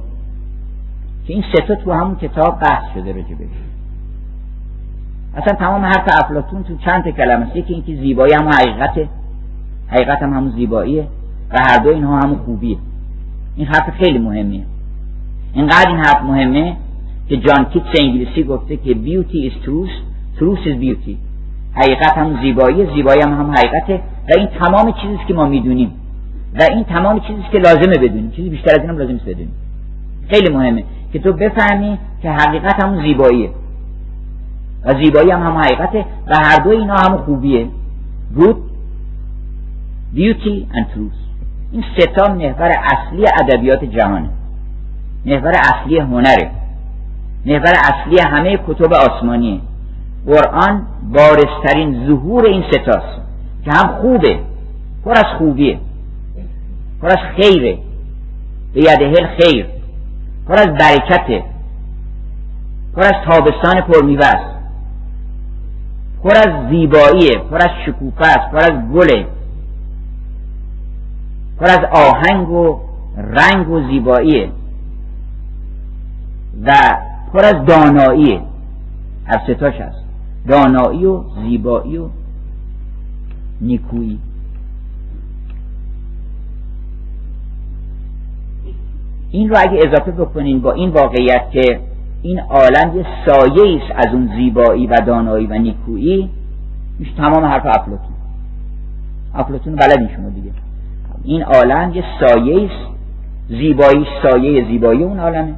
که 1.28 1.34
این 1.34 1.44
سه 1.56 1.68
تا 1.68 1.76
تو 1.76 1.92
همون 1.92 2.16
کتاب 2.16 2.60
بحث 2.60 2.84
شده 2.94 3.12
راجع 3.14 3.36
بهش. 3.36 3.50
اصلا 5.36 5.54
تمام 5.54 5.86
حرف 5.86 6.24
افلاتون 6.24 6.64
تو 6.64 6.78
چند 6.78 7.04
تا 7.04 7.12
کلمه 7.12 7.46
است. 7.46 7.56
یکی 7.56 7.74
اینکه 7.74 7.96
زیبایی 7.96 8.34
هم 8.34 8.50
حقیقته. 8.50 9.10
حقیقت 9.88 10.24
هم 10.24 10.34
همون 10.34 10.52
زیباییه. 10.52 11.08
و 11.52 11.58
هر 11.68 11.78
دو 11.78 11.90
اینها 11.90 12.20
همون 12.20 12.38
خوبیه. 12.38 12.78
این 13.56 13.68
حرف 13.68 13.90
خیلی 13.90 14.20
مهمیه. 14.20 14.64
اینقدر 15.54 15.90
این 15.90 15.98
حرف 15.98 16.22
مهمه 16.24 16.78
که 17.30 17.38
جان 17.38 17.66
کیتس 17.66 18.02
انگلیسی 18.02 18.44
گفته 18.44 18.78
که 18.78 18.94
بیوتی 18.94 19.52
is 19.52 19.66
truth 19.66 20.15
truth 20.40 20.66
is 20.66 20.78
beauty 20.84 21.16
حقیقت 21.74 22.18
هم 22.18 22.42
زیبایی 22.42 22.88
زیبایی 22.96 23.22
هم 23.26 23.34
هم 23.34 23.52
حقیقته 23.52 23.96
و 24.30 24.34
این 24.38 24.48
تمام 24.48 24.92
چیزی 24.92 25.24
که 25.28 25.34
ما 25.34 25.46
می‌دونیم 25.46 25.92
و 26.60 26.64
این 26.72 26.84
تمام 26.84 27.20
چیزی 27.20 27.42
که 27.52 27.58
لازمه 27.58 27.98
بدونیم. 27.98 28.32
چیزی 28.32 28.50
بیشتر 28.50 28.72
از 28.72 28.80
اینم 28.80 28.98
لازم 28.98 29.18
بدونیم. 29.18 29.52
خیلی 30.30 30.54
مهمه 30.54 30.84
که 31.14 31.20
تو 31.20 31.34
بفهمی 31.34 31.98
که 32.22 32.32
حقیقت 32.32 32.84
همون 32.84 33.04
زیباییه 33.04 33.50
و 34.86 34.94
زیبایی 35.04 35.32
هم 35.32 35.42
هم 35.42 35.58
حقیقته 35.58 36.06
و 36.28 36.36
هر 36.44 36.64
دو 36.64 36.70
اینا 36.70 36.96
هم 36.96 37.18
خوبیه. 37.18 37.68
Good 38.38 38.58
beauty 40.16 40.76
and 40.76 40.86
truth. 40.94 41.20
این 41.72 41.84
ستا 41.98 42.34
محور 42.34 42.72
اصلی 42.84 43.26
ادبیات 43.40 43.86
جهانه. 43.86 44.30
محور 45.26 45.54
اصلی 45.56 46.00
هنره. 46.00 46.52
محور 47.46 47.74
اصلی 47.84 48.20
همه 48.30 48.60
کتب 48.68 48.94
آسمانیه. 48.94 49.60
قرآن 50.28 50.88
بارسترین 51.14 52.08
ظهور 52.08 52.46
این 52.46 52.64
ستاست 52.72 53.22
که 53.66 53.72
هم 53.72 54.02
خوبه 54.02 54.40
پر 55.06 55.12
از 55.12 55.26
خوبیه 55.38 55.80
پر 57.02 57.08
از 57.08 57.18
خیره 57.36 57.78
به 58.74 58.80
یدهل 58.80 59.28
خیر 59.40 59.66
پر 60.48 60.54
از 60.54 60.68
برکته 60.68 61.44
پر 62.96 63.02
از 63.02 63.14
تابستان 63.26 63.82
پرمیوه 63.82 64.26
است 64.26 64.56
پر 66.24 66.36
از 66.36 66.70
زیباییه 66.70 67.38
پر 67.52 67.58
از 67.58 67.70
شکوفه 67.86 68.26
است 68.28 68.52
پر 68.52 68.58
از 68.58 68.92
گله 68.94 69.26
پر 71.60 71.66
از 71.66 71.80
آهنگ 71.92 72.50
و 72.50 72.80
رنگ 73.18 73.70
و 73.70 73.88
زیباییه 73.88 74.50
و 76.64 76.72
پر 77.34 77.46
از 77.46 77.66
داناییه. 77.66 78.42
هر 79.26 79.42
ستاش 79.44 79.76
هست. 79.76 80.05
دانایی 80.48 81.06
و 81.06 81.24
زیبایی 81.44 81.98
و 81.98 82.08
نیکویی. 83.62 84.20
این 89.32 89.50
رو 89.50 89.56
اگه 89.60 89.80
اضافه 89.88 90.12
بکنین 90.12 90.62
با 90.62 90.72
این 90.72 90.90
واقعیت 90.90 91.52
که 91.52 91.80
این 92.22 92.40
عالم 92.40 92.98
یه 92.98 93.06
سایه 93.26 93.82
است 93.82 94.08
از 94.08 94.14
اون 94.14 94.30
زیبایی 94.36 94.88
و 94.88 94.96
دانایی 95.08 95.46
و 95.46 95.54
نیکویی 95.54 96.30
میشه 97.00 97.12
تمام 97.18 97.46
حرف 97.46 97.66
افلاتون 97.66 98.16
افلاتون 99.34 99.76
بلدین 99.76 100.10
شما 100.16 100.30
دیگه. 100.30 100.52
این 101.24 101.44
عالم 101.44 101.92
یه 101.94 102.04
سایه 102.20 102.66
است 102.66 102.96
زیبایی 103.50 104.06
سایه 104.24 104.68
زیبایی 104.68 105.04
اون 105.04 105.20
عالمه. 105.20 105.54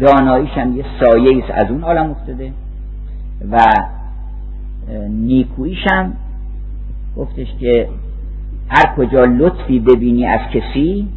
داناییش 0.00 0.50
هم 0.50 0.76
یه 0.76 0.84
سایه 1.00 1.42
است 1.42 1.50
از 1.64 1.70
اون 1.70 1.82
عالم 1.84 2.10
افتاده. 2.10 2.52
و 3.50 3.64
نیکوییش 5.08 5.78
هم 5.90 6.12
گفتش 7.16 7.46
که 7.60 7.88
هر 8.68 8.94
کجا 8.96 9.24
لطفی 9.24 9.80
ببینی 9.80 10.26
از 10.26 10.40
کسی 10.54 11.08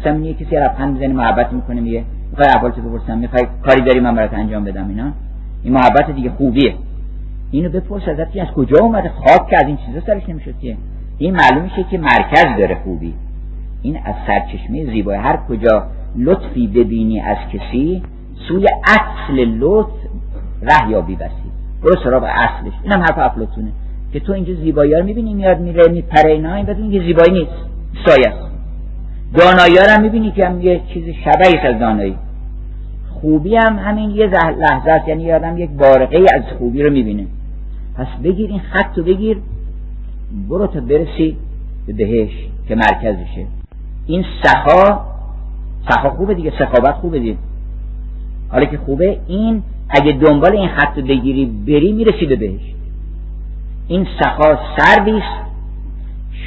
مثلا 0.00 0.18
یه 0.18 0.34
کسی 0.34 0.56
لبخند 0.56 0.92
می‌زنه 0.92 1.14
محبت 1.14 1.52
می‌کنه 1.52 1.80
میگه 1.80 2.04
می‌خوای 2.30 2.48
احوالتو 2.56 2.82
بپرسم 2.82 3.18
می‌خوای 3.18 3.46
کاری 3.62 3.80
داری 3.80 4.00
من 4.00 4.14
برات 4.14 4.34
انجام 4.34 4.64
بدم 4.64 4.88
اینا؟ 4.88 5.12
این 5.62 5.72
محبت 5.72 6.10
دیگه 6.10 6.30
خوبیه. 6.30 6.74
اینو 7.50 7.68
بپرس 7.68 8.08
ازت 8.08 8.32
که 8.32 8.42
از 8.42 8.48
کجا 8.48 8.76
اومده 8.84 9.08
خاک 9.08 9.48
که 9.48 9.56
از 9.58 9.66
این 9.66 9.78
چیزا 9.86 10.00
سرش 10.06 10.28
نمی‌شد 10.28 10.58
که. 10.58 10.76
این 11.18 11.36
معلوم 11.36 11.62
میشه 11.62 11.84
که 11.90 11.98
مرکز 11.98 12.58
داره 12.58 12.74
خوبی. 12.84 13.14
این 13.82 13.98
از 14.04 14.14
سرچشمه 14.26 14.84
زیبایی. 14.84 15.20
هر 15.20 15.36
کجا 15.36 15.86
لطفی 16.16 16.66
ببینی 16.66 17.20
از 17.20 17.36
کسی 17.52 18.02
سوی 18.48 18.66
اصل 18.84 19.34
لطف 19.34 19.92
ره 20.62 20.90
یا 20.90 21.00
بسی 21.00 21.43
برو 21.84 22.02
سراغ 22.04 22.22
اصلش. 22.22 22.72
اینم 22.82 23.00
حرف 23.00 23.18
افلاطونه. 23.18 23.72
که 24.12 24.20
تو 24.20 24.32
اینجا 24.32 24.54
زیبایی 24.54 24.94
رو 24.94 25.04
می‌بینی 25.04 25.34
میاد 25.34 25.60
میره 25.60 25.88
میپره 25.88 26.32
اینا. 26.32 26.54
این 26.54 26.66
بدون 26.66 26.90
که 26.90 27.00
زیبایی 27.00 27.32
نیست. 27.32 27.52
سایه 28.06 28.28
است. 28.28 28.50
دانایی 29.34 29.74
هم 29.90 30.02
می‌بینی 30.02 30.30
که 30.30 30.46
هم 30.46 30.60
یه 30.60 30.80
چیز 30.94 31.04
شبهی 31.04 31.58
از 31.68 31.80
دانایی. 31.80 32.16
خوبی 33.20 33.56
هم 33.56 33.78
همین 33.78 34.10
یه 34.10 34.26
لحظه 34.26 34.90
است. 34.90 35.08
یعنی 35.08 35.32
آدم 35.32 35.58
یک 35.58 35.70
بارقه 35.70 36.26
از 36.34 36.42
خوبی 36.58 36.82
رو 36.82 36.92
می‌بینه. 36.92 37.26
پس 37.98 38.06
بگیر 38.24 38.50
این 38.50 38.60
خط 38.60 38.98
رو 38.98 39.04
بگیر. 39.04 39.38
برو 40.48 40.66
تا 40.66 40.80
برسی 40.80 41.36
به 41.86 41.92
بهش 41.92 42.30
که 42.68 42.74
مرکزشه. 42.74 43.46
این 44.06 44.24
سخا 44.42 45.00
سخا 45.88 46.10
خوبه 46.10 46.34
دیگه. 46.34 46.52
سخاوت 46.58 46.94
خوبه 46.94 47.18
دیگه. 47.18 47.36
حالا 48.48 48.64
که 48.64 48.78
خوبه 48.78 49.18
این 49.26 49.62
اگه 49.88 50.12
دنبال 50.12 50.56
این 50.56 50.68
خط 50.68 50.94
بگیری 50.94 51.46
بری 51.46 51.92
می‌رسی 51.92 52.26
به 52.26 52.36
بهش. 52.36 52.74
این 53.88 54.06
سخا 54.20 54.58
سروی 54.76 55.18
است 55.18 55.44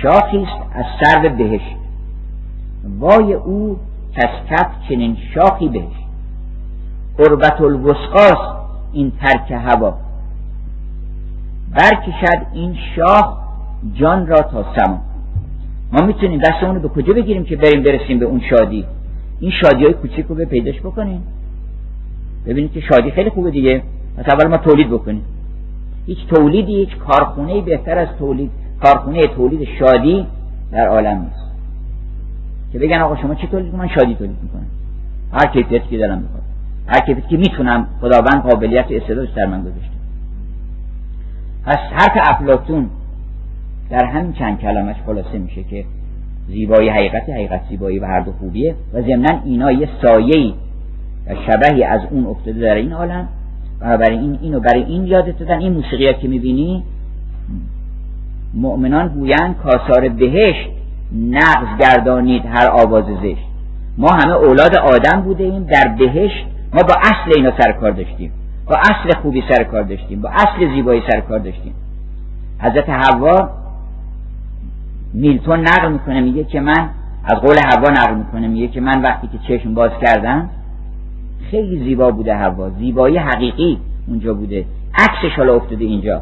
شاخی 0.02 0.38
است 0.38 0.62
از 0.74 0.86
سرو 1.02 1.30
بهشت. 1.30 1.76
وای 3.00 3.34
او 3.34 3.78
کسکت 4.16 4.70
چنین 4.90 5.18
شاخی 5.34 5.70
بهش 5.70 5.94
قربت 7.18 7.62
الوسقاس 7.62 8.58
این 8.94 9.12
ترک 9.22 9.52
هوا. 9.52 9.94
برکشد 11.76 12.46
این 12.54 12.78
شاخ 12.96 13.38
جان 13.94 14.28
را 14.28 14.42
تا 14.42 14.66
سما. 14.76 15.02
ما 15.92 16.06
می‌تونیم 16.06 16.40
دستمون 16.40 16.76
رو 16.76 16.82
به 16.82 16.90
کجا 16.90 17.14
بگیریم 17.14 17.44
که 17.44 17.56
بریم 17.56 17.84
برسیم 17.84 18.20
به 18.20 18.26
اون 18.26 18.42
شادی؟ 18.50 18.86
این 19.40 19.52
شادی 19.52 19.84
های 19.84 19.94
کوچیک 19.94 20.26
رو 20.26 20.36
به 20.36 20.46
پیداش 20.46 20.80
بکنیم. 20.80 21.24
ببینید 22.48 22.72
که 22.72 22.82
شادی 22.82 23.12
خیلی 23.12 23.30
خوبه 23.30 23.52
دیگه. 23.52 23.82
پس 24.18 24.26
اول 24.34 24.48
ما 24.48 24.58
تولید 24.58 24.90
بکنیم. 24.90 25.24
هیچ 26.06 26.18
تولیدی 26.28 26.76
هیچ 26.76 26.98
کارخونه 26.98 27.62
بهتر 27.62 27.98
از 27.98 28.08
تولید. 28.20 28.52
کارخونه 28.84 29.28
تولید 29.28 29.68
شادی 29.80 30.28
در 30.72 30.88
عالم 30.88 31.22
نیست. 31.22 31.52
که 32.72 32.80
بگن 32.80 33.02
آقا 33.02 33.16
شما 33.16 33.36
چه 33.36 33.48
تولید 33.48 33.76
من 33.76 33.88
شادی 33.88 34.16
تولید 34.16 34.38
می‌کنم. 34.44 34.68
هر 35.34 35.48
کیفیتی 35.48 35.88
که 35.90 35.98
دارم 35.98 36.18
می‌خواد. 36.18 36.42
هر 36.88 37.00
کیفیتی 37.00 37.28
که 37.30 37.38
می‌تونم 37.38 37.88
خداوند 38.02 38.42
قابلیت 38.44 38.86
استعدادش 38.90 39.30
در 39.30 39.46
من 39.46 39.62
گذاشته. 39.62 39.98
پس 41.66 41.78
حرف 41.78 42.34
افلاتون 42.34 42.90
در 43.90 44.06
همین 44.06 44.34
چند 44.34 44.60
کلمش 44.60 44.96
خلاصه 45.06 45.38
میشه 45.38 45.64
که 45.64 45.86
زیبایی 46.48 46.90
حقیقت 46.90 47.30
حقیقت 47.30 47.62
زیبایی 47.70 48.00
و 48.00 48.06
هر 48.06 48.20
دو 48.20 48.32
خوبیه 48.32 48.76
و 48.94 49.02
ضمنا 49.02 49.42
اینا 49.46 49.72
یه 49.72 49.90
سایه‌ای 50.02 50.54
و 51.30 51.36
شبهی 51.48 51.84
از 51.84 52.02
اون 52.12 52.26
افتاده 52.26 52.60
در 52.60 52.76
این 52.76 52.94
عالم. 52.94 53.28
برای 53.80 54.18
این 54.18 54.40
اینو 54.42 54.60
برای 54.60 54.84
این 54.84 55.06
یادت 55.06 55.40
دادن 55.40 55.60
این 55.60 55.74
موسیقی 55.74 56.14
که 56.14 56.28
می‌بینی 56.28 56.84
مؤمنان 58.54 59.08
گویند 59.08 59.56
کاسار 59.58 60.10
بهشت 60.10 60.70
نقض 61.30 61.68
گردانید 61.80 62.46
هر 62.46 62.68
آواز 62.72 63.06
زشت. 63.24 63.48
ما 63.98 64.08
همه 64.12 64.34
اولاد 64.34 64.78
آدم 64.78 65.22
بوده 65.22 65.44
ایم 65.44 65.64
در 65.64 65.96
بهشت 66.00 66.46
ما 66.74 66.84
با 66.84 66.96
اصل 67.02 67.32
اینا 67.36 67.52
سر 67.60 67.72
کار 67.72 67.92
داشتیم. 67.92 68.32
با 68.68 68.76
اصل 68.76 69.20
خوبی 69.22 69.44
سر 69.50 69.64
کار 69.64 69.84
داشتیم 69.84 70.22
با 70.22 70.30
اصل 70.30 70.76
زیبایی 70.76 71.02
سر 71.12 71.20
کار 71.20 71.40
داشتیم. 71.40 71.74
حضرت 72.60 72.90
حوا 72.90 73.50
میلتون 75.14 75.60
نقل 75.60 75.92
می‌کنه 75.92 76.22
میگه 76.22 76.44
که 76.44 76.60
من 76.60 76.90
از 77.24 77.36
قول 77.36 77.56
حوا 77.58 77.90
نقل 77.90 78.16
می‌کنه 78.16 78.48
میگه 78.48 78.68
که 78.68 78.82
من 78.82 79.02
وقتی 79.02 79.28
که 79.28 79.38
چشم 79.48 79.74
باز 79.74 79.92
کردم 80.02 80.50
خیلی 81.52 81.84
زیبا 81.84 82.12
بوده 82.12 82.36
هوا. 82.36 82.70
زیبایی 82.70 83.18
حقیقی 83.18 83.78
اونجا 84.08 84.34
بوده. 84.34 84.66
عکسش 84.94 85.36
حالا 85.38 85.56
افتاده 85.56 85.86
اینجا. 85.86 86.22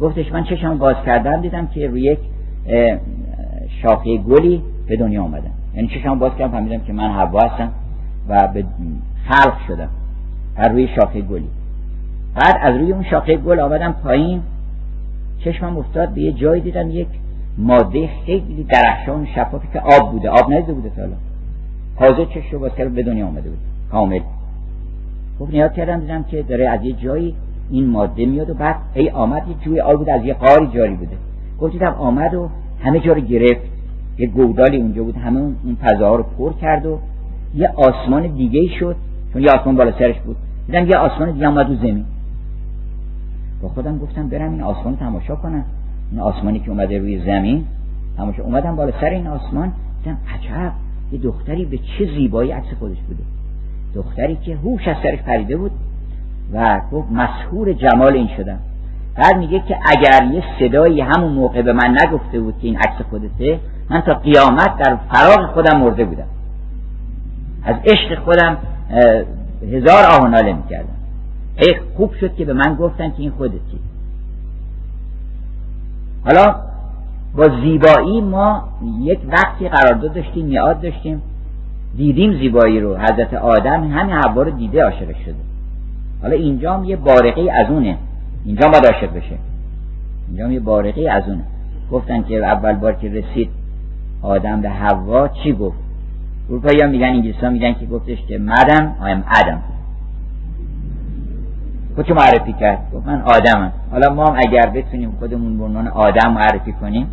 گفتش 0.00 0.32
من 0.32 0.44
چشم 0.44 0.78
باز 0.78 0.96
کردم 1.06 1.40
دیدم 1.40 1.66
که 1.66 1.88
روی 1.88 2.02
یک 2.02 2.18
شاخه 3.82 4.16
گلی 4.16 4.62
به 4.88 4.96
دنیا 4.96 5.22
آمدم 5.22 5.50
یعنی 5.74 5.88
چشم 5.88 6.18
باز 6.18 6.32
کردم 6.38 6.52
فهمیدم 6.52 6.84
که 6.84 6.92
من 6.92 7.10
هوا 7.10 7.40
هستم 7.40 7.72
و 8.28 8.48
به 8.54 8.64
خلق 9.28 9.56
شدم 9.68 9.88
بر 10.56 10.68
روی 10.68 10.88
شاخه 10.88 11.20
گلی. 11.20 11.48
بعد 12.34 12.56
از 12.62 12.76
روی 12.76 12.92
اون 12.92 13.04
شاخه 13.04 13.36
گل 13.36 13.60
آمدم 13.60 13.92
پایین. 13.92 14.42
چشمم 15.44 15.78
افتاد 15.78 16.08
به 16.08 16.20
یه 16.20 16.32
جایی 16.32 16.62
دیدم 16.62 16.90
یک 16.90 17.08
ماده 17.58 18.08
خیلی 18.26 18.64
درخشان 18.64 19.26
شفافی 19.34 19.68
که 19.72 19.80
آب 19.80 20.12
بوده. 20.12 20.30
آب 20.30 20.52
ندیده 20.52 20.72
بوده 20.72 20.90
تا 20.96 21.02
تازه 21.98 22.26
چشم 22.26 22.58
باز 22.58 22.74
کردم 22.74 22.94
به 22.94 23.02
دنیا 23.02 23.26
آمده 23.26 23.48
بود. 23.50 23.58
کامل 23.92 24.20
خب 25.38 25.48
نیاد 25.50 25.72
کردم 25.72 26.00
دیدم 26.00 26.22
که 26.22 26.42
داره 26.42 26.68
از 26.68 26.84
یه 26.84 26.92
جایی 26.92 27.34
این 27.70 27.86
ماده 27.86 28.26
میاد 28.26 28.50
و 28.50 28.54
بعد 28.54 28.76
ای 28.94 29.10
آمد 29.10 29.48
یه 29.48 29.54
جوی 29.64 29.80
آب 29.80 29.98
بود 29.98 30.08
از 30.08 30.24
یه 30.24 30.34
قاری 30.34 30.66
جاری 30.66 30.94
بوده. 30.94 31.16
گفت 31.60 31.72
دیدم 31.72 31.92
آمد 31.92 32.34
و 32.34 32.48
همه 32.80 33.00
جا 33.00 33.12
رو 33.12 33.20
گرفت. 33.20 33.60
یه 34.18 34.26
گودالی 34.26 34.76
اونجا 34.76 35.04
بود 35.04 35.16
همه 35.16 35.40
اون 35.40 35.76
فضاها 35.82 36.16
رو 36.16 36.22
پر 36.38 36.52
کرد 36.52 36.86
و 36.86 36.98
یه 37.54 37.68
آسمان 37.76 38.26
دیگه 38.26 38.60
شد 38.78 38.96
چون 39.32 39.42
یه 39.42 39.50
آسمان 39.50 39.76
بالا 39.76 39.92
سرش 39.98 40.20
بود. 40.20 40.36
دیدم 40.66 40.88
یه 40.88 40.96
آسمان 40.96 41.30
دیگه 41.32 41.48
اومد 41.48 41.68
رو 41.68 41.74
زمین. 41.74 42.04
با 43.62 43.68
خودم 43.68 43.98
گفتم 43.98 44.28
برم 44.28 44.52
این 44.52 44.62
آسمان 44.62 44.96
تماشا 44.96 45.36
کنم. 45.36 45.64
این 46.10 46.20
آسمانی 46.20 46.60
که 46.60 46.70
اومده 46.70 46.98
روی 46.98 47.18
زمین 47.18 47.64
تماشا 48.16 48.42
اومدم 48.42 48.76
بالا 48.76 48.92
سر 49.00 49.10
این 49.10 49.26
آسمان 49.26 49.72
دیدم 50.04 50.18
عجب 50.34 50.72
یه 51.12 51.18
دختری 51.18 51.64
به 51.64 51.78
چه 51.78 52.06
زیبایی 52.16 52.50
عکس 52.50 52.74
خودش 52.78 52.98
بوده. 53.08 53.22
دختری 53.94 54.36
که 54.36 54.56
هوش 54.56 54.88
از 54.88 54.96
سرش 55.02 55.18
پریده 55.18 55.56
بود 55.56 55.72
و 56.52 56.80
گفت 56.92 57.08
مسهور 57.12 57.72
جمال 57.72 58.12
این 58.12 58.28
شدم. 58.36 58.58
بعد 59.16 59.36
میگه 59.36 59.60
که 59.60 59.76
اگر 59.90 60.32
یه 60.32 60.44
صدایی 60.58 61.00
همون 61.00 61.32
موقع 61.32 61.62
به 61.62 61.72
من 61.72 61.96
نگفته 62.02 62.40
بود 62.40 62.54
که 62.58 62.66
این 62.66 62.76
عکس 62.76 63.02
خودته 63.10 63.60
من 63.90 64.00
تا 64.00 64.14
قیامت 64.14 64.76
در 64.78 64.96
فراغ 64.96 65.52
خودم 65.52 65.80
مرده 65.80 66.04
بودم. 66.04 66.26
از 67.64 67.76
عشق 67.84 68.18
خودم 68.24 68.56
هزار 69.72 70.04
آه 70.04 70.28
ناله 70.28 70.52
می‌کردم. 70.52 70.96
ای 71.58 71.74
خوب 71.96 72.14
شد 72.20 72.34
که 72.34 72.44
به 72.44 72.52
من 72.52 72.74
گفتن 72.74 73.10
که 73.10 73.14
این 73.18 73.30
خودتی. 73.30 73.78
حالا 76.24 76.54
با 77.36 77.44
زیبایی 77.62 78.20
ما 78.20 78.68
یک 79.00 79.18
وقتی 79.28 79.68
قرارداد 79.68 80.14
داشتیم 80.14 80.46
میاد 80.46 80.80
داشتیم. 80.80 81.22
دیدیم 81.96 82.32
زیبایی 82.32 82.80
رو. 82.80 82.96
حضرت 82.96 83.34
آدم 83.34 83.88
همین 83.88 84.16
حوا 84.16 84.42
رو 84.42 84.50
دیده 84.50 84.84
عاشق 84.84 85.16
شده. 85.24 85.34
حالا 86.22 86.34
اینجا 86.36 86.74
هم 86.74 86.84
یه 86.84 86.96
بارقه 86.96 87.52
از 87.52 87.70
اونه. 87.70 87.96
اینجا 88.44 88.68
باید 88.68 88.86
عاشق 88.86 89.16
بشه. 89.16 89.38
اینجا 90.28 90.44
هم 90.44 90.52
یه 90.52 90.60
بارقه 90.60 91.10
از 91.10 91.28
اونه. 91.28 91.44
گفتن 91.92 92.22
که 92.22 92.34
اول 92.46 92.72
بار 92.72 92.92
که 92.92 93.08
رسید 93.08 93.48
آدم 94.22 94.60
به 94.60 94.70
حوا 94.70 95.28
چی 95.28 95.52
گفت؟ 95.52 95.76
اروپایی 96.48 96.80
ها 96.80 96.88
میگن 96.88 97.06
انگلیسی 97.06 97.40
ها 97.40 97.50
میگن 97.50 97.72
که 97.72 97.86
گفتش 97.86 98.18
که 98.28 98.38
مدم 98.38 98.94
آیم 99.00 99.24
ادم 99.40 99.62
خودشو 101.94 102.14
معرفی 102.14 102.52
کرد؟ 102.52 102.78
گفت 102.94 103.06
من 103.06 103.20
آدمم. 103.20 103.72
حالا 103.90 104.14
ما 104.14 104.26
هم 104.26 104.36
اگر 104.46 104.66
بتونیم 104.66 105.12
خودمون 105.18 105.58
به 105.58 105.64
عنوان 105.64 105.88
آدم 105.88 106.32
معرفی 106.32 106.72
کنیم 106.72 107.06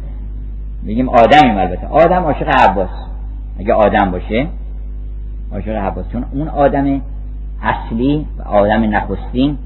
بگیم 0.87 1.09
آدمیم 1.09 1.57
البته. 1.57 1.87
آدم 1.87 2.23
عاشق 2.23 2.47
حواس 2.47 2.89
اگه 3.59 3.73
آدم 3.73 4.11
باشه 4.11 4.47
عاشق 5.53 5.75
حواس 5.75 6.05
چون 6.11 6.25
اون 6.31 6.47
آدم 6.47 7.01
اصلی 7.61 8.25
و 8.37 8.41
آدم 8.41 8.83
نخستین 8.95 9.57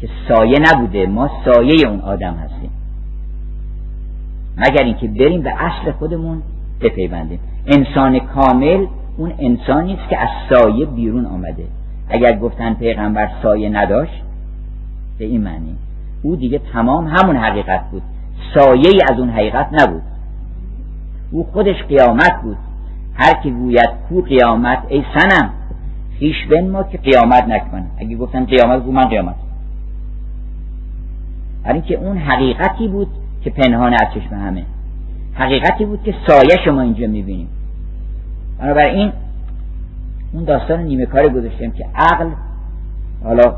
که 0.00 0.08
سایه 0.28 0.58
نبوده. 0.72 1.06
ما 1.06 1.30
سایه 1.44 1.88
اون 1.88 2.00
آدم 2.00 2.34
هستیم. 2.34 2.70
مگر 4.56 4.84
اینکه 4.84 5.08
بریم 5.08 5.42
به 5.42 5.52
اصل 5.64 5.92
خودمون 5.92 6.42
بپیوندیم. 6.80 7.38
انسان 7.66 8.18
کامل 8.18 8.86
اون 9.16 9.32
انسانی 9.38 9.94
است 9.94 10.08
که 10.08 10.18
از 10.18 10.28
سایه 10.50 10.86
بیرون 10.86 11.26
آمده. 11.26 11.64
اگر 12.08 12.38
گفتن 12.38 12.74
پیغمبر 12.74 13.30
سایه 13.42 13.68
نداشت 13.68 14.22
به 15.18 15.24
این 15.24 15.42
معنی. 15.42 15.76
او 16.22 16.36
دیگه 16.36 16.60
تمام 16.72 17.06
همون 17.06 17.36
حقیقت 17.36 17.90
بود. 17.90 18.02
سایه 18.54 18.90
از 19.12 19.18
اون 19.18 19.30
حقیقت 19.30 19.68
نبود. 19.72 20.02
او 21.30 21.44
خودش 21.52 21.82
قیامت 21.82 22.42
بود. 22.42 22.56
هر 23.16 23.32
کی 23.42 23.50
گوید 23.50 23.90
کو 24.08 24.20
قیامت 24.20 24.78
ای 24.88 25.04
سنم 25.18 25.50
خیش 26.18 26.46
بن 26.50 26.70
ما 26.70 26.82
که 26.82 26.98
قیامت 26.98 27.44
نکنه 27.48 27.86
اگه 27.98 28.16
گفتن 28.16 28.44
قیامت 28.44 28.82
گو 28.82 28.92
من 28.92 29.04
قیامت. 29.04 29.34
برای 31.64 31.74
اینکه 31.74 31.94
اون 31.94 32.18
حقیقتی 32.18 32.88
بود 32.88 33.08
که 33.44 33.50
پنهان 33.50 33.92
از 33.92 34.14
چشم 34.14 34.34
همه. 34.34 34.64
حقیقتی 35.34 35.84
بود 35.84 36.02
که 36.02 36.14
سایه 36.26 36.56
شما 36.64 36.80
اینجا 36.80 37.06
می‌بینیم. 37.06 37.48
بنابراین 38.58 39.12
اون 40.32 40.44
داستان 40.44 40.80
نیمه 40.80 41.06
کار 41.06 41.28
گذاشتیم 41.28 41.70
که 41.70 41.86
عقل 41.94 42.30
حالا 43.24 43.56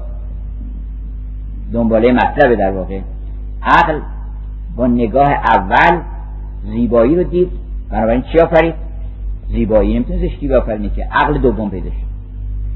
دنباله 1.72 2.12
مطلبه 2.12 2.56
در 2.56 2.70
واقع 2.70 3.00
عقل 3.62 4.00
با 4.76 4.86
نگاه 4.86 5.28
اول 5.28 6.00
زیبایی 6.64 7.16
رو 7.16 7.22
دید. 7.22 7.50
بنابراین 7.90 8.22
چی 8.22 8.38
آفرید؟ 8.38 8.87
زیبایی 9.50 9.94
نمی‌تونه 9.94 10.28
زشتی 10.28 10.48
بافرینه 10.48 10.88
که 10.88 11.04
عقل 11.04 11.38
دوم 11.38 11.70
پیدا 11.70 11.90
شد. 11.90 12.08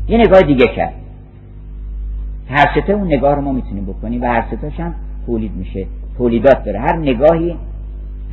یه 0.09 0.19
نگاه 0.19 0.43
دیگه 0.43 0.67
کرد. 0.67 0.95
هر 2.51 2.81
سته 2.81 2.93
اون 2.93 3.07
نگاه 3.07 3.35
رو 3.35 3.43
ما 3.43 3.53
می‌تونیم 3.53 3.85
بکنیم 3.85 4.23
و 4.23 4.27
هر 4.27 4.45
ستاش 4.57 4.81
هم 4.81 4.95
تولید 5.27 5.57
میشه. 5.57 5.87
تولیدات 6.19 6.65
داره. 6.65 6.81
هر 6.81 6.97
نگاهی 6.97 7.57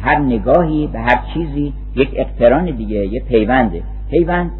هر 0.02 0.20
نگاهی 0.20 0.88
به 0.88 1.00
هر 1.00 1.24
چیزی 1.34 1.74
یک 1.96 2.10
اقتران 2.16 2.66
دیگه 2.66 3.08
یه 3.08 3.20
پیونده. 3.20 3.84
پیوند 4.10 4.52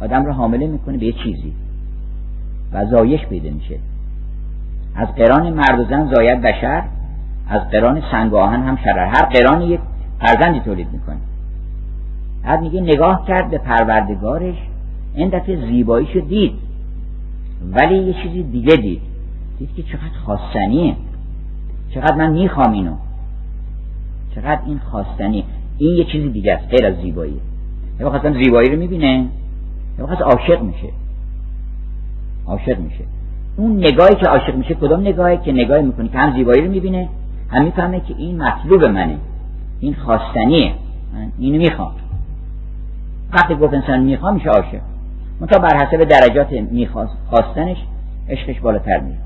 آدم 0.00 0.24
رو 0.24 0.32
حامله 0.32 0.66
می‌کنه 0.66 0.98
به 0.98 1.06
یه 1.06 1.12
چیزی. 1.12 1.52
و 2.72 2.86
زایش 2.86 3.26
پیدا 3.26 3.50
میشه. 3.50 3.78
از 4.94 5.08
قران 5.14 5.52
مرد 5.52 5.80
و 5.80 5.84
زن 5.84 6.14
زاید 6.14 6.40
بشر 6.40 6.82
از 7.48 7.70
قران 7.70 8.02
سنگ 8.10 8.34
آهن 8.34 8.62
هم 8.62 8.76
شرر. 8.76 9.06
هر 9.06 9.22
قران 9.22 9.62
یک 9.62 9.80
فرزندی 10.20 10.60
تولید 10.60 10.88
می‌کنه. 10.92 11.16
بعد 12.44 12.60
میگه 12.60 12.80
نگاه 12.80 13.26
کرد 13.26 13.50
به 13.50 13.58
پروردگارش 13.58 14.56
این 15.14 15.28
دفعه 15.28 15.66
زیباییشو 15.66 16.20
دید. 16.20 16.52
ولی 17.72 17.98
یه 17.98 18.12
چیزی 18.22 18.42
دیگه 18.42 18.76
دید. 18.76 19.00
دید 19.58 19.74
که 19.76 19.82
چقدر 19.82 20.18
خواستنیه. 20.24 20.96
چقدر 21.94 22.14
من 22.14 22.32
می‌خوام 22.32 22.72
اینو. 22.72 22.94
چقدر 24.34 24.60
این 24.66 24.78
خواستنی 24.90 25.44
این 25.78 25.96
یه 25.96 26.04
چیزی 26.04 26.28
دیگه 26.28 26.52
است 26.52 26.68
غیر 26.68 26.86
از 26.86 26.94
زیبایی. 27.02 27.40
یه 28.00 28.06
وقت 28.06 28.42
زیبایی 28.44 28.70
رو 28.70 28.78
می‌بینه. 28.78 29.28
یه 29.98 30.04
وقت 30.04 30.22
عاشق 30.22 30.62
میشه. 30.62 30.88
عاشق 32.46 32.78
میشه. 32.78 33.04
اون 33.56 33.76
نگاهی 33.76 34.14
که 34.14 34.30
عاشق 34.30 34.54
میشه 34.54 34.74
کدام 34.74 35.00
نگاهی 35.00 35.36
که 35.36 35.52
نگاهی 35.52 35.82
می‌کنه 35.82 36.08
که 36.08 36.18
هم 36.18 36.36
زیبایی 36.36 36.64
رو 36.64 36.70
می‌بینه 36.70 37.08
هم 37.48 37.64
می‌فهمه 37.64 38.00
که 38.00 38.14
این 38.18 38.42
مطلوب 38.42 38.84
منه. 38.84 39.18
این 39.80 39.94
خواستنیه. 39.94 40.72
من 41.14 41.32
اینو 41.38 41.58
می‌خوام. 41.58 41.92
وقتی 43.32 43.54
گفت 43.54 43.74
انسان 43.74 44.00
می‌خوام 44.00 44.34
میشه 44.34 44.48
عاشق. 44.48 44.80
منتها 45.40 45.58
بر 45.58 45.76
حسب 45.76 46.04
درجات 46.04 46.48
خواستنش 47.30 47.76
عشقش 48.28 48.60
بالاتر 48.60 49.00
میره 49.00 49.18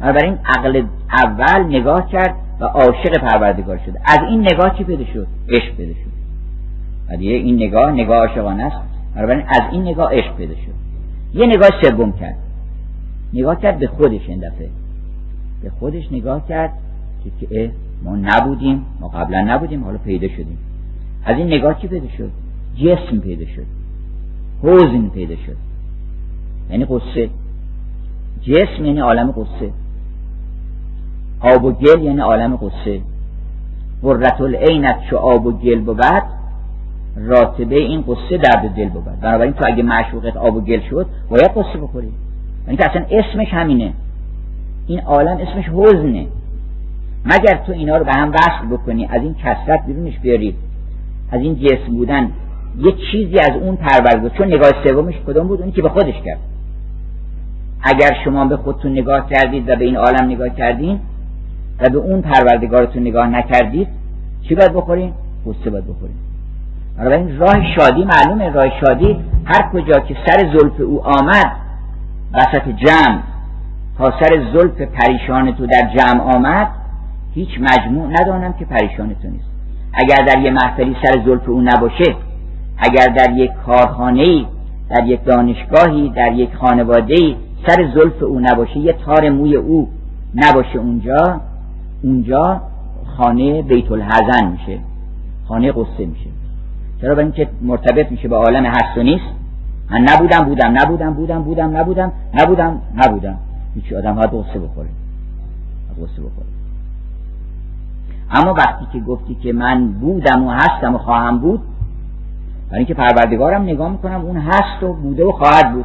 بنابراین 0.00 0.38
عقل 0.44 0.84
اول 1.24 1.66
نگاه 1.66 2.08
کرد 2.08 2.34
و 2.60 2.64
عاشق 2.64 3.18
پروردگار 3.18 3.80
شده 3.86 4.00
از 4.04 4.18
این 4.30 4.40
نگاه 4.40 4.78
چی 4.78 4.84
پیدا 4.84 5.04
شد؟ 5.04 5.26
عشق 5.48 5.76
پیدا 5.76 5.92
شد. 5.92 6.10
و 7.10 7.16
دیگه 7.16 7.32
این 7.32 7.56
نگاه 7.56 7.92
نگاه 7.92 8.18
عاشقانه 8.18 8.62
است. 8.64 8.76
بنابراین 9.14 9.46
از 9.48 9.62
این 9.72 9.82
نگاه 9.82 10.12
عشق 10.12 10.36
پیدا 10.36 10.54
شد. 10.54 10.74
یه 11.34 11.46
نگاه 11.46 11.68
سوم 11.82 12.12
کرد. 12.12 12.36
نگاه 13.34 13.60
کرد 13.60 13.78
به 13.78 13.86
خودش 13.86 14.28
این 14.28 14.38
دفعه. 14.38 14.68
به 15.62 15.70
خودش 15.70 16.12
نگاه 16.12 16.48
کرد 16.48 16.72
که 17.40 17.70
ما 18.02 18.16
نبودیم 18.16 18.86
ما 19.00 19.08
قبلا 19.08 19.40
نبودیم 19.40 19.84
حالا 19.84 19.98
پیدا 19.98 20.28
شدیم. 20.28 20.58
از 21.24 21.36
این 21.36 21.46
نگاه 21.46 21.80
چی 21.80 21.88
پیدا 21.88 22.08
شد؟ 22.18 22.30
جسم 22.76 23.18
پیدا 23.18 23.44
شد. 23.44 23.66
حوزن 24.62 25.08
پیدا 25.08 25.34
شد. 25.46 25.56
یعنی 26.70 26.84
قصه. 26.84 27.28
جسم 28.42 28.84
یعنی 28.84 29.00
عالم 29.00 29.30
قصه. 29.30 29.70
آب 31.40 31.64
و 31.64 31.72
گل 31.72 32.02
یعنی 32.02 32.20
عالم 32.20 32.56
قصه. 32.56 33.00
قررت 34.02 34.40
العینت 34.40 34.96
چو 35.10 35.16
آب 35.16 35.46
و 35.46 35.52
گل 35.52 35.80
بود 35.80 36.04
راتبه 37.16 37.76
این 37.76 38.02
قصه 38.02 38.38
درد 38.38 38.74
دل 38.76 38.88
بود. 38.88 39.04
بنابراین 39.04 39.52
تو 39.52 39.64
اگه 39.66 39.82
معشوقت 39.82 40.36
آب 40.36 40.56
و 40.56 40.60
گل 40.60 40.80
شد 40.90 41.06
باید 41.30 41.50
قصه 41.50 41.78
بخوری. 41.78 42.12
یعنی 42.66 42.76
که 42.76 42.90
اصلا 42.90 43.06
اسمش 43.10 43.48
همینه. 43.54 43.92
این 44.86 45.00
عالم 45.00 45.36
اسمش 45.36 45.68
حزنه. 45.68 46.26
مگر 47.24 47.64
تو 47.66 47.72
اینا 47.72 47.96
رو 47.96 48.04
به 48.04 48.12
هم 48.12 48.30
وصل 48.30 48.66
بکنی 48.70 49.06
از 49.06 49.22
این 49.22 49.34
کسرت 49.34 49.86
بیرونش 49.86 50.18
بیاری. 50.18 50.54
از 51.30 51.40
این 51.40 51.58
جسم 51.58 51.96
بودن. 51.96 52.30
یه 52.78 52.92
چیزی 53.12 53.38
از 53.38 53.56
اون 53.60 53.76
پرورده 53.76 54.30
چون 54.38 54.46
نگاه 54.46 54.70
سومش 54.84 55.14
کدوم 55.26 55.48
بود؟ 55.48 55.60
اونی 55.60 55.72
که 55.72 55.82
به 55.82 55.88
خودش 55.88 56.14
کرد. 56.24 56.38
اگر 57.82 58.10
شما 58.24 58.44
به 58.44 58.56
خودتون 58.56 58.92
نگاه 58.92 59.28
کردید 59.30 59.68
و 59.68 59.76
به 59.76 59.84
این 59.84 59.96
عالم 59.96 60.30
نگاه 60.30 60.48
کردین 60.48 61.00
و 61.80 61.90
به 61.90 61.98
اون 61.98 62.22
پروردگارتون 62.22 63.02
نگاه 63.02 63.26
نکردید 63.26 63.88
چی 64.48 64.54
باید 64.54 64.72
بخورین؟ 64.72 65.12
قصه 65.46 65.70
باید 65.70 65.84
بخورین. 65.84 66.16
این 66.98 67.38
راه 67.38 67.74
شادی 67.76 68.04
معلومه. 68.04 68.50
راه 68.50 68.80
شادی 68.80 69.16
هر 69.44 69.68
کجا 69.72 70.00
که 70.00 70.16
سر 70.26 70.38
زلف 70.38 70.80
او 70.80 71.06
آمد 71.06 71.52
وسط 72.34 72.68
جمع 72.68 73.18
تا 73.98 74.10
سر 74.20 74.52
زلف 74.52 74.80
پریشان 74.80 75.54
تو 75.54 75.66
در 75.66 75.90
جمع 75.96 76.36
آمد 76.36 76.68
هیچ 77.34 77.48
مجموع 77.60 78.10
ندانم 78.20 78.52
که 78.52 78.64
پریشان 78.64 79.14
تو 79.22 79.28
نیست. 79.28 79.48
اگر 79.92 80.16
در 80.26 80.40
یه 80.42 80.50
محفلی 80.50 80.96
سر 81.04 81.22
زلف 81.26 81.48
او 81.48 81.60
نباشه 81.60 82.14
اگر 82.78 83.06
در 83.06 83.30
یک 83.36 83.50
خانه 83.96 84.44
در 84.90 85.06
یک 85.06 85.24
دانشگاهی 85.24 86.08
در 86.08 86.32
یک 86.32 86.54
خانواده 86.54 87.36
سر 87.66 87.90
زلف 87.94 88.22
او 88.22 88.40
نباشه 88.40 88.78
یه 88.78 88.92
تار 88.92 89.30
موی 89.30 89.56
او 89.56 89.88
نباشه 90.34 90.78
اونجا 90.78 91.40
اونجا 92.02 92.60
خانه 93.16 93.62
بیت 93.62 93.92
الحزن 93.92 94.46
میشه 94.46 94.78
خانه 95.48 95.72
قصه 95.72 96.06
میشه. 96.06 96.30
چرا؟ 97.00 97.14
برای 97.14 97.24
اینکه 97.24 97.48
مرتبط 97.62 98.10
میشه 98.10 98.28
به 98.28 98.36
عالم 98.36 98.66
هست 98.66 98.98
و 98.98 99.02
نیست. 99.02 99.24
من 99.90 100.00
نبودم 100.00 100.40
بودم 100.40 100.78
نبودم 100.80 101.14
بودم 101.14 101.42
بودم 101.42 101.76
نبودم 101.76 102.12
نبودم 102.34 102.80
نبودم. 102.94 103.38
هیچ 103.74 103.92
آدم 103.92 104.14
باید 104.14 104.30
قصه 104.30 104.58
بخوره. 104.58 104.88
قصه 105.96 106.22
بخوره. 106.22 106.46
اما 108.30 108.54
وقتی 108.54 108.86
که 108.92 109.00
گفتی 109.00 109.34
که 109.34 109.52
من 109.52 109.88
بودم 109.92 110.46
و 110.46 110.50
هستم 110.50 110.94
و 110.94 110.98
خواهم 110.98 111.38
بود 111.38 111.60
برای 112.68 112.78
اینکه 112.78 112.94
پروردگارم 112.94 113.62
نگاه 113.62 113.92
می‌کنم 113.92 114.20
اون 114.20 114.36
هست 114.36 114.82
و 114.82 114.92
بوده 114.92 115.24
و 115.24 115.32
خواهد 115.32 115.72
بود. 115.72 115.84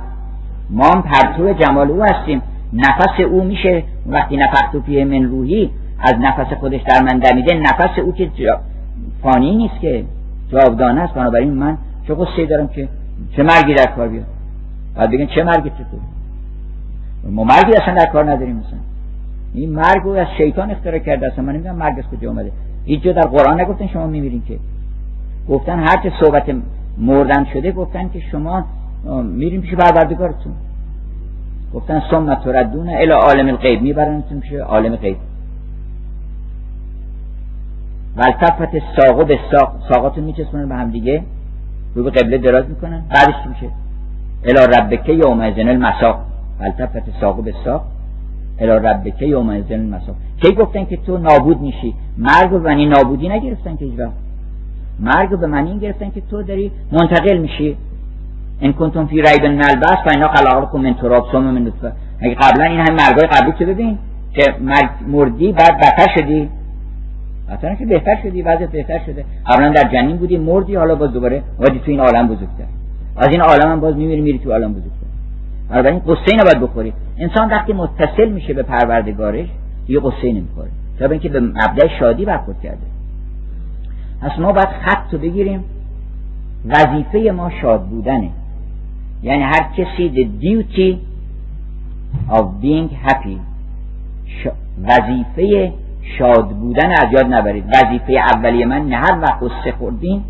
ما 0.69 0.85
هم 0.87 1.01
پرتو 1.01 1.53
جمال 1.53 1.91
او 1.91 2.03
هستیم. 2.03 2.41
نفس 2.73 3.19
او 3.31 3.43
میشه. 3.43 3.83
وقتی 4.07 4.37
نفخت 4.37 4.75
و 4.75 4.81
فیه 4.81 5.05
من 5.05 5.23
روحی 5.23 5.69
از 5.99 6.13
نفس 6.21 6.53
خودش 6.53 6.81
در 6.81 7.01
من 7.01 7.19
دمیده 7.19 7.55
نفس 7.55 7.99
او 7.99 8.11
که 8.11 8.29
فانی 9.23 9.55
نیست 9.55 9.79
که 9.81 10.03
جاودانه 10.51 11.01
است. 11.01 11.13
بنابراین 11.13 11.53
من 11.53 11.77
چه 12.07 12.15
قصه 12.15 12.45
دارم 12.45 12.67
که 12.67 12.87
چه 13.35 13.43
مرگی 13.43 13.73
در 13.73 13.91
کار 13.95 14.07
بیاد؟ 14.07 14.25
بعد 14.95 15.11
بگن 15.11 15.25
چه 15.25 15.43
مرگی 15.43 15.69
چطور 15.69 15.99
ما 17.31 17.43
مرگی 17.43 17.71
اصلا 17.81 17.95
در 17.95 18.05
کار 18.05 18.31
نداریم 18.31 18.55
مثلا 18.55 18.79
این 19.53 19.69
مرگ 19.69 20.03
رو 20.03 20.09
از 20.09 20.27
شیطان 20.37 20.71
اختراع 20.71 20.99
کرده 20.99 21.27
اصلا 21.27 21.45
من 21.45 21.53
نمی‌دونم 21.53 21.75
مرگ 21.75 21.99
از 21.99 22.17
کجا 22.17 22.29
اومده. 22.29 22.51
اینجا 22.85 23.11
در 23.11 23.21
قرآن 23.21 23.61
نگفتن 23.61 23.87
شما 23.87 24.07
میمیرین 24.07 24.43
که. 24.47 24.59
گفتن 25.49 25.79
هر 25.79 26.03
چه 26.03 26.11
صحبت 26.19 26.43
مردن 26.97 27.45
شده 27.53 27.71
گفتن 27.71 28.09
که 28.09 28.19
شما 28.19 28.65
میریم 29.23 29.61
پیش 29.61 29.73
پروردگارتون. 29.73 30.53
گفتن 31.73 32.01
ثم 32.11 32.35
تردون 32.35 32.89
الى 32.89 33.11
عالم 33.11 33.47
الغیب 33.47 33.81
میبرنتون 33.81 34.39
پیش 34.39 34.53
عالم 34.53 34.95
غیب. 34.95 35.17
ولتفت 38.17 38.69
ساقو 38.97 39.23
به 39.23 39.39
ساق 39.51 39.75
ساقاتون 39.89 40.23
میچسبونن 40.23 40.69
به 40.69 40.75
هم 40.75 40.91
دیگه 40.91 41.23
رو 41.95 42.03
به 42.03 42.09
قبله 42.09 42.37
دراز 42.37 42.69
می‌کنن 42.69 43.03
بعدش 43.09 43.47
میشه 43.49 43.69
الى 44.45 44.77
ربک 44.77 45.09
یوم 45.09 45.41
ازن 45.41 45.67
المساق. 45.67 46.19
ولتفت 46.59 47.03
ساقو 47.21 47.41
به 47.41 47.53
ساق 47.65 47.85
الى 48.59 48.71
ربک 48.71 49.21
یوم 49.21 49.49
ازن 49.49 49.73
المساق. 49.73 50.15
کی 50.41 50.51
گفتن 50.51 50.85
که 50.85 50.97
تو 50.97 51.17
نابود 51.17 51.61
میشی؟ 51.61 51.93
مرگ 52.17 52.53
و 52.53 52.59
بنی 52.59 52.85
نابودی 52.85 53.29
نگرفتن 53.29 53.75
که 53.75 53.85
هیچ 53.85 53.93
مرگ 54.99 55.39
به 55.39 55.47
معنی 55.47 55.79
گرفتن 55.79 56.09
که 56.09 56.21
تو 56.31 56.43
داری 56.43 56.71
منتقل 56.91 57.37
میشی. 57.37 57.77
ان 58.61 58.73
کنتم 58.73 59.05
فی 59.05 59.15
ریب 59.15 59.43
البعث 59.43 59.97
فانا 60.05 60.27
خلقکم 60.27 60.79
من 60.79 60.93
تراب 60.93 61.27
ثم 61.31 61.43
من 61.43 61.61
نطفه 61.61 61.91
اگه 62.19 62.35
قبلا 62.35 62.65
این 62.65 62.79
همه 62.79 62.91
مرگای 62.91 63.27
قبلی 63.27 63.51
تو 63.51 63.65
ببین؟ 63.65 63.97
که 64.33 64.43
مردی 65.07 65.51
بعد 65.51 65.77
بدتر 65.77 66.07
شدی. 66.17 66.49
اصلا 67.49 67.75
که 67.75 67.85
بهتر 67.85 68.15
شدی 68.23 68.41
وضعیت 68.41 68.71
بهتر 68.71 68.99
شده. 69.05 69.25
قبلا 69.47 69.69
در 69.69 69.89
جنین 69.93 70.17
بودی 70.17 70.37
مردی 70.37 70.75
حالا 70.75 70.95
باز 70.95 71.13
دوباره 71.13 71.43
وادی 71.59 71.79
تو 71.79 71.91
این 71.91 71.99
عالم 71.99 72.27
بزرگتر. 72.27 72.65
از 73.17 73.27
این 73.31 73.41
عالم 73.41 73.71
هم 73.71 73.79
باز 73.79 73.95
میمیری 73.95 74.21
میری 74.21 74.39
تو 74.39 74.51
عالم 74.51 74.73
بزرگتر. 74.73 75.89
این 75.89 75.99
قصه 75.99 76.35
نباید 76.41 76.59
بخوری. 76.59 76.93
انسان 77.17 77.49
وقتی 77.49 77.73
متصل 77.73 78.29
میشه 78.29 78.53
به 78.53 78.63
پروردگارش 78.63 79.47
یه 79.87 79.99
قصه 79.99 80.31
نمی‌خوره. 80.33 80.69
تا 80.99 81.05
اینکه 81.05 81.29
به 81.29 81.39
مبدع 81.39 81.87
شادی 81.99 82.25
برخورد 82.25 82.61
کرده. 82.61 82.98
پس 84.21 84.39
ما 84.39 84.51
باید 84.51 84.67
خط 84.67 85.13
رو 85.13 85.19
بگیریم. 85.19 85.63
وظیفه 86.65 87.31
ما 87.31 87.49
شاد 87.61 87.81
بودنه. 87.81 88.29
یعنی 89.23 89.43
هر 89.43 89.69
کسی 89.77 90.11
the 90.15 90.43
duty 90.43 90.95
of 92.31 92.43
being 92.63 93.07
happy. 93.07 93.37
وظیفه 94.83 95.73
شاد 96.17 96.49
بودن 96.49 96.91
از 96.91 97.13
یاد 97.13 97.33
نبرید. 97.33 97.65
وظیفه 97.67 98.13
اولیه 98.13 98.65
من 98.65 98.81
نه 98.81 98.95
هر 98.95 99.19
وقت 99.21 99.43
قصه 99.43 99.71
خوردین 99.71 100.23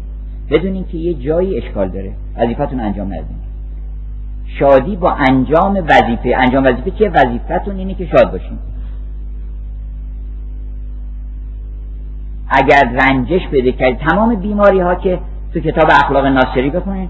بدونین 0.52 0.86
که 0.92 0.98
یه 0.98 1.14
جایی 1.14 1.58
اشکال 1.58 1.90
داره. 1.90 2.12
وظیفتون 2.38 2.80
انجام 2.80 3.08
ندین 3.08 3.40
شادی 4.60 4.96
با 4.96 5.12
انجام 5.12 5.76
وظیفه. 5.76 6.36
انجام 6.38 6.66
وظیفه 6.66 6.92
چیه؟ 6.92 7.10
وظیفتون 7.10 7.78
اینه 7.78 7.94
که 7.94 8.06
شاد 8.06 8.32
باشین. 8.32 8.58
اگر 12.50 12.92
رنجش 13.02 13.48
بده 13.48 13.72
کرد 13.72 13.98
تمام 13.98 14.36
بیماری 14.36 14.80
ها 14.80 14.96
که 14.96 15.20
تو 15.54 15.60
کتاب 15.60 15.90
اخلاق 16.04 16.26
ناصری 16.26 16.70
بخونید 16.70 17.10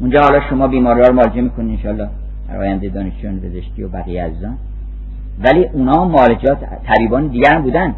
اونجا 0.00 0.20
حالا 0.20 0.40
شما 0.50 0.68
بیماری 0.68 1.00
ها 1.00 1.08
رو 1.08 1.14
مراجعه 1.14 1.40
می‌کنید 1.40 1.70
انشالله 1.70 2.08
در 2.48 2.56
آینده 2.56 2.88
دانشجویان 2.88 3.40
پزشکی 3.40 3.82
و 3.82 3.88
بقیه 3.88 4.24
عزیزان. 4.24 4.56
ولی 5.44 5.64
اونا 5.64 6.04
مالجات 6.04 6.58
طبیبان 6.86 7.26
دیگر 7.26 7.54
هم 7.54 7.62
بودن. 7.62 7.94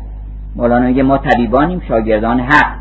مولانا 0.56 0.86
میگه 0.86 1.02
ما 1.02 1.18
طبیبانیم 1.18 1.82
شاگردان 1.88 2.40
حق. 2.40 2.74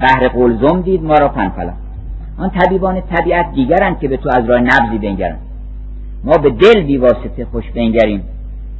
بهر 0.00 0.28
قلزم 0.28 0.80
دید 0.80 1.02
ما 1.02 1.14
را 1.14 1.28
فنفلا 1.28 1.72
آن 2.38 2.50
طبیبان 2.50 3.00
طبیعت 3.00 3.52
دیگرند 3.54 3.98
که 3.98 4.08
به 4.08 4.16
تو 4.16 4.28
از 4.28 4.50
راه 4.50 4.60
نبزی 4.60 4.98
بنگرن 4.98 5.36
ما 6.24 6.32
به 6.32 6.50
دل 6.50 6.82
بی 6.82 6.96
واسطه 6.96 7.44
خوش 7.44 7.64
بنگریم 7.70 8.22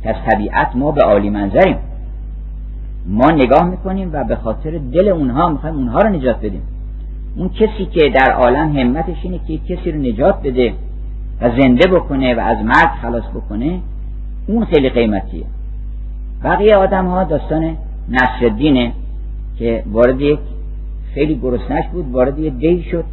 که 0.02 0.10
از 0.10 0.16
طبیعت 0.26 0.76
ما 0.76 0.90
به 0.90 1.02
عالی 1.02 1.30
منظریم. 1.30 1.76
ما 3.06 3.30
نگاه 3.30 3.70
می‌کنیم 3.70 4.10
و 4.12 4.24
به 4.24 4.36
خاطر 4.36 4.70
دل 4.92 5.08
اونها 5.08 5.48
می‌خوایم 5.48 5.76
اونها 5.76 5.98
رو 5.98 6.08
نجات 6.08 6.36
بدیم. 6.36 6.62
اون 7.36 7.48
کسی 7.48 7.86
که 7.86 8.08
در 8.08 8.32
عالم 8.32 8.76
همتش 8.76 9.16
اینه 9.22 9.40
که 9.48 9.58
کسی 9.58 9.92
رو 9.92 9.98
نجات 9.98 10.42
بده 10.42 10.72
و 11.40 11.50
زنده 11.60 11.88
بکنه 11.90 12.34
و 12.34 12.40
از 12.40 12.58
مرگ 12.64 12.90
خلاص 13.02 13.24
بکنه 13.34 13.80
اون 14.46 14.64
خیلی 14.64 14.88
قیمتیه. 14.88 15.44
بقیه 16.44 16.76
آدم 16.76 17.06
ها 17.06 17.24
داستان 17.24 17.76
نصر 18.08 18.48
که 19.58 19.82
وارد 19.92 20.20
یک 20.20 20.38
خیلی 21.14 21.38
گرسنش 21.42 21.84
بود 21.92 22.10
وارد 22.12 22.38
یه 22.38 22.50
دی 22.50 22.82
شد. 22.82 23.04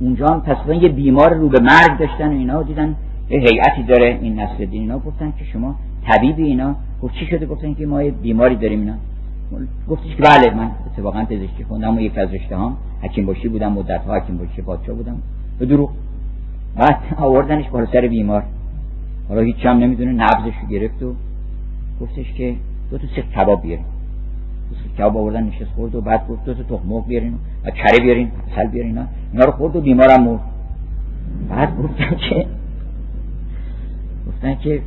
اونجا 0.00 0.26
هم 0.26 0.40
تصفیه 0.40 0.82
یه 0.82 0.88
بیمار 0.88 1.34
رو 1.34 1.48
به 1.48 1.60
مرگ 1.60 1.98
داشتن 1.98 2.28
و 2.28 2.32
اینا 2.32 2.62
دیدن 2.62 2.94
یه 3.30 3.38
هیئتی 3.38 3.82
داره 3.82 4.18
این 4.20 4.40
نصر 4.40 4.66
اینا 4.70 4.98
گفتن 4.98 5.32
که 5.38 5.44
شما 5.44 5.74
طبیبی 6.08 6.42
اینا 6.42 6.76
گفت 7.02 7.14
چی 7.14 7.26
شده؟ 7.26 7.46
گفتن 7.46 7.74
که 7.74 7.86
ما 7.86 8.02
یه 8.02 8.10
بیماری 8.10 8.56
داریم 8.56 8.80
اینا. 8.80 8.94
گفتش 9.88 10.16
که 10.16 10.22
بله 10.22 10.54
من 10.54 10.70
اتفاقا 10.86 11.24
پزشکی 11.24 11.64
خوندم 11.64 11.96
و 11.96 12.00
یک 12.00 12.18
از 12.18 12.34
رشته 12.34 12.56
هم 12.56 12.76
حکیم 13.02 13.26
باشی 13.26 13.48
بودم 13.48 13.72
مدت 13.72 14.00
ها 14.00 14.14
حکیم 14.14 14.38
باشی 14.38 14.62
پادشاه 14.62 14.96
بودم. 14.96 15.16
به 15.58 15.66
دروغ. 15.66 15.90
بعد 16.76 16.98
آوردنش 17.16 17.68
بالا 17.68 17.86
سر 17.86 18.00
بیمار. 18.00 18.42
حالا 19.28 19.40
هیچ 19.40 19.66
هم 19.66 19.78
نمی‌دونه 19.78 20.12
نبزش 20.12 20.54
گرفت 20.70 21.02
و 21.02 21.14
گفتش 22.00 22.32
که 22.32 22.54
دو 22.90 22.98
تا 22.98 23.06
سیخ 23.14 23.24
کباب 23.24 23.62
بیارین. 23.62 23.84
کباب 24.98 25.16
آوردن 25.16 25.42
نشست 25.42 25.70
خورد 25.76 25.94
و 25.94 26.00
بعد 26.00 26.28
گفت 26.28 26.44
دو 26.44 26.54
تا 26.54 26.62
تخم 26.62 27.00
بیارین 27.00 27.34
و 27.64 27.70
کره 27.70 27.98
بیارین 28.02 28.30
اصل 28.52 28.68
بیارین 28.68 28.98
اینا. 29.32 29.44
رو 29.44 29.52
خورد 29.52 29.76
و 29.76 29.80
بیمارم 29.80 30.24
مرد. 30.24 30.40
بعد 31.48 31.76
گفتن 31.82 32.16
که 32.16 32.46
گفتن 34.40 34.54
که 34.54 34.80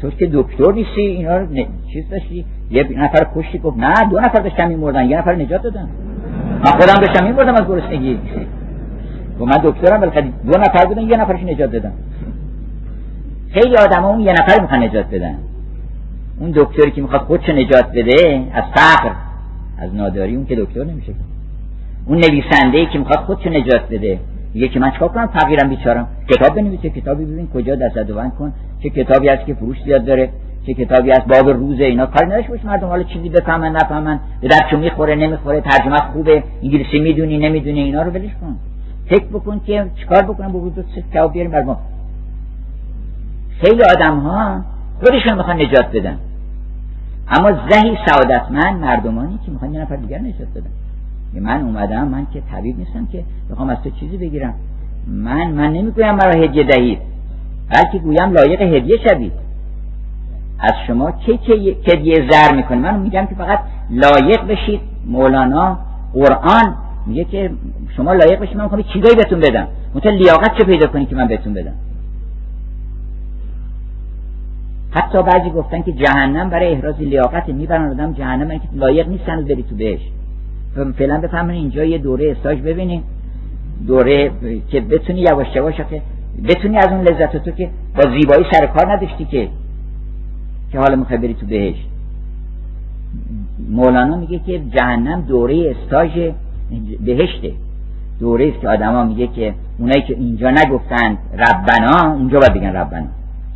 تو 0.00 0.10
که 0.10 0.30
دکتر 0.32 0.72
نیستی 0.72 1.00
اینا 1.00 1.36
رو 1.38 1.46
چیز 1.92 2.08
داشتی؟ 2.10 2.44
یه 2.70 2.88
نفر 2.96 3.26
کشتی 3.36 3.58
گفت 3.58 3.78
نه 3.78 3.94
دو 4.10 4.20
نفر 4.20 4.40
داشتن 4.40 4.68
میمردن 4.68 5.10
یه 5.10 5.18
نفر 5.18 5.34
نجات 5.34 5.62
دادن. 5.62 5.88
من 6.64 6.70
خودم 6.70 7.06
داشتم 7.06 7.26
میمردم 7.26 7.54
از 7.54 7.68
گرسنگی. 7.68 8.18
و 9.40 9.44
من 9.44 9.56
دکترم 9.64 10.00
ولی 10.00 10.32
دو 10.52 10.58
نفر 10.58 10.86
بودن 10.86 11.02
یه 11.02 11.16
نفرش 11.16 11.40
نجات 11.40 11.70
دادم 11.70 11.92
خیلی 13.50 13.76
آدم 13.76 14.04
اون 14.04 14.20
یه 14.20 14.32
نفر 14.32 14.60
می‌خوان 14.60 14.82
نجات 14.82 15.06
بدن. 15.06 15.38
اون 16.40 16.52
دکتری 16.54 16.90
که 16.90 17.02
می‌خواد 17.02 17.20
خودشو 17.20 17.52
نجات 17.52 17.90
بده 17.94 18.42
از 18.52 18.64
فقر 18.74 19.10
از 19.78 19.94
ناداری 19.94 20.36
اون 20.36 20.46
که 20.46 20.56
دکتر 20.56 20.84
نمیشه. 20.84 21.12
اون 22.06 22.18
نویسنده 22.18 22.78
ای 22.78 22.86
که 22.86 22.98
می‌خواد 22.98 23.18
خودشو 23.18 23.50
نجات 23.50 23.88
بده. 23.90 24.18
میگه 24.56 24.68
که 24.68 24.80
من 24.80 24.90
چیکار 24.90 25.08
کنم؟ 25.08 25.26
فقیرم 25.26 25.68
بیچارم. 25.68 26.08
کتاب 26.30 26.54
بنویسه 26.54 26.90
کتابی 26.90 27.24
ببین 27.24 27.48
کجا 27.54 27.74
دست 27.74 27.98
بند 27.98 28.34
کن. 28.34 28.52
چه 28.82 28.90
کتابی 28.90 29.28
هست 29.28 29.46
که 29.46 29.54
فروش 29.54 29.76
زیاد 29.84 30.04
داره 30.04 30.28
چه 30.66 30.74
کتابی 30.74 31.10
از 31.10 31.20
باب 31.28 31.48
روزه 31.48 31.84
اینا. 31.84 32.06
کاری 32.06 32.26
نداشت 32.26 32.48
باشه 32.48 32.66
مردم 32.66 32.86
حالا 32.86 33.02
چیزی 33.02 33.28
بفهمن 33.28 33.72
نفهمن. 33.72 34.20
به 34.40 34.48
درچو 34.48 34.78
می‌خوره 34.78 35.14
نمی‌خوره 35.14 35.60
ترجمه 35.60 35.96
خوبه 35.96 36.42
انگلیسی 36.62 36.98
می‌دونی 36.98 37.38
نمی‌دونی 37.38 37.80
اینا 37.80 38.02
رو 38.02 38.10
ولش 38.10 38.30
کن. 38.40 38.56
فکر 39.06 39.24
بکن 39.24 39.60
که 39.66 39.86
چیکار 39.96 40.22
بکنم 40.22 40.52
با 40.52 40.58
وجود 40.58 40.84
کتاب 40.96 41.32
بیاریم 41.32 41.50
بر 41.50 41.76
خیلی 43.60 43.82
آدم 43.82 44.18
ها 44.18 44.64
خودشون 45.00 45.36
می‌خوان 45.38 45.56
نجات 45.62 45.96
بدن. 45.96 46.18
اما 47.28 47.52
زهی 47.70 47.98
سعادتمند 48.06 48.80
مردمانی 48.80 49.38
که 49.46 49.50
می‌خوان 49.52 49.74
یه 49.74 49.80
نفر 49.80 49.96
دیگر 49.96 50.18
نجات 50.18 50.48
بدن. 50.54 50.70
من 51.40 51.60
اومدم 51.60 52.08
من 52.08 52.26
که 52.32 52.42
طبیب 52.52 52.78
نیستم 52.78 53.06
که 53.06 53.24
بخوام 53.50 53.68
از 53.68 53.78
تو 53.84 53.90
چیزی 53.90 54.16
بگیرم. 54.16 54.54
من 55.06 55.50
من 55.50 55.72
نمی‌گویم 55.72 56.14
مرا 56.14 56.32
هدیه 56.32 56.64
دهید. 56.64 56.98
بلکه 57.70 57.98
گویم 57.98 58.32
لایق 58.32 58.62
هدیه 58.62 58.96
شوید. 59.08 59.32
از 60.58 60.72
شما 60.86 61.12
چه 61.26 61.36
که 61.36 61.52
هدیه 61.86 62.28
زر 62.30 62.56
می‌کنه؟ 62.56 62.78
من 62.78 63.00
میگم 63.00 63.26
که 63.26 63.34
فقط 63.34 63.60
لایق 63.90 64.46
بشید. 64.46 64.80
مولانا 65.06 65.78
قرآن 66.12 66.74
میگه 67.06 67.24
که 67.24 67.50
شما 67.96 68.12
لایق 68.12 68.40
بشید. 68.40 68.56
من 68.56 68.62
می‌خوام 68.62 68.82
چیزایی 68.82 69.16
بهتون 69.16 69.40
بدم. 69.40 69.68
مثلا 69.94 70.12
لیاقت 70.12 70.58
چه 70.58 70.64
پیدا 70.64 70.86
کنید 70.86 71.08
که 71.08 71.16
من 71.16 71.28
بهتون 71.28 71.54
بدم؟ 71.54 71.74
حتی 74.90 75.22
بعضی 75.22 75.50
گفتن 75.50 75.82
که 75.82 75.92
جهنم 75.92 76.50
برای 76.50 76.72
احراز 76.72 76.94
لیاقت 76.98 77.48
می‌برن. 77.48 77.90
آدم 77.90 78.12
جهنم 78.12 78.58
که 78.58 78.68
لایق 78.72 79.08
نیستن 79.08 79.44
بری 79.44 79.62
تو 79.62 79.76
بهش 79.76 80.00
فعلا 80.84 81.20
بفهمین 81.20 81.56
اینجا 81.56 81.84
یه 81.84 81.98
دوره 81.98 82.30
استاج 82.30 82.58
ببینیم. 82.58 83.02
دوره 83.86 84.30
که 84.68 84.80
بتونی 84.80 85.20
یواش 85.20 85.46
یواش 85.56 85.74
که 85.90 86.02
بتونی 86.48 86.78
از 86.78 86.88
اون 86.90 87.00
لذت 87.00 87.36
تو 87.36 87.50
که 87.50 87.70
با 87.96 88.02
زیبایی 88.02 88.44
سر 88.52 88.66
کار 88.66 88.92
نداشتی 88.92 89.24
که 89.24 89.48
که 90.72 90.78
حالا 90.78 90.96
می‌خوای 90.96 91.18
بری 91.18 91.34
تو 91.34 91.46
بهشت. 91.46 91.86
مولانا 93.70 94.16
میگه 94.16 94.38
که 94.38 94.58
جهنم 94.58 95.20
دوره 95.20 95.76
استاژ 95.76 96.10
بهشته. 97.00 97.52
دوره 98.20 98.48
است 98.48 98.60
که 98.60 98.68
آدما 98.68 99.04
میگه 99.04 99.26
که 99.26 99.54
اونایی 99.78 100.02
که 100.02 100.14
اینجا 100.14 100.50
نگفتن 100.50 101.18
ربنا 101.32 102.12
اونجا 102.12 102.38
باید 102.38 102.54
بگن 102.54 102.76
ربنا. 102.76 103.06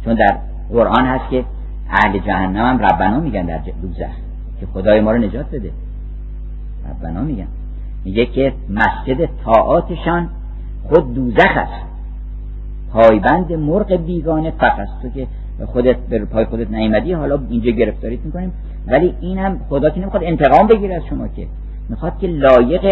چون 0.05 0.14
در 0.14 0.37
قرآن 0.71 1.05
هست 1.07 1.31
که 1.31 1.45
اهل 1.91 2.18
جهنم 2.18 2.57
هم 2.57 2.79
ربنا 2.79 3.21
میگن 3.21 3.47
در 3.47 3.61
دوزخ 3.83 4.14
که 4.61 4.66
خدای 4.75 5.01
ما 5.01 5.12
رو 5.12 5.18
نجات 5.18 5.47
بده. 5.51 5.71
ربنا 6.91 7.22
میگن. 7.22 7.47
میگه 8.05 8.26
که 8.26 8.53
مسجد 8.70 9.28
طاعاتشان 9.45 10.28
خود 10.83 11.14
دوزخ 11.14 11.57
است. 11.57 11.91
پایبند 12.93 13.53
مرغ 13.53 13.93
بیگانه 13.93 14.51
فقط 14.51 14.89
تو 15.03 15.09
که 15.09 15.26
خودت 15.66 15.97
به 15.97 16.24
پای 16.24 16.45
خودت 16.45 16.70
نیامدی 16.70 17.12
حالا 17.12 17.39
اینجا 17.51 17.70
گرفتاریت 17.70 18.20
می‌کنیم. 18.24 18.53
ولی 18.87 19.14
این 19.20 19.39
هم 19.39 19.61
خدا 19.68 19.91
که 19.91 20.01
نمی‌خواد 20.01 20.24
انتقام 20.24 20.66
بگیره 20.66 20.95
از 20.95 21.03
شما 21.11 21.28
که. 21.28 21.47
می‌خواد 21.89 22.18
که 22.18 22.26
لایق 22.26 22.85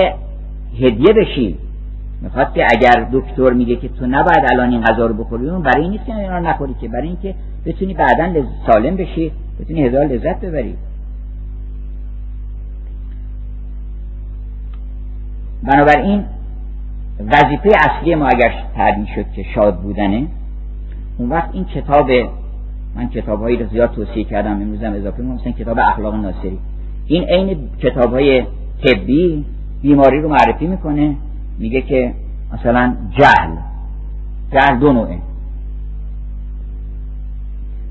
هدیه 0.74 1.12
بشی. 1.12 1.58
می‌خواد 2.22 2.52
که 2.54 2.66
اگر 2.70 3.08
دکتر 3.12 3.52
میگه 3.52 3.76
که 3.76 3.88
تو 3.88 4.06
نباید 4.06 4.44
الان 4.52 4.70
این 4.70 4.82
غذا 4.82 5.06
رو 5.06 5.14
بخوری 5.14 5.50
اون 5.50 5.62
برای 5.62 5.82
این 5.82 5.90
نیست 5.90 6.06
که 6.06 6.16
اینا 6.16 6.38
رو 6.38 6.46
نخوری 6.46 6.74
که. 6.80 6.88
برای 6.88 7.08
اینکه 7.08 7.34
بتونی 7.66 7.94
بعدا 7.94 8.42
سالم 8.66 8.96
بشی 8.96 9.32
بتونی 9.60 9.82
هزار 9.82 10.04
لذت 10.04 10.40
ببری. 10.40 10.74
بنابراین 15.68 16.24
وظیفه 17.20 17.70
اصلی 17.90 18.14
ما 18.14 18.26
اگر 18.26 18.52
تعبیر 18.76 19.06
شد 19.14 19.32
که 19.32 19.42
شاد 19.54 19.76
بودنه 19.80 20.26
اون 21.18 21.28
وقت 21.28 21.48
این 21.52 21.64
کتاب 21.64 22.10
من 22.94 23.08
کتاب 23.08 23.40
هایی 23.40 23.56
رو 23.56 23.66
زیاد 23.66 23.92
توصیه 23.92 24.24
کردم 24.24 24.52
امروزم 24.52 24.92
اضافه 24.92 25.22
مثلا 25.22 25.52
کتاب 25.52 25.78
اخلاق 25.78 26.14
ناصری. 26.14 26.58
این 27.06 27.24
عین 27.24 27.58
کتاب 27.82 28.12
های 28.12 28.44
طبی 28.84 29.44
بیماری 29.82 30.20
رو 30.20 30.28
معرفی 30.28 30.66
می‌کنه 30.66 31.16
میگه 31.58 31.80
که 31.80 32.14
مثلا 32.52 32.96
جهل 33.10 33.56
جهل 34.52 34.78
دو 34.78 34.92
نوعه. 34.92 35.18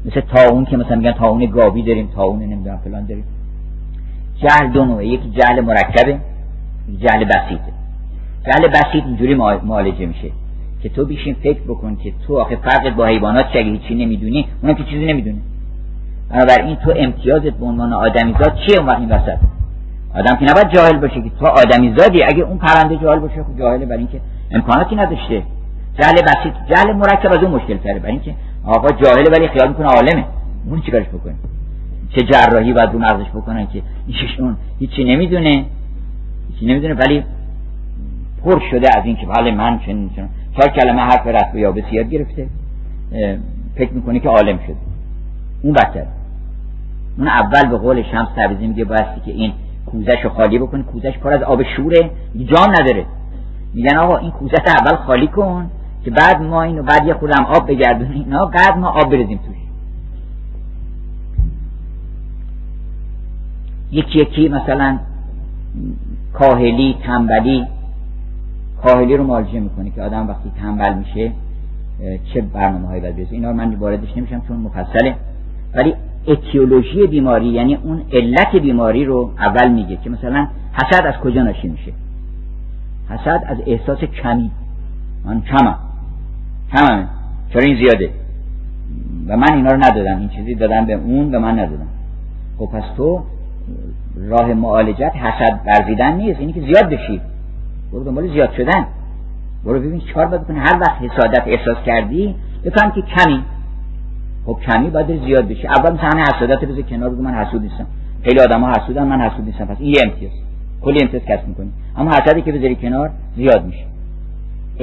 مثل 0.06 0.22
تاون 0.22 0.66
که 0.66 0.78
مثلا 0.78 0.96
میگن 0.96 1.12
تاون 1.12 1.46
گاوی 1.46 1.84
داریم 1.84 2.10
تاون 2.16 2.40
نمی‌دونم 2.40 2.78
فلان 2.78 3.06
داریم. 3.06 3.24
جهل 4.38 4.72
دو 4.72 4.86
نوعه 4.86 5.08
یکی 5.08 5.30
جهل 5.30 5.62
مرکبه. 5.62 6.20
جهل 6.96 7.24
بسیطه 7.24 7.72
جهل 8.46 8.68
بسیط 8.68 9.04
اینجوری 9.06 9.36
معالجه 9.36 10.06
میشه 10.06 10.32
که 10.84 10.90
تو 10.90 11.06
بیشین 11.06 11.36
فکر 11.44 11.62
بکن 11.62 11.96
که 11.96 12.14
تو 12.28 12.40
آخه 12.40 12.56
فرقت 12.56 12.94
با 12.96 13.06
حیوانات 13.06 13.46
چه 13.54 13.60
هیچی 13.60 13.96
نمی‌دونی 13.96 14.48
اونم 14.62 14.76
که 14.76 14.84
چیزی 14.84 15.06
نمی‌دونه. 15.06 15.38
بنابراین 16.30 16.76
تو 16.76 16.94
امتیازت 16.96 17.54
به 17.54 17.66
عنوان 17.66 17.94
آدمیزاد 17.94 18.58
چیه 18.68 18.80
اون 18.80 18.90
این 18.90 19.10
وسط؟ 19.10 19.38
آدم 20.16 20.36
که 20.36 20.46
نباید 20.52 20.70
جاهل 20.74 20.98
باشه 20.98 21.22
که 21.22 21.32
تو 21.40 21.46
آدمیزادی 21.46 22.24
اگه 22.24 22.44
اون 22.44 22.58
پرنده 22.58 22.98
جاهل 22.98 23.20
باشه 23.20 23.44
خب 23.44 23.60
جاهله 23.60 23.86
برای 23.86 23.98
اینکه 23.98 24.22
امکاناتی 24.52 24.96
نداشته. 24.96 25.44
جهل 26.00 26.22
بسیط 26.22 26.54
جهل 26.70 26.94
مرکب 26.94 27.32
از 27.32 27.38
اون 27.38 27.52
مشکل 27.52 27.78
تره 27.78 28.00
برای 28.00 28.12
اینکه 28.12 28.36
آقا 28.66 28.88
جاهله 28.88 29.30
ولی 29.38 29.48
خیال 29.48 29.68
می‌کنه 29.68 29.88
عالمه. 29.88 30.26
اون 30.70 30.82
چیکارش 30.82 31.08
بکنه؟ 31.08 31.36
چه 32.16 32.22
جراحی 32.22 32.74
باید 32.74 32.90
رو 32.94 33.00
مغزش 33.00 33.30
بکنن 33.30 33.68
که 33.68 33.82
ایشون 34.08 34.58
هیچی 34.80 35.04
نمی‌دونه. 35.04 35.66
نمی‌دونه 36.62 36.94
ولی 36.94 37.24
پر 38.44 38.62
شده 38.72 38.88
از 38.98 39.06
اینکه 39.06 39.26
بله 39.26 39.52
من 39.52 39.80
چنین 39.80 40.10
چنین. 40.16 40.30
چهار 40.58 40.70
کلمه 40.76 41.02
حرف 41.02 41.28
رفت 41.28 41.56
یا 41.56 41.72
بسیار 41.72 42.04
گرفته. 42.04 42.48
فکر 43.76 43.94
می‌کنه 43.94 44.20
که 44.20 44.30
عالم 44.30 44.58
شده. 44.58 44.76
اون 45.62 45.74
بدتر 45.74 46.06
اون 47.18 47.28
اول 47.28 47.70
به 47.70 47.78
قول 47.78 48.04
شمس 48.04 48.28
تبریزی 48.36 48.68
میگه 48.68 48.86
بایستی 48.86 49.22
که 49.26 49.32
این 49.32 49.54
کوزش 49.86 50.18
رو 50.24 50.30
خالی 50.30 50.60
بکن 50.60 50.84
کوزش 50.84 51.18
پر 51.18 51.34
از 51.34 51.42
آب 51.44 51.64
شوره. 51.64 52.12
جان 52.36 52.70
نداره. 52.80 53.06
میگن 53.74 53.98
آقا 53.98 54.18
این 54.18 54.32
کوزش 54.32 54.60
اول 54.68 54.96
خالی 54.96 55.28
کن 55.28 55.70
که 56.04 56.12
بعد 56.12 56.42
ما 56.42 56.64
اینو 56.64 56.84
بعد 56.84 57.08
یه 57.08 57.14
خودم 57.14 57.46
آب 57.46 57.68
بگردونیم 57.68 58.26
نه 58.30 58.46
بعد 58.46 58.78
ما 58.78 58.90
آب 58.90 59.12
بریزیم 59.12 59.38
توش. 59.38 59.56
یکی 63.92 64.20
یکی 64.20 64.48
مثلا 64.48 65.00
کاهلی 66.34 66.96
تنبلی 67.04 67.66
کاهلی 68.84 69.18
رو 69.18 69.24
معالجه 69.24 69.60
می‌کنه 69.60 69.90
که 69.90 70.02
آدم 70.02 70.28
وقتی 70.28 70.52
تنبل 70.62 70.94
میشه 70.94 71.32
چه 72.34 72.42
برنامه 72.42 72.88
هایی 72.88 73.02
باید 73.02 73.28
اینا 73.32 73.54
من 73.54 73.76
واردش 73.76 74.18
نمیشم 74.18 74.42
چون 74.48 74.58
مفصله. 74.58 75.16
ولی 75.76 75.94
اتیولوژی 76.28 77.08
بیماری 77.08 77.48
یعنی 77.48 77.76
اون 77.76 78.02
علت 78.14 78.56
بیماری 78.56 79.06
رو 79.06 79.32
اول 79.40 79.72
میگه 79.72 79.98
که 80.04 80.10
مثلا 80.10 80.48
حسد 80.74 81.06
از 81.06 81.14
کجا 81.14 81.44
ناشی 81.44 81.68
میشه؟ 81.68 81.92
حسد 83.10 83.44
از 83.48 83.58
احساس 83.66 84.00
کمی. 84.00 84.52
من 85.26 85.42
کمم. 85.42 85.76
کمم 86.76 87.08
چرا 87.54 87.62
این 87.62 87.76
زیاده؟ 87.76 88.10
و 89.28 89.38
من 89.38 89.54
اینا 89.54 89.72
رو 89.72 89.78
ندادم. 89.78 90.20
این 90.20 90.30
چیزی 90.30 90.56
دادم 90.56 90.86
به 90.86 90.94
اون 90.94 91.36
و 91.36 91.40
من 91.40 91.60
ندادم. 91.60 91.88
خب 92.60 92.66
پس 92.66 92.84
تو 92.98 93.24
راه 94.30 94.54
معالجت 94.54 95.12
حسد 95.16 95.60
ورزیدن 95.66 96.16
نیست. 96.16 96.40
اینی 96.40 96.54
که 96.54 96.62
زیاد 96.62 96.90
بشی. 96.90 97.22
برو 97.92 98.04
دنبال 98.04 98.28
زیاد 98.34 98.54
شدن. 98.54 98.86
برو 99.66 99.80
ببین 99.80 100.02
چهار 100.14 100.26
باید 100.26 100.44
بکنی. 100.44 100.60
هر 100.60 100.80
وقت 100.80 101.02
حسادت 101.02 101.44
احساس 101.46 101.78
کردی 101.86 102.36
بفهم 102.66 102.92
که 102.92 103.02
کمی. 103.02 103.44
خب 104.46 104.58
کمی 104.68 104.90
باید 104.90 105.26
زیاد 105.26 105.48
بشه 105.48 105.68
اول 105.68 105.94
مثلا 105.94 106.24
حسادت 106.36 106.66
بذار 106.66 106.82
کنار 106.82 107.10
بگو 107.10 107.22
من 107.22 107.34
حسود 107.34 107.62
نیستم. 107.62 107.86
خیلی 108.24 108.40
آدما 108.42 108.70
حسودن 108.70 109.04
من 109.04 109.22
حسود 109.22 109.46
نیستم. 109.46 109.66
پس 109.66 109.78
این 109.80 109.90
یه 109.90 110.02
امتیاز. 110.04 110.32
کلی 110.82 111.00
امتیاز 111.02 111.24
کسب 111.24 111.48
می‌کنی. 111.48 111.70
اما 111.98 112.12
حسدی 112.12 112.42
که 112.42 112.52
بذاری 112.52 112.76
کنار 112.76 113.12
زیاد 113.36 113.66
میشه. 113.66 113.86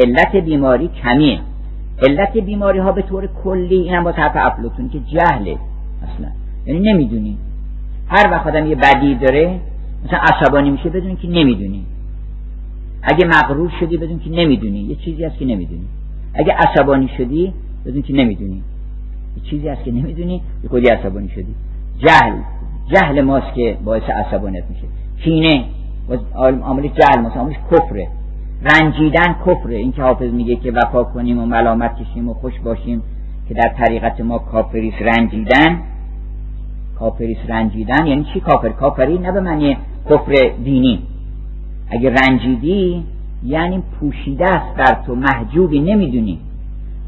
علت 0.04 0.36
بیماری 0.36 0.88
کمیه. 0.88 1.40
علت 2.08 2.36
بیماری 2.36 2.78
ها 2.78 2.92
به 2.92 3.02
طور 3.02 3.28
کلی 3.44 3.74
اینم 3.74 4.04
با 4.04 4.12
طرف 4.12 4.32
افلاطون 4.34 4.88
که 4.88 5.00
جهله 5.00 5.56
اصلا. 6.02 6.28
یعنی 6.66 6.92
نمی‌دونی. 6.92 7.36
هر 8.16 8.30
وقت 8.30 8.46
آدم 8.46 8.66
یه 8.66 8.74
بدی 8.74 9.14
داره 9.14 9.60
مثلا 10.04 10.18
عصبانی 10.18 10.70
میشه 10.70 10.88
بدون 10.88 11.16
که 11.16 11.28
نمی‌دونی. 11.28 11.84
اگه 13.02 13.26
مغرور 13.26 13.72
شدی 13.80 13.96
بدون 13.96 14.18
که 14.18 14.30
نمی‌دونی. 14.30 14.78
یه 14.78 14.94
چیزی 14.94 15.24
هست 15.24 15.38
که 15.38 15.44
نمی‌دونی. 15.44 15.84
اگه 16.34 16.52
عصبانی 16.52 17.08
شدی 17.18 17.52
بدون 17.86 18.02
که 18.02 18.12
نمی‌دونی. 18.12 18.62
یه 19.36 19.50
چیزی 19.50 19.68
هست 19.68 19.84
که 19.84 19.92
نمی‌دونی 19.92 20.42
به 20.62 20.68
خودی 20.68 20.88
عصبانی 20.88 21.28
شدی. 21.28 21.54
جهل. 21.98 22.36
جهل 22.94 23.20
ماست 23.20 23.54
که 23.54 23.76
باعث 23.84 24.02
عصبانیت 24.02 24.64
میشه. 24.70 24.82
کینه. 25.24 25.64
عامل 26.34 26.88
جهل 26.88 27.20
ماست. 27.22 27.36
عاملش 27.36 27.56
کفره. 27.70 28.08
رنجیدن 28.62 29.36
کفره. 29.46 29.76
این 29.76 29.92
که 29.92 30.02
حافظ 30.02 30.30
میگه 30.32 30.56
که 30.56 30.72
وفا 30.72 31.04
کنیم 31.04 31.38
و 31.38 31.46
ملامت 31.46 31.96
کشیم 32.02 32.28
و 32.28 32.34
خوش 32.34 32.60
باشیم 32.64 33.02
که 33.48 33.54
در 33.54 33.74
طریقت 33.78 34.20
ما 34.20 34.38
کافریس 34.38 34.94
رنجیدن 35.00 35.82
کافریس 37.04 37.38
رنجیدن 37.48 38.06
یعنی 38.06 38.26
چی 38.32 38.40
کافر؟ 38.40 38.68
کافری 38.68 39.18
نه 39.18 39.32
به 39.32 39.40
معنی 39.40 39.76
کفر 40.10 40.32
دینی. 40.64 40.98
اگه 41.90 42.10
رنجیدی 42.10 43.04
یعنی 43.44 43.82
پوشیده 44.00 44.44
است 44.44 44.76
در 44.76 45.02
تو 45.06 45.14
محجوبی 45.14 45.80
نمی‌دونی. 45.80 46.38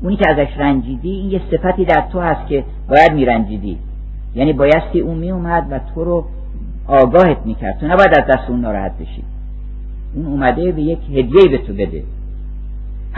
اونی 0.03 0.17
که 0.17 0.25
ازش 0.31 0.49
رنجیدی 0.59 1.11
این 1.11 1.31
یه 1.31 1.41
صفتی 1.51 1.85
در 1.85 2.05
تو 2.13 2.21
هست 2.21 2.49
که 2.49 2.65
باید 2.89 3.13
میرنجیدی. 3.13 3.79
یعنی 4.35 4.53
بایستی 4.53 5.01
اون 5.01 5.19
میومد 5.19 5.67
و 5.71 5.81
تو 5.95 6.05
رو 6.05 6.25
آگاهت 6.87 7.39
می‌کرد. 7.45 7.79
تو 7.81 7.87
نباید 7.87 8.19
از 8.19 8.25
دست 8.29 8.51
اون 8.51 8.61
ناراحت 8.61 8.93
بشی. 8.99 9.23
اون 10.15 10.27
اومده 10.27 10.73
به 10.73 10.83
یک 10.83 10.99
هدیه 11.11 11.49
به 11.51 11.59
تو 11.59 11.73
بده. 11.73 12.03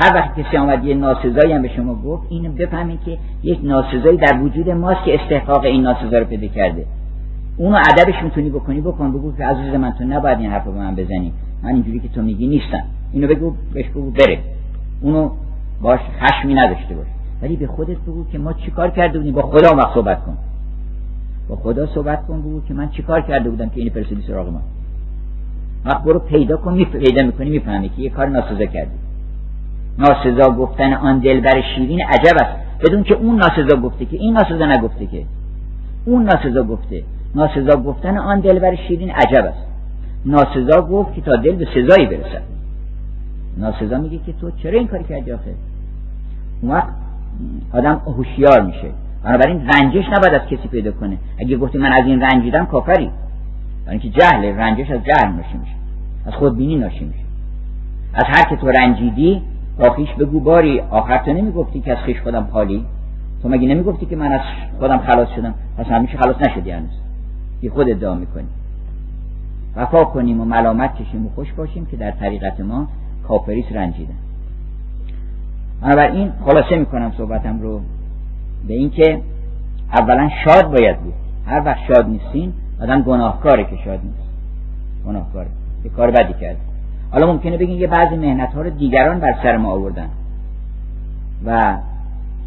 هر 0.00 0.14
وقت 0.14 0.40
کسی 0.40 0.56
آمد 0.56 0.84
یه 0.84 0.94
ناسزایی 0.94 1.52
هم 1.52 1.62
به 1.62 1.68
شما 1.68 1.94
گفت 1.94 2.26
اینو 2.30 2.52
بفهمید 2.52 3.00
که 3.04 3.18
یک 3.42 3.58
ناسزایی 3.62 4.16
در 4.16 4.42
وجود 4.42 4.70
ماست 4.70 5.04
که 5.04 5.14
استحقاق 5.14 5.64
این 5.64 5.82
ناسزا 5.82 6.18
رو 6.18 6.24
پیدا 6.24 6.46
کرده. 6.46 6.86
اونو 7.56 7.76
ادبش 7.76 8.22
می‌تونی 8.22 8.50
بکنی 8.50 8.80
بکن 8.80 9.12
بگو 9.12 9.36
که 9.36 9.44
عزیز 9.44 9.74
من 9.74 9.92
تو 9.92 10.04
نباید 10.04 10.38
این 10.38 10.50
حرف 10.50 10.64
به 10.64 10.70
من 10.70 10.94
بزنی. 10.94 11.32
من 11.62 11.70
اینجوری 11.70 12.00
که 12.00 12.08
تو 12.08 12.22
میگی 12.22 12.46
نیستم. 12.46 12.82
اینو 13.12 13.26
بگو 13.26 13.52
بهش 13.74 13.88
بگو 13.88 14.10
بره. 14.10 14.38
اونو 15.00 15.30
باش 15.82 16.00
خشمی 16.20 16.54
نداشته 16.54 16.94
باش. 16.94 17.06
ولی 17.42 17.56
به 17.56 17.66
خودت 17.66 17.96
بگو 17.96 18.24
که 18.32 18.38
ما 18.38 18.52
چیکار 18.52 18.90
کرده 18.90 19.18
بودیم؟ 19.18 19.34
با 19.34 19.42
خدا 19.42 19.76
وقت 19.76 19.94
صحبت 19.94 20.24
کن. 20.24 20.36
با 21.48 21.56
خدا 21.56 21.86
صحبت 21.86 22.26
کن 22.26 22.40
بگو 22.40 22.60
که 22.68 22.74
من 22.74 22.88
چیکار 22.88 23.20
کرده 23.20 23.50
بودم 23.50 23.68
که 23.68 23.80
این 23.80 23.90
پرسیدی 23.90 24.22
سراغ 24.26 24.48
ما. 24.48 24.60
وقت 25.84 26.04
برو 26.04 26.18
پیدا 26.18 26.56
کن 26.56 26.74
می 26.74 26.84
پیدا 26.84 27.26
می‌کنی 27.26 27.50
می‌فهمی 27.50 27.88
که 27.88 28.02
یه 28.02 28.10
کار 28.10 28.26
ناسزا 28.26 28.66
کردی. 28.66 29.07
ناسزا 29.98 30.50
گفتن 30.50 30.92
آن 30.92 31.18
دلبر 31.18 31.62
شیرین 31.74 32.02
عجب 32.02 32.36
است. 32.40 32.80
بدون 32.80 33.02
که 33.02 33.14
اون 33.14 33.36
ناسزا 33.36 33.76
گفته 33.76 34.04
که 34.04 34.16
این 34.16 34.34
ناسزا 34.34 34.66
نگفته 34.66 35.06
که. 35.06 35.24
اون 36.04 36.22
ناسزا 36.22 36.62
گفته. 36.62 37.02
ناسزا 37.34 37.76
گفتن 37.76 38.18
آن 38.18 38.40
دلبر 38.40 38.74
شیرین 38.74 39.10
عجب 39.10 39.44
است. 39.44 39.66
ناسزا 40.26 40.82
گفت 40.82 41.14
که 41.14 41.20
تا 41.20 41.36
دل 41.36 41.56
به 41.56 41.64
سزایی 41.74 42.06
برسد. 42.06 42.42
ناسزا 43.56 43.98
میگه 43.98 44.18
که 44.26 44.32
تو 44.40 44.50
چرا 44.50 44.78
این 44.78 44.88
کاری 44.88 45.04
کردی 45.04 45.32
آخه؟ 45.32 45.54
اون 46.62 46.72
وقت 46.72 46.88
آدم 47.72 48.00
هوشیار 48.06 48.62
میشه. 48.62 48.90
بنابراین 49.24 49.60
رنجش 49.60 50.04
نباید 50.06 50.34
از 50.34 50.48
کسی 50.48 50.68
پیدا 50.68 50.92
کنه. 50.92 51.18
اگه 51.38 51.56
گفتی 51.56 51.78
من 51.78 51.92
از 51.92 52.06
این 52.06 52.20
رنجیدم 52.20 52.66
کافری 52.66 53.10
برای 53.86 53.98
اینکه 54.00 54.20
جهل 54.20 54.44
رنجش 54.44 54.90
از 54.90 55.00
جهل 55.04 55.32
ناشی 55.32 55.58
میشه. 55.58 55.72
از 56.26 56.34
خودبینی 56.34 56.76
ناشی 56.76 57.04
میشه. 57.04 57.24
از 58.14 58.24
هر 58.26 58.50
که 58.50 58.56
تو 58.56 58.68
رنجیدی 58.68 59.42
با 59.78 59.90
خیش 59.90 60.12
بگو 60.12 60.40
باری 60.40 60.80
آخر 60.80 61.18
تو 61.18 61.32
نمی‌گفتی 61.32 61.80
که 61.80 61.92
از 61.92 61.98
خیش 61.98 62.20
خودم 62.20 62.44
پالی 62.44 62.84
تو 63.42 63.48
مگه 63.48 63.68
نمی‌گفتی 63.68 64.06
که 64.06 64.16
من 64.16 64.32
از 64.32 64.40
خودم 64.78 64.98
خلاص 64.98 65.28
شدم؟ 65.36 65.54
پس 65.78 65.86
همیشه 65.86 66.18
خلاص 66.18 66.36
نشدی 66.36 66.70
هنوز. 66.70 66.90
یه 67.62 67.70
خود 67.70 67.90
ادعا 67.90 68.14
می‌کنی. 68.14 68.46
وفا 69.76 70.04
کنیم 70.04 70.40
و 70.40 70.44
ملامت 70.44 70.94
کشیم 70.94 71.26
و 71.26 71.28
خوش 71.34 71.52
باشیم 71.52 71.86
که 71.86 71.96
در 71.96 72.10
طریقت 72.10 72.60
ما 72.60 72.88
کافریس 73.28 73.64
رنجیدن 73.70 74.14
بنابراین 75.82 76.32
خلاصه 76.44 76.76
می‌کنم 76.76 77.12
صحبتم 77.18 77.60
رو 77.60 77.80
به 78.68 78.74
اینکه 78.74 79.20
اولا 79.92 80.28
شاد 80.44 80.70
باید 80.70 81.00
بود. 81.00 81.14
هر 81.46 81.62
وقت 81.64 81.78
شاد 81.88 82.08
نیستین 82.08 82.52
آدم 82.80 83.02
گناهکاره 83.02 83.64
که 83.64 83.76
شاد 83.84 84.00
نیست. 84.04 84.28
گناهکاره. 85.06 85.48
یه 85.84 85.90
کار 85.90 86.10
بدی 86.10 86.34
کرد. 86.40 86.56
حالا 87.12 87.32
ممکنه 87.32 87.56
بگین 87.56 87.78
یه 87.78 87.86
بعضی 87.86 88.16
مهنت 88.16 88.54
ها 88.54 88.62
رو 88.62 88.70
دیگران 88.70 89.20
بر 89.20 89.34
سر 89.42 89.56
ما 89.56 89.72
آوردن. 89.72 90.08
و 91.46 91.76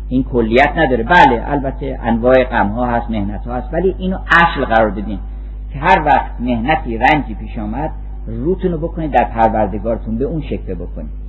این 0.09 0.23
کلیت 0.23 0.71
نداره. 0.75 1.03
بله 1.03 1.43
البته 1.45 1.99
انواع 2.03 2.43
غم 2.43 2.67
ها 2.67 2.85
هست 2.85 3.09
مهنت 3.09 3.47
ها 3.47 3.53
هست 3.53 3.73
ولی 3.73 3.95
اینو 3.97 4.17
اصل 4.27 4.65
قرار 4.65 4.89
بدین 4.89 5.19
که 5.73 5.79
هر 5.79 6.01
وقت 6.05 6.31
مهنتی 6.39 6.97
رنجی 6.97 7.33
پیش 7.33 7.57
آمد 7.59 7.91
روتون 8.27 8.71
رو 8.71 8.77
بکنید 8.77 9.11
در 9.11 9.23
پروردگارتون 9.23 10.17
به 10.17 10.25
اون 10.25 10.41
شکل 10.41 10.73
بکنید. 10.73 11.21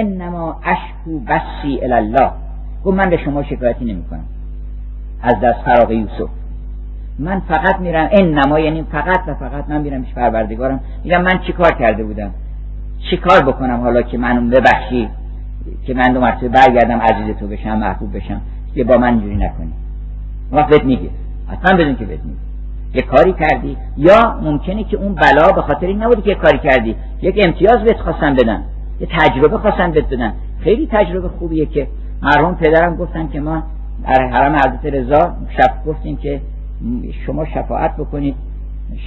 انما 0.00 0.60
اشکو 0.64 1.20
بسی 1.20 1.80
الله 1.84 2.30
گفت 2.84 2.96
من 2.96 3.10
به 3.10 3.16
شما 3.16 3.42
شکایتی 3.42 3.84
نمی 3.84 4.04
کنم 4.04 4.24
از 5.22 5.40
دست 5.40 5.58
فراغ 5.64 5.90
یوسف. 5.90 6.28
من 7.18 7.40
فقط 7.40 7.80
میرم 7.80 8.08
انما 8.12 8.60
یعنی 8.60 8.82
فقط 8.82 9.20
و 9.26 9.34
فقط 9.34 9.68
من 9.68 9.80
میرم 9.80 10.04
پیش 10.04 10.14
پروردگارم. 10.14 10.80
میگم 11.04 11.22
من 11.22 11.38
چیکار 11.46 11.74
کرده 11.78 12.04
بودم؟ 12.04 12.30
چیکار 13.10 13.42
بکنم 13.42 13.80
حالا 13.80 14.02
که 14.02 14.18
منو 14.18 14.50
ببخشی؟ 14.50 15.08
که 15.86 15.94
من 15.94 16.12
دو 16.12 16.20
مرتبه 16.20 16.48
برگردم 16.48 16.98
عزیز 16.98 17.36
تو 17.36 17.46
بشم 17.46 17.78
محبوب 17.78 18.16
بشم. 18.16 18.40
که 18.74 18.84
با 18.84 18.96
من 18.96 19.08
اینجوری 19.08 19.36
نکنی. 19.36 19.72
وقت 20.52 20.70
بهت 20.70 20.84
میگه. 20.84 21.10
حتما 21.48 21.78
بدون 21.78 21.96
که 21.96 22.04
بهت 22.04 22.20
میگه. 22.24 22.38
یه 22.94 23.02
کاری 23.02 23.32
کردی. 23.32 23.76
یا 23.96 24.40
ممکنه 24.42 24.84
که 24.84 24.96
اون 24.96 25.14
بلا 25.14 25.52
به 25.52 25.62
خاطر 25.62 25.86
این 25.86 26.02
نبودی 26.02 26.22
که 26.22 26.34
کاری 26.34 26.58
کردی. 26.58 26.96
یک 27.22 27.40
امتیاز 27.46 27.76
بهت 27.76 28.00
خواستن 28.00 28.34
بدن. 28.34 28.62
یه 29.00 29.08
تجربه 29.10 29.58
خواستن 29.58 29.90
بهت 29.90 30.06
بدن. 30.06 30.32
خیلی 30.60 30.88
تجربه 30.92 31.28
خوبیه 31.28 31.66
که 31.66 31.88
مرحوم 32.22 32.54
پدرم 32.54 32.96
گفتن 32.96 33.28
که 33.28 33.40
ما 33.40 33.62
در 34.08 34.28
حرم 34.28 34.56
حضرت 34.56 34.86
رضا 34.86 35.36
شب 35.56 35.84
گفتیم 35.86 36.16
که 36.16 36.40
شما 37.26 37.44
شفاعت 37.44 37.96
بکنید. 37.96 38.34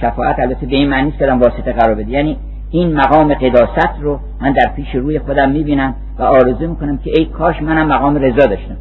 شفاعت 0.00 0.38
البته 0.38 0.66
به 0.66 0.76
این 0.76 0.88
معنی 0.88 1.10
که 1.10 1.26
واسطه 1.26 1.72
قرار 1.72 1.94
بده 1.94 2.10
یعنی 2.10 2.36
این 2.70 2.96
مقام 2.96 3.34
قداست 3.34 4.00
رو 4.00 4.18
من 4.40 4.52
در 4.52 4.72
پیش 4.76 4.94
روی 4.94 5.18
خودم 5.18 5.50
می‌بینم 5.50 5.94
و 6.18 6.22
آرزو 6.22 6.68
می‌کنم 6.68 6.98
که 6.98 7.10
ای 7.18 7.24
کاش 7.24 7.62
منم 7.62 7.86
مقام 7.86 8.16
رضا 8.16 8.46
داشتم. 8.46 8.76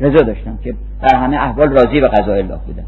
رضا 0.00 0.24
داشتم 0.24 0.58
که 0.64 0.74
در 1.02 1.16
همه 1.16 1.36
احوال 1.36 1.68
راضی 1.68 2.00
به 2.00 2.08
قضای 2.08 2.38
الله 2.38 2.58
بودم. 2.66 2.84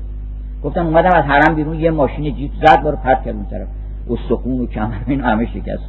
گفتم 0.65 0.87
اومدم 0.87 1.11
از 1.17 1.25
حرم 1.25 1.55
بیرون 1.55 1.81
یه 1.81 1.91
ماشین 1.91 2.35
جیپ 2.35 2.51
زد 2.67 2.83
بارو 2.83 2.97
پرت 2.97 3.25
کرد 3.25 3.35
اون 3.35 3.47
طرف. 3.51 3.69
استخون 4.11 4.61
و 4.61 4.67
کمر 4.67 4.95
اینو 5.07 5.25
همه 5.25 5.47
شکست 5.47 5.83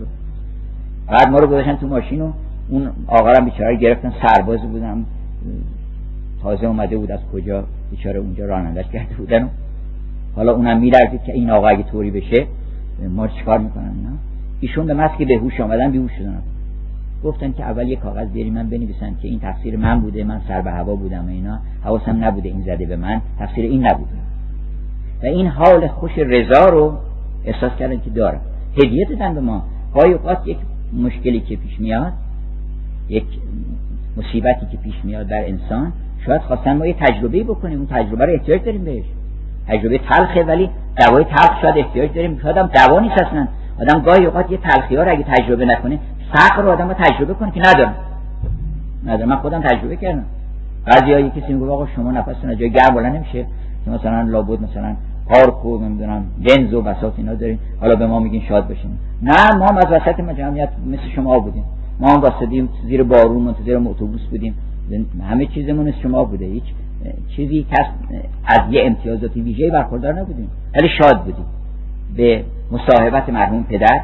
بعد 1.07 1.29
ما 1.29 1.39
رو 1.39 1.47
گذاشتن 1.47 1.75
تو 1.75 1.87
ماشین 1.87 2.21
و 2.21 2.31
اون 2.69 2.89
آقا 3.07 3.31
رو 3.31 3.45
بیچاره 3.45 3.75
گرفتن 3.75 4.13
سرباز 4.21 4.61
بودم 4.61 5.05
تازه 6.43 6.65
اومده 6.65 6.97
بود 6.97 7.11
از 7.11 7.19
کجا 7.33 7.63
بیچاره 7.91 8.19
اونجا 8.19 8.45
رانندش 8.45 8.85
کرده 8.93 9.15
بودن 9.15 9.49
حالا 10.35 10.51
اونم 10.51 10.79
میلرزید 10.79 11.23
که 11.23 11.33
این 11.33 11.49
آقا 11.49 11.67
اگه 11.67 11.83
طوری 11.83 12.11
بشه 12.11 12.47
ما 13.09 13.27
چیکار 13.27 13.59
می‌کنن 13.59 13.83
نه 13.83 14.11
ایشون 14.59 14.85
به 14.85 14.93
مسکی 14.93 15.25
به 15.25 15.37
هوش 15.37 15.59
آمدن 15.59 15.91
بیهوش 15.91 16.11
شدن. 16.11 16.41
گفتن 17.23 17.51
که 17.51 17.63
اول 17.63 17.87
یه 17.87 17.95
کاغذ 17.95 18.27
بریم 18.27 18.53
من 18.53 18.69
بنویسن 18.69 19.15
که 19.21 19.27
این 19.27 19.39
تفسیر 19.39 19.77
من 19.77 20.01
بوده 20.01 20.23
من 20.23 20.41
سر 20.47 20.61
به 20.61 20.71
هوا 20.71 20.95
بودم 20.95 21.25
و 21.25 21.29
اینا. 21.29 21.59
حواسم 21.83 22.23
نبوده 22.23 22.49
این 22.49 22.61
زده 22.61 22.85
به 22.85 22.95
من 22.95 23.21
تفسیر 23.39 23.65
این 23.65 23.87
نبوده. 23.87 24.11
و 25.23 25.25
این 25.25 25.47
حال 25.47 25.87
خوش 25.87 26.11
رضا 26.17 26.69
رو 26.69 26.97
احساس 27.45 27.71
کردن 27.79 27.99
که 27.99 28.09
دارم 28.09 28.41
هدیه 28.83 29.05
دادن 29.05 29.33
به 29.33 29.41
ما. 29.41 29.63
های 29.95 30.13
اوقات 30.13 30.47
یک 30.47 30.57
مشکلی 30.93 31.39
که 31.39 31.55
پیش 31.55 31.79
میاد 31.79 32.13
یک 33.09 33.25
مصیبتی 34.17 34.65
که 34.71 34.77
پیش 34.77 34.95
میاد 35.03 35.27
در 35.27 35.47
انسان 35.47 35.93
شاید 36.25 36.41
خواستن 36.41 36.77
ما 36.77 36.85
یه 36.85 36.95
تجربه 36.99 37.43
بکنیم. 37.43 37.77
اون 37.77 37.87
تجربه 37.87 38.25
رو 38.25 38.33
احتیاج 38.33 38.63
داریم 38.63 38.83
بهش. 38.83 39.05
تجربه 39.67 39.97
تلخه 39.97 40.43
ولی 40.43 40.69
دوای 40.97 41.23
تلخ 41.23 41.61
شاید 41.61 41.77
احتیاج 41.77 42.13
داریم. 42.13 42.39
شاید 42.43 42.57
هم 42.57 42.67
دوا 42.67 42.99
نیست 42.99 43.21
اصلا. 43.21 43.47
آدم 43.81 44.01
گاهی 44.01 44.25
اوقات 44.25 44.51
یه 44.51 44.57
تلخی 44.57 44.95
ها 44.95 45.03
رو 45.03 45.11
اگه 45.11 45.23
تجربه 45.23 45.65
نکنه 45.65 45.99
فقر 46.33 46.61
رو 46.61 46.71
آدم 46.71 46.87
رو 46.87 46.93
تجربه 46.93 47.33
کنه 47.33 47.51
که 47.51 47.59
ندارم. 47.59 47.95
ندارم. 49.05 49.29
من 49.29 49.35
خودم 49.35 49.61
تجربه 49.61 49.95
کردم. 49.95 50.25
بعضی 50.85 51.13
هایی 51.13 51.29
کسی 51.29 51.53
میگه 51.53 51.71
آقا 51.71 51.87
شما 51.95 52.11
نفستون 52.11 52.57
جای 52.57 52.69
گرم 52.69 52.95
بلند 52.95 53.15
نمیشه. 53.15 53.45
که 53.85 53.91
مثلا 53.91 54.21
لابد 54.21 54.61
مثلا 54.61 54.95
پارک 55.29 55.65
و 55.65 55.77
نمی‌دونم 55.77 56.25
بنز 56.47 56.73
و 56.73 56.81
بساط 56.81 57.13
اینا 57.17 57.33
داریم. 57.33 57.59
حالا 57.81 57.95
به 57.95 58.07
ما 58.07 58.19
میگین 58.19 58.41
شاد 58.49 58.67
باشیم 58.67 58.99
نه 59.21 59.55
ما 59.57 59.65
هم 59.65 59.77
از 59.77 59.85
وسط 59.91 60.37
جمعیت 60.37 60.69
مثل 60.87 61.09
شما 61.15 61.39
بودیم. 61.39 61.63
ما 61.99 62.11
هم 62.11 62.21
واسدیم 62.21 62.69
زیر 62.87 63.03
بارون 63.03 63.41
منتظر 63.41 63.77
اتوبوس 63.77 64.21
بودیم. 64.21 64.55
همه 65.29 65.45
چیزمون 65.45 65.93
شما 66.03 66.23
بوده. 66.23 66.45
هیچ 66.45 66.63
چیزی 67.35 67.65
کس 67.71 67.85
از 68.45 68.73
یه 68.73 68.85
امتیازات 68.85 69.35
ویژه‌ای 69.35 69.71
برخوردار 69.71 70.13
نبودیم. 70.13 70.49
ولی 70.75 70.89
شاد 70.97 71.23
بودیم. 71.23 71.45
به 72.17 72.43
مصاحبت 72.71 73.29
مرحوم 73.29 73.63
پدر 73.63 74.01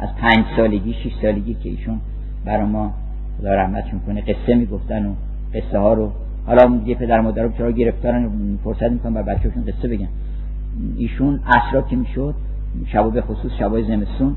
از 0.00 0.08
پنج 0.16 0.44
سالگی 0.56 0.92
شش 0.92 1.12
سالگی 1.22 1.54
که 1.54 1.68
ایشون 1.68 2.00
برای 2.44 2.66
ما 2.66 2.94
خدا 3.38 3.54
رحمتشون 3.54 4.00
کنه 4.06 4.20
قصه 4.20 4.54
می‌گفتن 4.54 5.06
و 5.06 5.14
قصه 5.54 5.78
ها 5.78 5.92
رو. 5.92 6.12
حالا 6.46 6.80
یه 6.86 6.94
پدر 6.94 7.20
مادر 7.20 7.48
چرا 7.48 7.70
گرفتارن؟ 7.70 8.30
فرصت 8.64 8.90
می‌کنن 8.90 9.14
بر 9.14 9.22
بچه‌شون 9.22 9.64
قصه 9.64 9.88
بگن. 9.88 10.08
ایشون 10.96 11.40
اسرا 11.46 11.82
که 11.82 11.96
می‌شد 11.96 12.34
شبا 12.86 13.10
به 13.10 13.22
خصوص 13.22 13.52
شبای 13.58 13.84
زمستون 13.84 14.36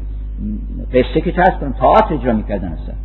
قصه 0.94 1.22
که 1.22 1.32
چرا 1.32 1.60
کنم 1.60 1.72
تئاتر 1.72 2.14
اجرا 2.14 2.34
می‌کردن 2.34 2.68
اصلا. 2.68 2.96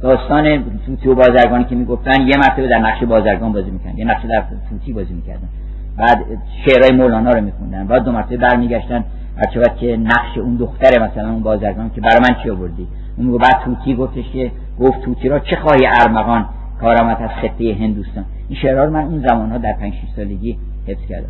داستان 0.00 0.64
توتی 0.86 1.08
و 1.08 1.14
بازرگانی 1.14 1.64
که 1.64 1.74
می‌گفتن 1.74 2.20
یه 2.20 2.36
مرتبه 2.36 2.68
در 2.68 2.78
نقش 2.78 3.02
بازرگان 3.02 3.52
بازی 3.52 3.70
می‌کردن 3.70 3.98
یه 3.98 4.04
نقش 4.04 4.24
در 4.24 4.44
توتی 4.70 4.92
بازی 4.92 5.14
می‌کردن. 5.14 5.48
بعد 5.96 6.24
شعرهای 6.64 6.98
مولانا 6.98 7.30
رو 7.30 7.40
میخوندن 7.40 7.86
بعد 7.86 8.04
دو 8.04 8.12
مرتبه 8.12 8.36
برمیگشتن. 8.36 9.04
هرچه 9.36 9.62
که 9.80 9.96
نقش 9.96 10.38
اون 10.38 10.56
دختر 10.56 11.02
مثلا 11.02 11.30
اون 11.30 11.42
بازرگان 11.42 11.90
که 11.90 12.00
برای 12.00 12.18
من 12.30 12.42
چی 12.42 12.50
آوردی؟ 12.50 12.86
اون 13.16 13.38
بعد 13.38 13.60
توتی 13.64 13.94
گفتش 13.94 14.30
که 14.32 14.50
گفت 14.80 15.00
توتی 15.00 15.28
را 15.28 15.38
چه 15.38 15.56
خواهی 15.56 15.86
ارمغان؟ 16.00 16.46
کارامت 16.80 17.20
از 17.20 17.30
خطه 17.30 17.76
هندوستان. 17.80 18.24
این 18.48 18.58
شعرها 18.58 18.84
رو 18.84 18.90
من 18.90 19.04
اون 19.04 19.26
زمان 19.28 19.50
ها 19.50 19.58
در 19.58 19.72
پنج 19.80 19.92
سالگی 20.16 20.58
حفظ 20.86 21.00
کردم. 21.08 21.28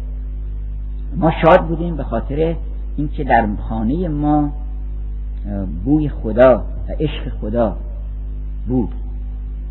ما 1.16 1.30
شاد 1.30 1.66
بودیم 1.66 1.96
به 1.96 2.04
خاطر 2.04 2.54
اینکه 2.96 3.24
در 3.24 3.46
خانه 3.68 4.08
ما 4.08 4.52
بوی 5.84 6.08
خدا 6.08 6.58
و 6.88 6.92
عشق 7.00 7.28
خدا 7.40 7.76
بود. 8.68 8.88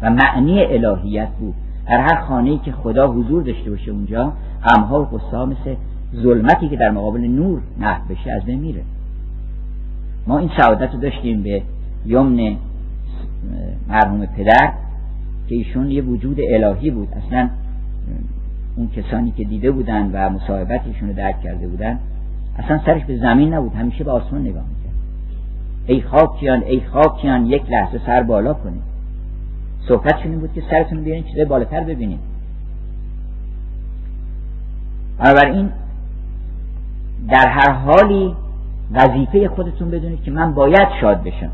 و 0.01 0.09
معنی 0.09 0.63
الهیت 0.63 1.29
بود. 1.39 1.53
در 1.87 2.01
هر 2.01 2.21
خانه 2.21 2.57
که 2.57 2.71
خدا 2.71 3.07
حضور 3.07 3.43
داشته 3.43 3.69
باشه 3.69 3.91
اونجا 3.91 4.33
غمها 4.63 5.01
و 5.01 5.05
قصه 5.05 5.45
مثل 5.45 5.75
ظلمتی 6.15 6.69
که 6.69 6.75
در 6.75 6.91
مقابل 6.91 7.19
نور 7.19 7.61
نه 7.79 7.97
بشه 8.09 8.31
از 8.31 8.43
بین 8.43 8.59
میره. 8.59 8.81
ما 10.27 10.39
این 10.39 10.49
سعادت 10.57 10.93
رو 10.93 10.99
داشتیم 10.99 11.43
به 11.43 11.61
یمن 12.05 12.55
مرحوم 13.87 14.25
پدر 14.25 14.73
که 15.47 15.55
ایشون 15.55 15.91
یه 15.91 16.01
وجود 16.01 16.37
الهی 16.49 16.91
بود. 16.91 17.07
اصلا 17.25 17.49
اون 18.75 18.89
کسانی 18.89 19.31
که 19.31 19.43
دیده 19.43 19.71
بودن 19.71 20.09
و 20.13 20.29
مصاحبت 20.29 20.81
ایشون 20.85 21.09
رو 21.09 21.15
درک 21.15 21.41
کرده 21.41 21.67
بودن 21.67 21.99
اصلا 22.57 22.79
سرش 22.85 23.05
به 23.05 23.17
زمین 23.17 23.53
نبود. 23.53 23.75
همیشه 23.75 24.03
به 24.03 24.11
آسمان 24.11 24.41
نگاه 24.41 24.63
ای 25.87 26.01
خاکیان 26.01 26.63
ای 26.63 26.81
خاکیان 26.93 27.45
یک 27.45 27.71
لحظه 27.71 28.01
سر 28.05 28.23
بالا 28.23 28.53
کنید 28.53 28.81
صحبتشون 29.87 30.31
این 30.31 30.39
بود 30.39 30.53
که 30.53 30.63
سرتون 30.69 31.03
بیارین 31.03 31.23
چیزای 31.23 31.45
بالاتر 31.45 31.83
ببینید 31.83 32.19
بنابراین 35.19 35.69
در 37.29 37.47
هر 37.47 37.71
حالی 37.71 38.35
وظیفه 38.91 39.47
خودتون 39.47 39.91
بدونید 39.91 40.23
که 40.23 40.31
من 40.31 40.53
باید 40.53 40.87
شاد 41.01 41.23
بشم. 41.23 41.51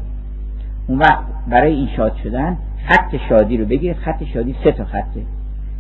اون 0.87 0.99
وقت 0.99 1.23
برای 1.47 1.73
این 1.73 1.87
شاد 1.97 2.15
شدن 2.23 2.57
خط 2.87 3.15
شادی 3.29 3.57
رو 3.57 3.65
بگیرید. 3.65 3.97
خط 3.97 4.23
شادی 4.23 4.55
سه 4.63 4.71
تا 4.71 4.85
خطه. 4.85 5.21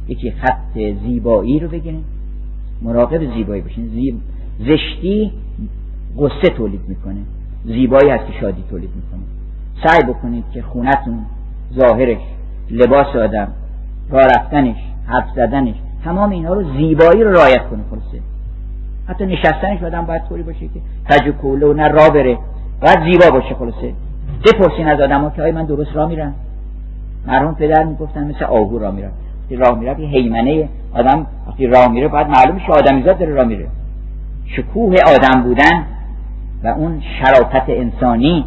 یکی 0.07 0.31
خط 0.31 0.73
زیبایی 1.03 1.59
رو 1.59 1.67
بگیرید. 1.67 2.03
مراقب 2.81 3.33
زیبایی 3.33 3.61
باشین. 3.61 3.87
زیب... 3.87 4.15
زشتی 4.59 5.31
قصه 6.17 6.53
تولید 6.57 6.81
می‌کنه. 6.87 7.21
زیبایی 7.65 8.09
هست 8.09 8.25
که 8.25 8.33
شادی 8.41 8.63
تولید 8.69 8.89
می‌کنه. 8.95 9.21
سعی 9.83 10.13
بکنید 10.13 10.43
که 10.53 10.61
خونتون 10.61 11.19
ظاهرش 11.73 12.21
لباس 12.71 13.15
آدم 13.15 13.47
راه 14.09 14.25
رفتنش 14.25 14.75
حرف 15.07 15.25
زدنش 15.35 15.75
تمام 16.03 16.29
اینها 16.29 16.53
رو 16.53 16.63
زیبایی 16.77 17.23
رو 17.23 17.31
رعایت 17.31 17.63
کنه 17.69 17.83
خلاصه. 17.89 18.19
حتی 19.07 19.25
نشستنش 19.25 19.83
آدم 19.83 20.05
باید 20.05 20.21
طوری 20.29 20.43
باشه 20.43 20.59
که 20.59 20.79
تج 21.09 21.29
کوله 21.29 21.65
و 21.65 21.73
نه 21.73 21.87
را 21.87 22.09
بره. 22.09 22.37
باید 22.81 22.99
زیبا 23.11 23.39
باشه 23.39 23.55
خلاصه. 23.55 23.93
بپرسین 24.45 24.87
از 24.87 24.99
آدم 24.99 25.21
ها 25.21 25.29
که 25.29 25.41
آیا 25.41 25.53
من 25.53 25.65
درست 25.65 25.95
راه 25.95 26.09
میرم؟ 26.09 26.33
مرحوم 27.27 27.55
پدر 27.55 27.83
می‌گفتن 27.83 28.23
مثل 28.23 28.45
آهو 28.45 28.79
راه 28.79 28.95
میرم. 28.95 29.11
وقتی 29.43 29.55
راه 29.55 29.79
میره 29.79 29.99
یه 29.99 30.07
حیمنه 30.07 30.69
آدم 30.93 31.25
وقتی 31.47 31.67
راه 31.67 31.87
میره 31.87 32.07
باید 32.07 32.27
معلوم 32.27 32.59
شه 32.59 32.71
آدمیزاد 32.71 33.19
داره 33.19 33.33
راه 33.33 33.45
میره. 33.45 33.67
شکوه 34.45 34.95
آدم 35.15 35.43
بودن 35.43 35.85
و 36.63 36.67
اون 36.67 37.01
شرافت 37.19 37.69
انسانی 37.69 38.45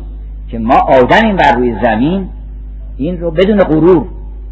که 0.48 0.58
ما 0.58 0.74
آدمیم 0.74 1.36
بر 1.36 1.52
روی 1.52 1.76
زمین 1.82 2.28
این 2.96 3.20
رو 3.20 3.30
بدون 3.30 3.58
غرور 3.58 4.06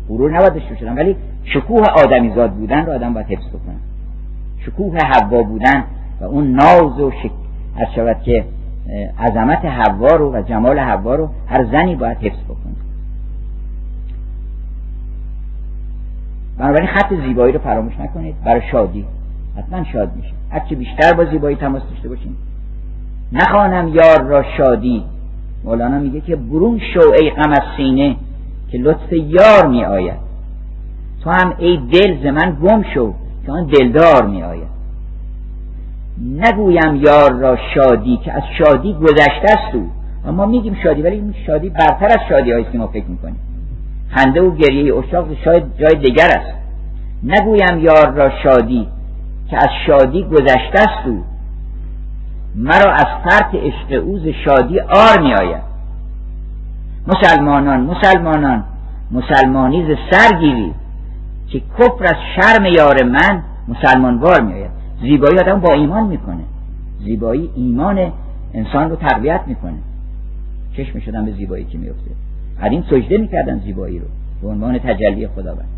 غرور 0.09 0.31
نباید 0.37 0.55
داشته 0.55 0.77
شدن 0.77 0.95
ولی 0.95 1.17
شکوه 1.45 1.85
آدمیزاد 2.05 2.53
بودن 2.53 2.87
رو 2.87 2.93
آدم 2.93 3.15
باید 3.15 3.27
حفظ 3.27 3.49
بکنه. 3.49 3.77
شکوه 4.59 4.99
حوا 4.99 5.43
بودن 5.43 5.85
و 6.21 6.25
اون 6.25 6.51
ناز 6.53 7.01
و 7.01 7.11
شک... 7.11 7.31
از 7.77 7.87
شود 7.95 8.23
که 8.23 8.45
عظمت 9.19 9.65
حوا 9.65 10.09
رو 10.09 10.35
و 10.35 10.43
جمال 10.43 10.79
حوا 10.79 11.15
رو 11.15 11.29
هر 11.47 11.65
زنی 11.65 11.97
باید 11.97 12.19
حفظ 12.19 12.45
بکنه. 12.45 12.75
بنابراین 16.59 16.89
خط 16.89 17.15
زیبایی 17.27 17.53
رو 17.53 17.59
فراموش 17.59 18.01
نکنید 18.01 18.35
برای 18.45 18.63
شادی. 18.71 19.05
حتما 19.59 19.85
شاد 19.85 20.17
میشه 20.17 20.33
هرچه 20.51 20.75
بیشتر 20.75 21.13
با 21.13 21.25
زیبایی 21.25 21.57
تماس 21.57 21.83
داشته 21.91 22.09
باشین. 22.09 22.37
نخوانم 23.35 23.89
یار 23.89 24.23
را 24.23 24.45
شادی. 24.57 25.05
مولانا 25.65 25.99
میگه 25.99 26.21
که 26.21 26.37
برون 26.37 26.81
شو 26.95 27.11
ای 27.21 27.31
غم 27.31 27.51
از 27.51 27.63
سینه 27.77 28.17
که 28.71 28.79
لطف 28.79 29.13
یار 29.13 29.67
می 29.67 29.85
آید. 29.85 30.25
تو 31.25 31.31
هم 31.31 31.55
ای 31.59 31.81
دل 31.93 32.23
ز 32.23 32.27
من 32.27 32.57
گم 32.63 32.83
شو 32.95 33.15
که 33.47 33.53
آن 33.53 33.67
دلدار 33.67 34.27
می 34.27 34.43
آید. 34.43 34.75
نگویم 36.19 37.03
یار 37.07 37.33
را 37.33 37.57
شادی 37.75 38.17
که 38.25 38.33
از 38.33 38.43
شادی 38.59 38.95
گذشته 38.95 39.59
است 39.59 39.75
او. 39.75 39.91
ما 40.33 40.47
میگیم 40.47 40.77
شادی 40.83 41.03
ولی 41.03 41.15
این 41.15 41.35
شادی 41.47 41.71
برتر 41.71 42.07
از 42.07 42.19
شادی 42.29 42.53
هایی 42.53 42.67
که 42.73 42.79
ما 42.79 42.87
فکر 42.87 43.07
می‌کنیم. 43.07 43.37
خنده 44.11 44.43
و 44.43 44.55
گریه 44.55 44.97
اشاق 44.97 45.27
شاید 45.45 45.65
جای 45.79 45.95
دیگر 45.95 46.29
است. 46.29 46.55
نگویم 47.23 47.79
یار 47.79 48.11
را 48.11 48.31
شادی 48.43 48.89
که 49.51 49.57
از 49.57 49.69
شادی 49.87 50.23
گذشته 50.23 50.81
است 50.81 51.07
او. 51.07 51.25
مرا 52.55 52.93
از 52.93 53.07
فرط 53.25 53.55
عشق 53.55 54.05
اوز 54.05 54.27
شادی 54.45 54.81
آر 54.81 55.21
می 55.23 55.35
آید 55.35 55.63
مسلمانان 57.07 57.81
مسلمانان 57.81 58.65
مسلمانی 59.11 59.95
ز 59.95 59.97
سر 60.11 60.41
گیرید 60.41 60.75
که 61.49 61.61
کفر 61.79 62.05
از 62.05 62.17
شرم 62.37 62.65
یار 62.65 63.03
من 63.05 63.43
مسلمانوار 63.69 64.41
میآید. 64.43 64.71
زیبایی 65.01 65.39
آدم 65.39 65.61
با 65.61 65.73
ایمان 65.73 66.07
می‌کنه. 66.07 66.43
زیبایی 67.01 67.51
ایمان 67.57 68.13
انسان 68.55 68.91
رو 68.91 68.97
تقویت 68.97 69.41
می‌کنه. 69.47 69.79
چشم 70.77 71.01
شدن 71.01 71.25
به 71.25 71.33
زیبایی 71.33 71.65
که 71.65 71.79
میفته 71.79 72.11
این 72.63 72.85
سجده 72.91 73.19
می‌کردن 73.19 73.59
زیبایی 73.59 73.99
رو 73.99 74.07
به 74.43 74.49
عنوان 74.49 74.79
تجلی 74.79 75.29
خداوند. 75.29 75.69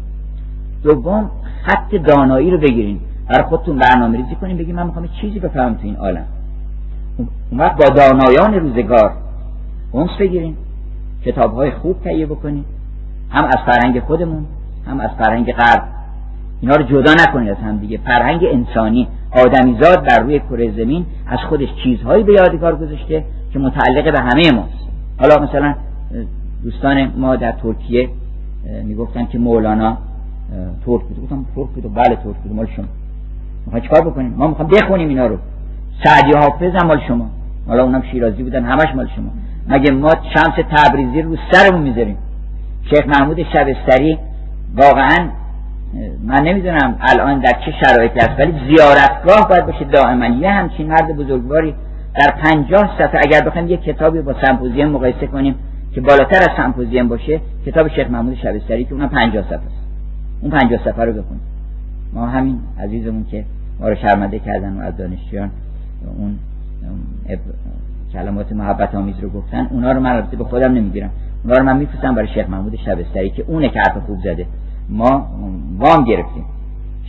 دوم 0.84 1.30
خط 1.62 1.94
دانایی 1.94 2.50
رو 2.50 2.58
بگیرین 2.58 3.00
برای 3.28 3.44
خودتون 3.44 3.78
برنامه 3.78 4.16
ریزی 4.16 4.34
کنین 4.34 4.56
بگین 4.56 4.74
من 4.74 4.86
می‌خوام 4.86 5.08
چیزی 5.20 5.40
بفهمم 5.40 5.74
تو 5.74 5.80
این 5.82 5.96
عالم. 5.96 6.26
وقت 7.52 7.76
با 7.76 7.84
دانایان 7.88 8.54
روزگار. 8.54 9.12
اونس 9.92 10.10
بگیرین 10.20 10.56
کتاب 11.24 11.54
های 11.54 11.70
خوب 11.70 12.02
تهیه 12.04 12.26
بکنید 12.26 12.64
هم 13.30 13.44
از 13.44 13.58
فرهنگ 13.66 14.00
خودمون 14.00 14.44
هم 14.86 15.00
از 15.00 15.10
فرهنگ 15.18 15.52
غرب. 15.52 15.82
اینا 16.60 16.76
رو 16.76 16.82
جدا 16.82 17.12
نکنید 17.12 17.48
از 17.48 17.56
هم 17.56 17.76
دیگه. 17.78 17.98
فرهنگ 17.98 18.44
انسانی 18.44 19.08
آدمیزاد 19.30 20.04
بر 20.08 20.18
روی 20.18 20.38
کره 20.38 20.70
زمین 20.70 21.06
از 21.26 21.38
خودش 21.48 21.68
چیزهایی 21.84 22.24
به 22.24 22.32
یادگار 22.32 22.76
گذاشته 22.76 23.24
که 23.52 23.58
متعلق 23.58 24.12
به 24.12 24.20
همه 24.20 24.52
ماست. 24.52 24.88
حالا 25.20 25.44
مثلا 25.44 25.74
دوستان 26.62 27.12
ما 27.16 27.36
در 27.36 27.52
ترکیه 27.52 28.08
می‌گفتن 28.84 29.26
که 29.26 29.38
مولانا 29.38 29.98
ترک 30.86 31.02
بود. 31.02 31.22
گفتم 31.22 31.44
ترک 31.54 31.68
بود 31.68 31.94
بله 31.94 32.16
ترک 32.16 32.36
بود. 32.36 32.52
مال 32.52 32.66
شما. 32.76 33.80
چیکار 33.80 34.00
بکنیم؟ 34.00 34.34
ما 34.36 34.46
می‌خوام 34.46 34.68
بخونیم 34.68 35.08
اینا 35.08 35.26
رو. 35.26 35.38
سعدی 36.04 36.32
حافظ 36.32 36.82
هم 36.82 36.86
مال 36.86 37.00
شما. 37.08 37.30
حالا 37.66 37.82
اونم 37.84 38.02
شیرازی 38.02 38.42
بودن 38.42 38.64
همش 38.64 38.94
مال 38.94 39.08
شما. 39.16 39.30
مگه 39.68 39.90
ما 39.92 40.10
شمس 40.34 40.66
تبریزی 40.70 41.22
رو 41.22 41.36
سرمون 41.50 41.82
می‌ذاریم؟ 41.82 42.16
شیخ 42.90 43.06
محمود 43.06 43.42
شبستری 43.42 44.18
واقعا 44.76 45.28
من 46.24 46.42
نمی‌دونم 46.44 46.96
الان 47.00 47.40
در 47.40 47.52
چه 47.64 47.72
شرایطی 47.84 48.18
هست 48.18 48.40
ولی 48.40 48.52
زیارتگاه 48.52 49.48
باید 49.48 49.66
باشه 49.66 49.84
دائما. 49.84 50.26
یه 50.26 50.50
همچین 50.50 50.86
مرد 50.86 51.16
بزرگواری 51.16 51.74
در 52.14 52.34
پنجاه 52.42 52.98
صفحه 52.98 53.20
اگر 53.24 53.40
بخوایم 53.40 53.68
یه 53.68 53.76
کتابی 53.76 54.20
با 54.20 54.34
سمپوزیم 54.46 54.88
مقایسه 54.88 55.26
کنیم 55.26 55.54
که 55.94 56.00
بالاتر 56.00 56.36
از 56.36 56.56
سمپوزیم 56.56 57.08
باشه 57.08 57.40
کتاب 57.66 57.88
شیخ 57.88 58.10
محمود 58.10 58.34
شبستری 58.34 58.84
که 58.84 58.92
اونم 58.94 59.08
پنجاه 59.08 59.44
صفحه 59.44 59.56
است. 59.56 59.86
اون 60.40 60.50
پنجاه 60.50 60.84
صفحه 60.84 61.04
رو 61.04 61.12
بخونیم. 61.12 61.40
ما 62.12 62.26
همین 62.26 62.58
عزیزمون 62.80 63.26
که 63.30 63.44
ما 63.80 63.88
رو 63.88 63.94
شرمنده 63.94 64.38
کردن 64.38 64.76
و 64.76 64.80
از 64.80 64.96
دانشجویان 64.96 65.50
اون 66.10 66.38
کلمات 68.12 68.52
محبت 68.52 68.94
آمیز 68.94 69.20
رو 69.20 69.30
گفتن 69.30 69.66
اونا 69.70 69.92
رو 69.92 70.00
من 70.00 70.26
به 70.38 70.44
خودم 70.44 70.72
نمی‌گیرم. 70.72 71.10
اونا 71.44 71.56
رو 71.56 71.64
من 71.64 71.76
میفرستم 71.76 72.14
برای 72.14 72.28
شیخ 72.28 72.48
محمود 72.48 72.76
شبستری 72.76 73.30
که 73.30 73.44
اونه 73.46 73.68
که 73.68 73.80
حرف 73.80 73.96
خوب 74.06 74.18
زده. 74.18 74.46
ما 74.88 75.26
وام 75.78 76.04
گرفتیم. 76.04 76.44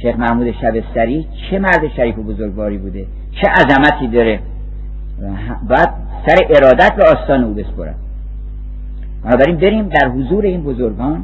شیخ 0.02 0.16
محمود 0.16 0.52
شبستری 0.52 1.28
چه 1.50 1.60
مرد 1.60 1.88
شریف 1.96 2.20
و 2.20 2.24
بزرگواری 2.24 2.78
بوده؟ 2.78 3.06
چه 3.32 3.52
عظمتی 3.52 4.08
داره؟ 4.08 4.40
باید 5.70 5.90
سر 6.28 6.38
ارادت 6.50 6.96
به 6.96 7.04
آستان 7.04 7.44
او 7.44 7.54
بسپرم 7.54 7.96
بنابراین 9.24 9.58
بریم 9.58 9.88
در 9.88 10.08
حضور 10.08 10.46
این 10.46 10.64
بزرگان 10.64 11.24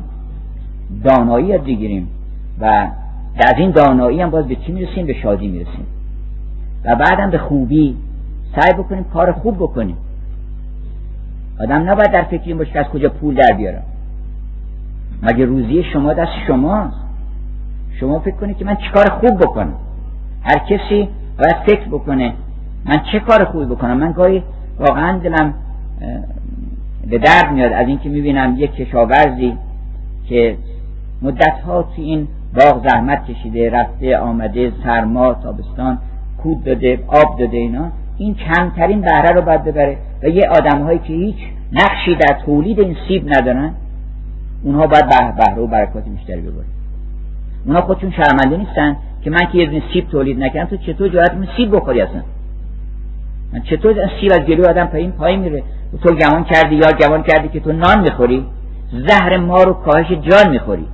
دانایی 1.03 1.45
یاد 1.47 1.64
بگیریم 1.64 2.07
و 2.61 2.65
از 3.35 3.53
این 3.57 3.72
دانایی 3.72 4.22
هم 4.22 4.30
باز 4.30 4.47
به 4.47 4.56
چی 4.56 4.72
می‌رسیم؟ 4.72 5.06
به 5.06 5.14
شادی 5.14 5.47
می‌رسیم. 5.47 5.85
و 6.85 6.95
بعدم 6.95 7.30
به 7.30 7.38
خوبی 7.38 7.97
سعی 8.55 8.73
بکنیم 8.73 9.03
کار 9.03 9.31
خوب 9.31 9.55
بکنیم. 9.55 9.97
آدم 11.60 11.89
نباید 11.89 12.11
در 12.11 12.23
فکر 12.23 12.43
این 12.45 12.57
باشه 12.57 12.72
که 12.72 12.80
از 12.80 12.85
کجا 12.85 13.10
پول 13.10 13.35
در 13.35 13.53
بیارم. 13.57 13.84
مگه 15.23 15.45
روزی 15.45 15.84
شما 15.93 16.14
دست 16.14 16.31
شماست؟ 16.47 16.95
شما 17.99 18.19
فکر 18.19 18.35
کنید 18.35 18.57
که 18.57 18.65
من 18.65 18.76
چه 18.76 18.89
کار 18.93 19.10
خوب 19.10 19.39
بکنم؟ 19.39 19.73
هر 20.43 20.57
کسی 20.57 21.10
باید 21.38 21.55
فکر 21.65 21.88
بکنه 21.89 22.34
من 22.85 22.97
چه 23.11 23.19
کار 23.19 23.45
خوبی 23.45 23.65
بکنم؟ 23.65 23.97
من 23.97 24.11
گاهی 24.11 24.43
واقعا 24.80 25.18
دلم 25.18 25.53
به 27.10 27.18
درد 27.18 27.51
میاد 27.51 27.72
از 27.72 27.88
اینکه 27.88 28.10
می‌بینم 28.10 28.55
یک 28.57 28.72
کشاورزی 28.72 29.57
که 30.30 30.57
مدت 31.22 31.60
ها 31.65 31.84
تو 31.84 32.01
این 32.01 32.27
باغ 32.55 32.88
زحمت 32.88 33.26
کشیده 33.26 33.69
رفته 33.69 34.18
آمده 34.18 34.72
سرما 34.84 35.34
تابستان 35.34 35.97
کود 36.44 36.64
داده 36.64 36.99
آب 37.07 37.40
داده 37.40 37.57
اینا 37.57 37.91
این 38.18 38.36
کمترین 38.36 39.02
بهره 39.02 39.32
رو 39.32 39.41
باید 39.41 39.64
ببره. 39.64 39.98
و 40.24 40.28
یه 40.28 40.49
آدم 40.49 40.82
هایی 40.82 40.99
که 40.99 41.14
هیچ 41.14 41.36
نقشی 41.72 42.15
در 42.15 42.40
تولید 42.45 42.80
این 42.80 42.95
سیب 43.07 43.30
ندارن 43.38 43.72
اونها 44.64 44.88
باید 44.88 45.06
بهره 45.38 45.61
و 45.61 45.68
برکات 45.68 46.03
بیشتری 46.03 46.41
ببره 46.41 46.65
اونها 47.65 47.82
خودشون 47.82 48.11
شرمنده 48.11 48.57
نیستن 48.57 48.95
که 49.24 49.30
من 49.30 49.52
که 49.52 49.57
یه 49.57 49.65
دونه 49.65 49.84
سیب 49.94 50.10
تولید 50.10 50.44
نکردم 50.44 50.78
تو 50.78 50.78
چطور 50.78 51.10
جرأت 51.10 51.32
سیب 51.57 51.76
بخوری 51.76 52.02
اصلا؟ 52.02 52.22
من 53.53 53.61
چطور 53.61 53.95
سیب 54.22 54.32
از 54.32 54.40
جلوی 54.40 54.65
آدم 54.65 54.86
پایین 54.86 55.11
پای 55.11 55.38
میره؟ 55.38 55.64
تو 56.03 56.15
گمان 56.15 56.44
کردی 56.44 56.76
یا 56.76 56.91
گمان 57.02 57.24
کردی 57.24 57.48
که 57.48 57.60
تو 57.60 57.72
نان 57.72 58.02
می‌خوری؟ 58.02 58.45
زهر 59.07 59.38
ما 59.38 59.64
رو 59.64 59.74
کاهش 59.74 60.07
جان 60.07 60.52
می‌خوری. 60.52 60.86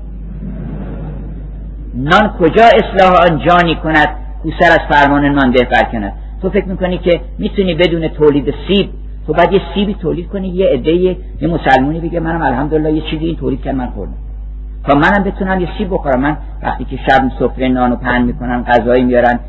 نان 1.95 2.33
کجا 2.39 2.63
اصلاح 2.63 3.11
آن 3.29 3.41
جانی 3.47 3.75
کند؟ 3.75 4.18
کوسر 4.43 4.71
از 4.71 4.79
فرمان 4.89 5.25
نان 5.25 5.51
ده 5.51 5.67
برکند 5.71 6.13
تو 6.41 6.49
فکر 6.49 6.65
می‌کنی 6.65 6.97
که 6.97 7.21
می‌تونی 7.37 7.75
بدون 7.75 8.07
تولید 8.07 8.53
سیب 8.67 8.89
تو 9.27 9.33
بعد 9.33 9.53
یه 9.53 9.61
سیبی 9.73 9.93
تولید 9.93 10.27
کنی 10.27 10.47
یه 10.47 10.67
عده 10.67 10.91
یه 10.91 11.17
مسلمونی 11.41 11.99
بگه 11.99 12.19
منم 12.19 12.41
الحمدلله 12.41 12.93
یه 12.93 13.01
چیزی 13.01 13.25
این 13.25 13.35
تولید 13.35 13.61
کرد 13.61 13.75
من 13.75 13.87
خوردم. 13.87 14.13
تا 14.87 14.95
منم 14.95 15.23
بتونم 15.23 15.61
یه 15.61 15.67
سیب 15.77 15.93
بخورم. 15.93 16.19
من 16.19 16.37
وقتی 16.63 16.85
که 16.85 16.97
شب 16.97 17.31
سفره 17.39 17.67
نانو 17.67 17.95
پهن 17.95 18.21
می‌کنن 18.21 18.63
غذایی 18.63 19.03
میارن 19.03 19.39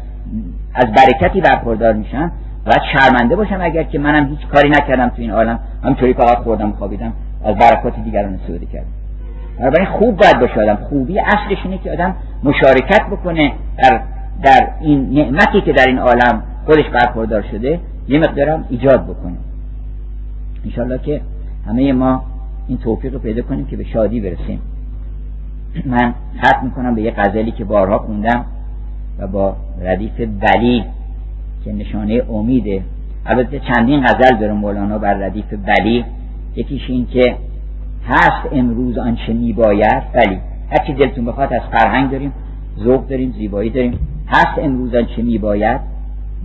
از 0.74 0.86
برکتی 0.92 1.40
برخوردار 1.40 1.92
میشم 1.92 2.32
باید 2.66 2.80
شرمنده 2.92 3.36
باشم 3.36 3.58
اگر 3.60 3.82
که 3.82 3.98
منم 3.98 4.26
هیچ 4.26 4.46
کاری 4.54 4.68
نکردم 4.68 5.08
تو 5.08 5.22
این 5.22 5.30
عالم. 5.30 5.58
همینطوری 5.84 6.14
فقط 6.14 6.38
خوردم 6.38 6.72
خوابیدم 6.72 7.12
از 7.44 7.56
برکات 7.56 7.94
دیگران 8.04 8.34
استفاده 8.34 8.66
کردم. 8.66 8.86
بنابراین 9.58 9.86
خوب 9.86 10.16
باید 10.16 10.40
باشه 10.40 10.60
آدم. 10.60 10.78
خوبی 10.88 11.20
اصلش 11.20 11.58
اینه 11.64 11.78
که 11.78 11.92
آدم 11.92 12.16
مشارکت 12.44 13.06
بکنه 13.10 13.52
در 13.78 14.00
در 14.42 14.68
این 14.80 15.10
نعمتی 15.10 15.60
که 15.60 15.72
در 15.72 15.84
این 15.88 15.98
عالم 15.98 16.42
خودش 16.66 16.84
برخوردار 16.92 17.44
شده 17.50 17.80
یه 18.08 18.18
مقدارم 18.18 18.64
ایجاد 18.68 19.04
بکنیم 19.04 19.38
انشالله 20.64 20.98
که 20.98 21.20
همه 21.66 21.92
ما 21.92 22.22
این 22.68 22.78
توفیق 22.78 23.12
رو 23.12 23.18
پیدا 23.18 23.42
کنیم 23.42 23.66
که 23.66 23.76
به 23.76 23.84
شادی 23.84 24.20
برسیم. 24.20 24.60
من 25.86 26.14
ختم 26.38 26.64
می‌کنم 26.64 26.94
به 26.94 27.02
یه 27.02 27.10
غزلی 27.16 27.50
که 27.50 27.64
بارها 27.64 27.98
خوندم 27.98 28.44
و 29.18 29.26
با 29.26 29.56
ردیف 29.80 30.20
بلی 30.40 30.84
که 31.64 31.72
نشانه 31.72 32.22
امیده 32.30 32.82
البته 33.26 33.60
چندین 33.60 34.00
غزل 34.04 34.36
داره 34.40 34.52
مولانا 34.52 34.98
بر 34.98 35.14
ردیف 35.14 35.54
بلی 35.66 36.04
یکیش 36.56 36.90
این 36.90 37.06
که 37.06 37.36
هست 38.08 38.48
امروز 38.52 38.98
آنچه 38.98 39.32
میباید 39.32 40.02
بلی 40.12 40.38
هرچی 40.70 40.92
دلتون 40.92 41.24
بخواد 41.24 41.54
از 41.54 41.62
فرهنگ 41.72 42.10
داریم 42.10 42.32
ذوق 42.78 43.06
داریم 43.08 43.34
زیبایی 43.38 43.70
داریم. 43.70 43.98
هست 44.30 44.58
امروز 44.58 44.94
آنچه 44.94 45.22
میباید؟ 45.22 45.80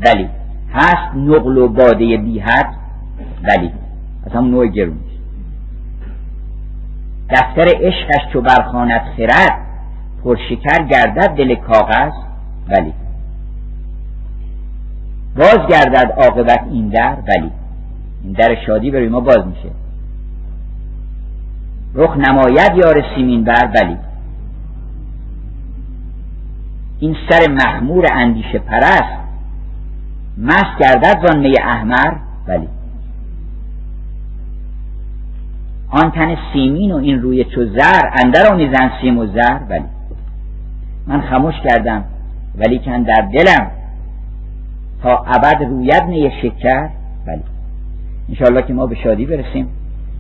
بلی 0.06 0.30
هست 0.74 1.16
نقل 1.16 1.58
و 1.58 1.68
باده 1.68 2.18
بیحد 2.18 2.76
بلی 3.44 3.72
از 4.26 4.32
هم 4.32 4.46
نوع 4.46 4.68
گرون 4.68 4.98
دفتر 7.30 7.68
عشقش 7.82 8.34
چو 8.34 8.42
برخانت 8.42 9.02
خرد 9.18 9.60
پرشکر 10.24 10.84
گردد 10.84 11.36
دل 11.36 11.56
کاغذ؟ 11.56 12.14
بلی 12.70 12.94
باز 15.36 15.60
گردد 15.70 16.12
عاقبت 16.12 16.64
این 16.72 16.90
در؟ 16.90 17.16
بلی 17.16 17.52
این 18.24 18.34
در 18.34 18.56
شادی 18.66 18.92
برای 18.92 19.08
ما 19.08 19.20
باز 19.20 19.48
میشه. 19.48 19.70
رخ 21.96 22.18
نماید 22.18 22.76
یار 22.76 23.04
سیمین 23.16 23.44
بر؟ 23.44 23.68
بلی 23.68 23.98
این 27.00 27.16
سر 27.30 27.52
مخمور 27.52 28.06
اندیشه 28.14 28.60
پرست 28.60 29.26
مست 30.38 30.80
گردد 30.80 31.28
زان 31.28 31.40
می 31.40 31.54
احمر 31.64 32.14
بلی 32.48 32.68
آن 35.90 36.12
تن 36.12 36.38
سیمین 36.54 36.92
و 36.92 36.96
این 36.96 37.22
روی 37.22 37.44
چو 37.44 37.66
زر 37.66 38.10
اندر 38.26 38.54
آمیزن 38.54 38.92
سیم 39.02 39.18
و 39.18 39.26
زر 39.26 39.58
بلی 39.58 39.86
من 41.08 41.22
خموش 41.22 41.56
کردم 41.70 42.04
ولی 42.58 42.80
کن 42.80 43.02
در 43.02 43.30
دلم 43.34 43.72
تا 45.04 45.18
ابد 45.18 45.62
روید 45.70 46.04
نی 46.04 46.32
شکر 46.42 46.90
بلی 47.28 47.44
انشاءالله 48.30 48.62
که 48.62 48.74
ما 48.74 48.86
به 48.86 48.96
شادی 48.96 49.26
برسیم 49.26 49.68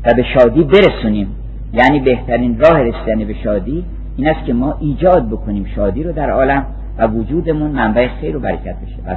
و 0.05 0.13
به 0.13 0.23
شادی 0.23 0.63
برسونیم 0.63 1.35
یعنی 1.73 1.99
بهترین 1.99 2.59
راه 2.59 2.79
رسیدن 2.79 3.25
به 3.27 3.35
شادی 3.43 3.85
این 4.17 4.27
است 4.27 4.45
که 4.45 4.53
ما 4.53 4.77
ایجاد 4.79 5.29
بکنیم 5.29 5.65
شادی 5.75 6.03
رو 6.03 6.11
در 6.11 6.29
عالم 6.29 6.65
و 6.97 7.07
وجودمون 7.07 7.71
منبع 7.71 8.07
خیر 8.07 8.37
و 8.37 8.39
برکت 8.39 8.75
بشه. 8.75 8.95
و 9.05 9.15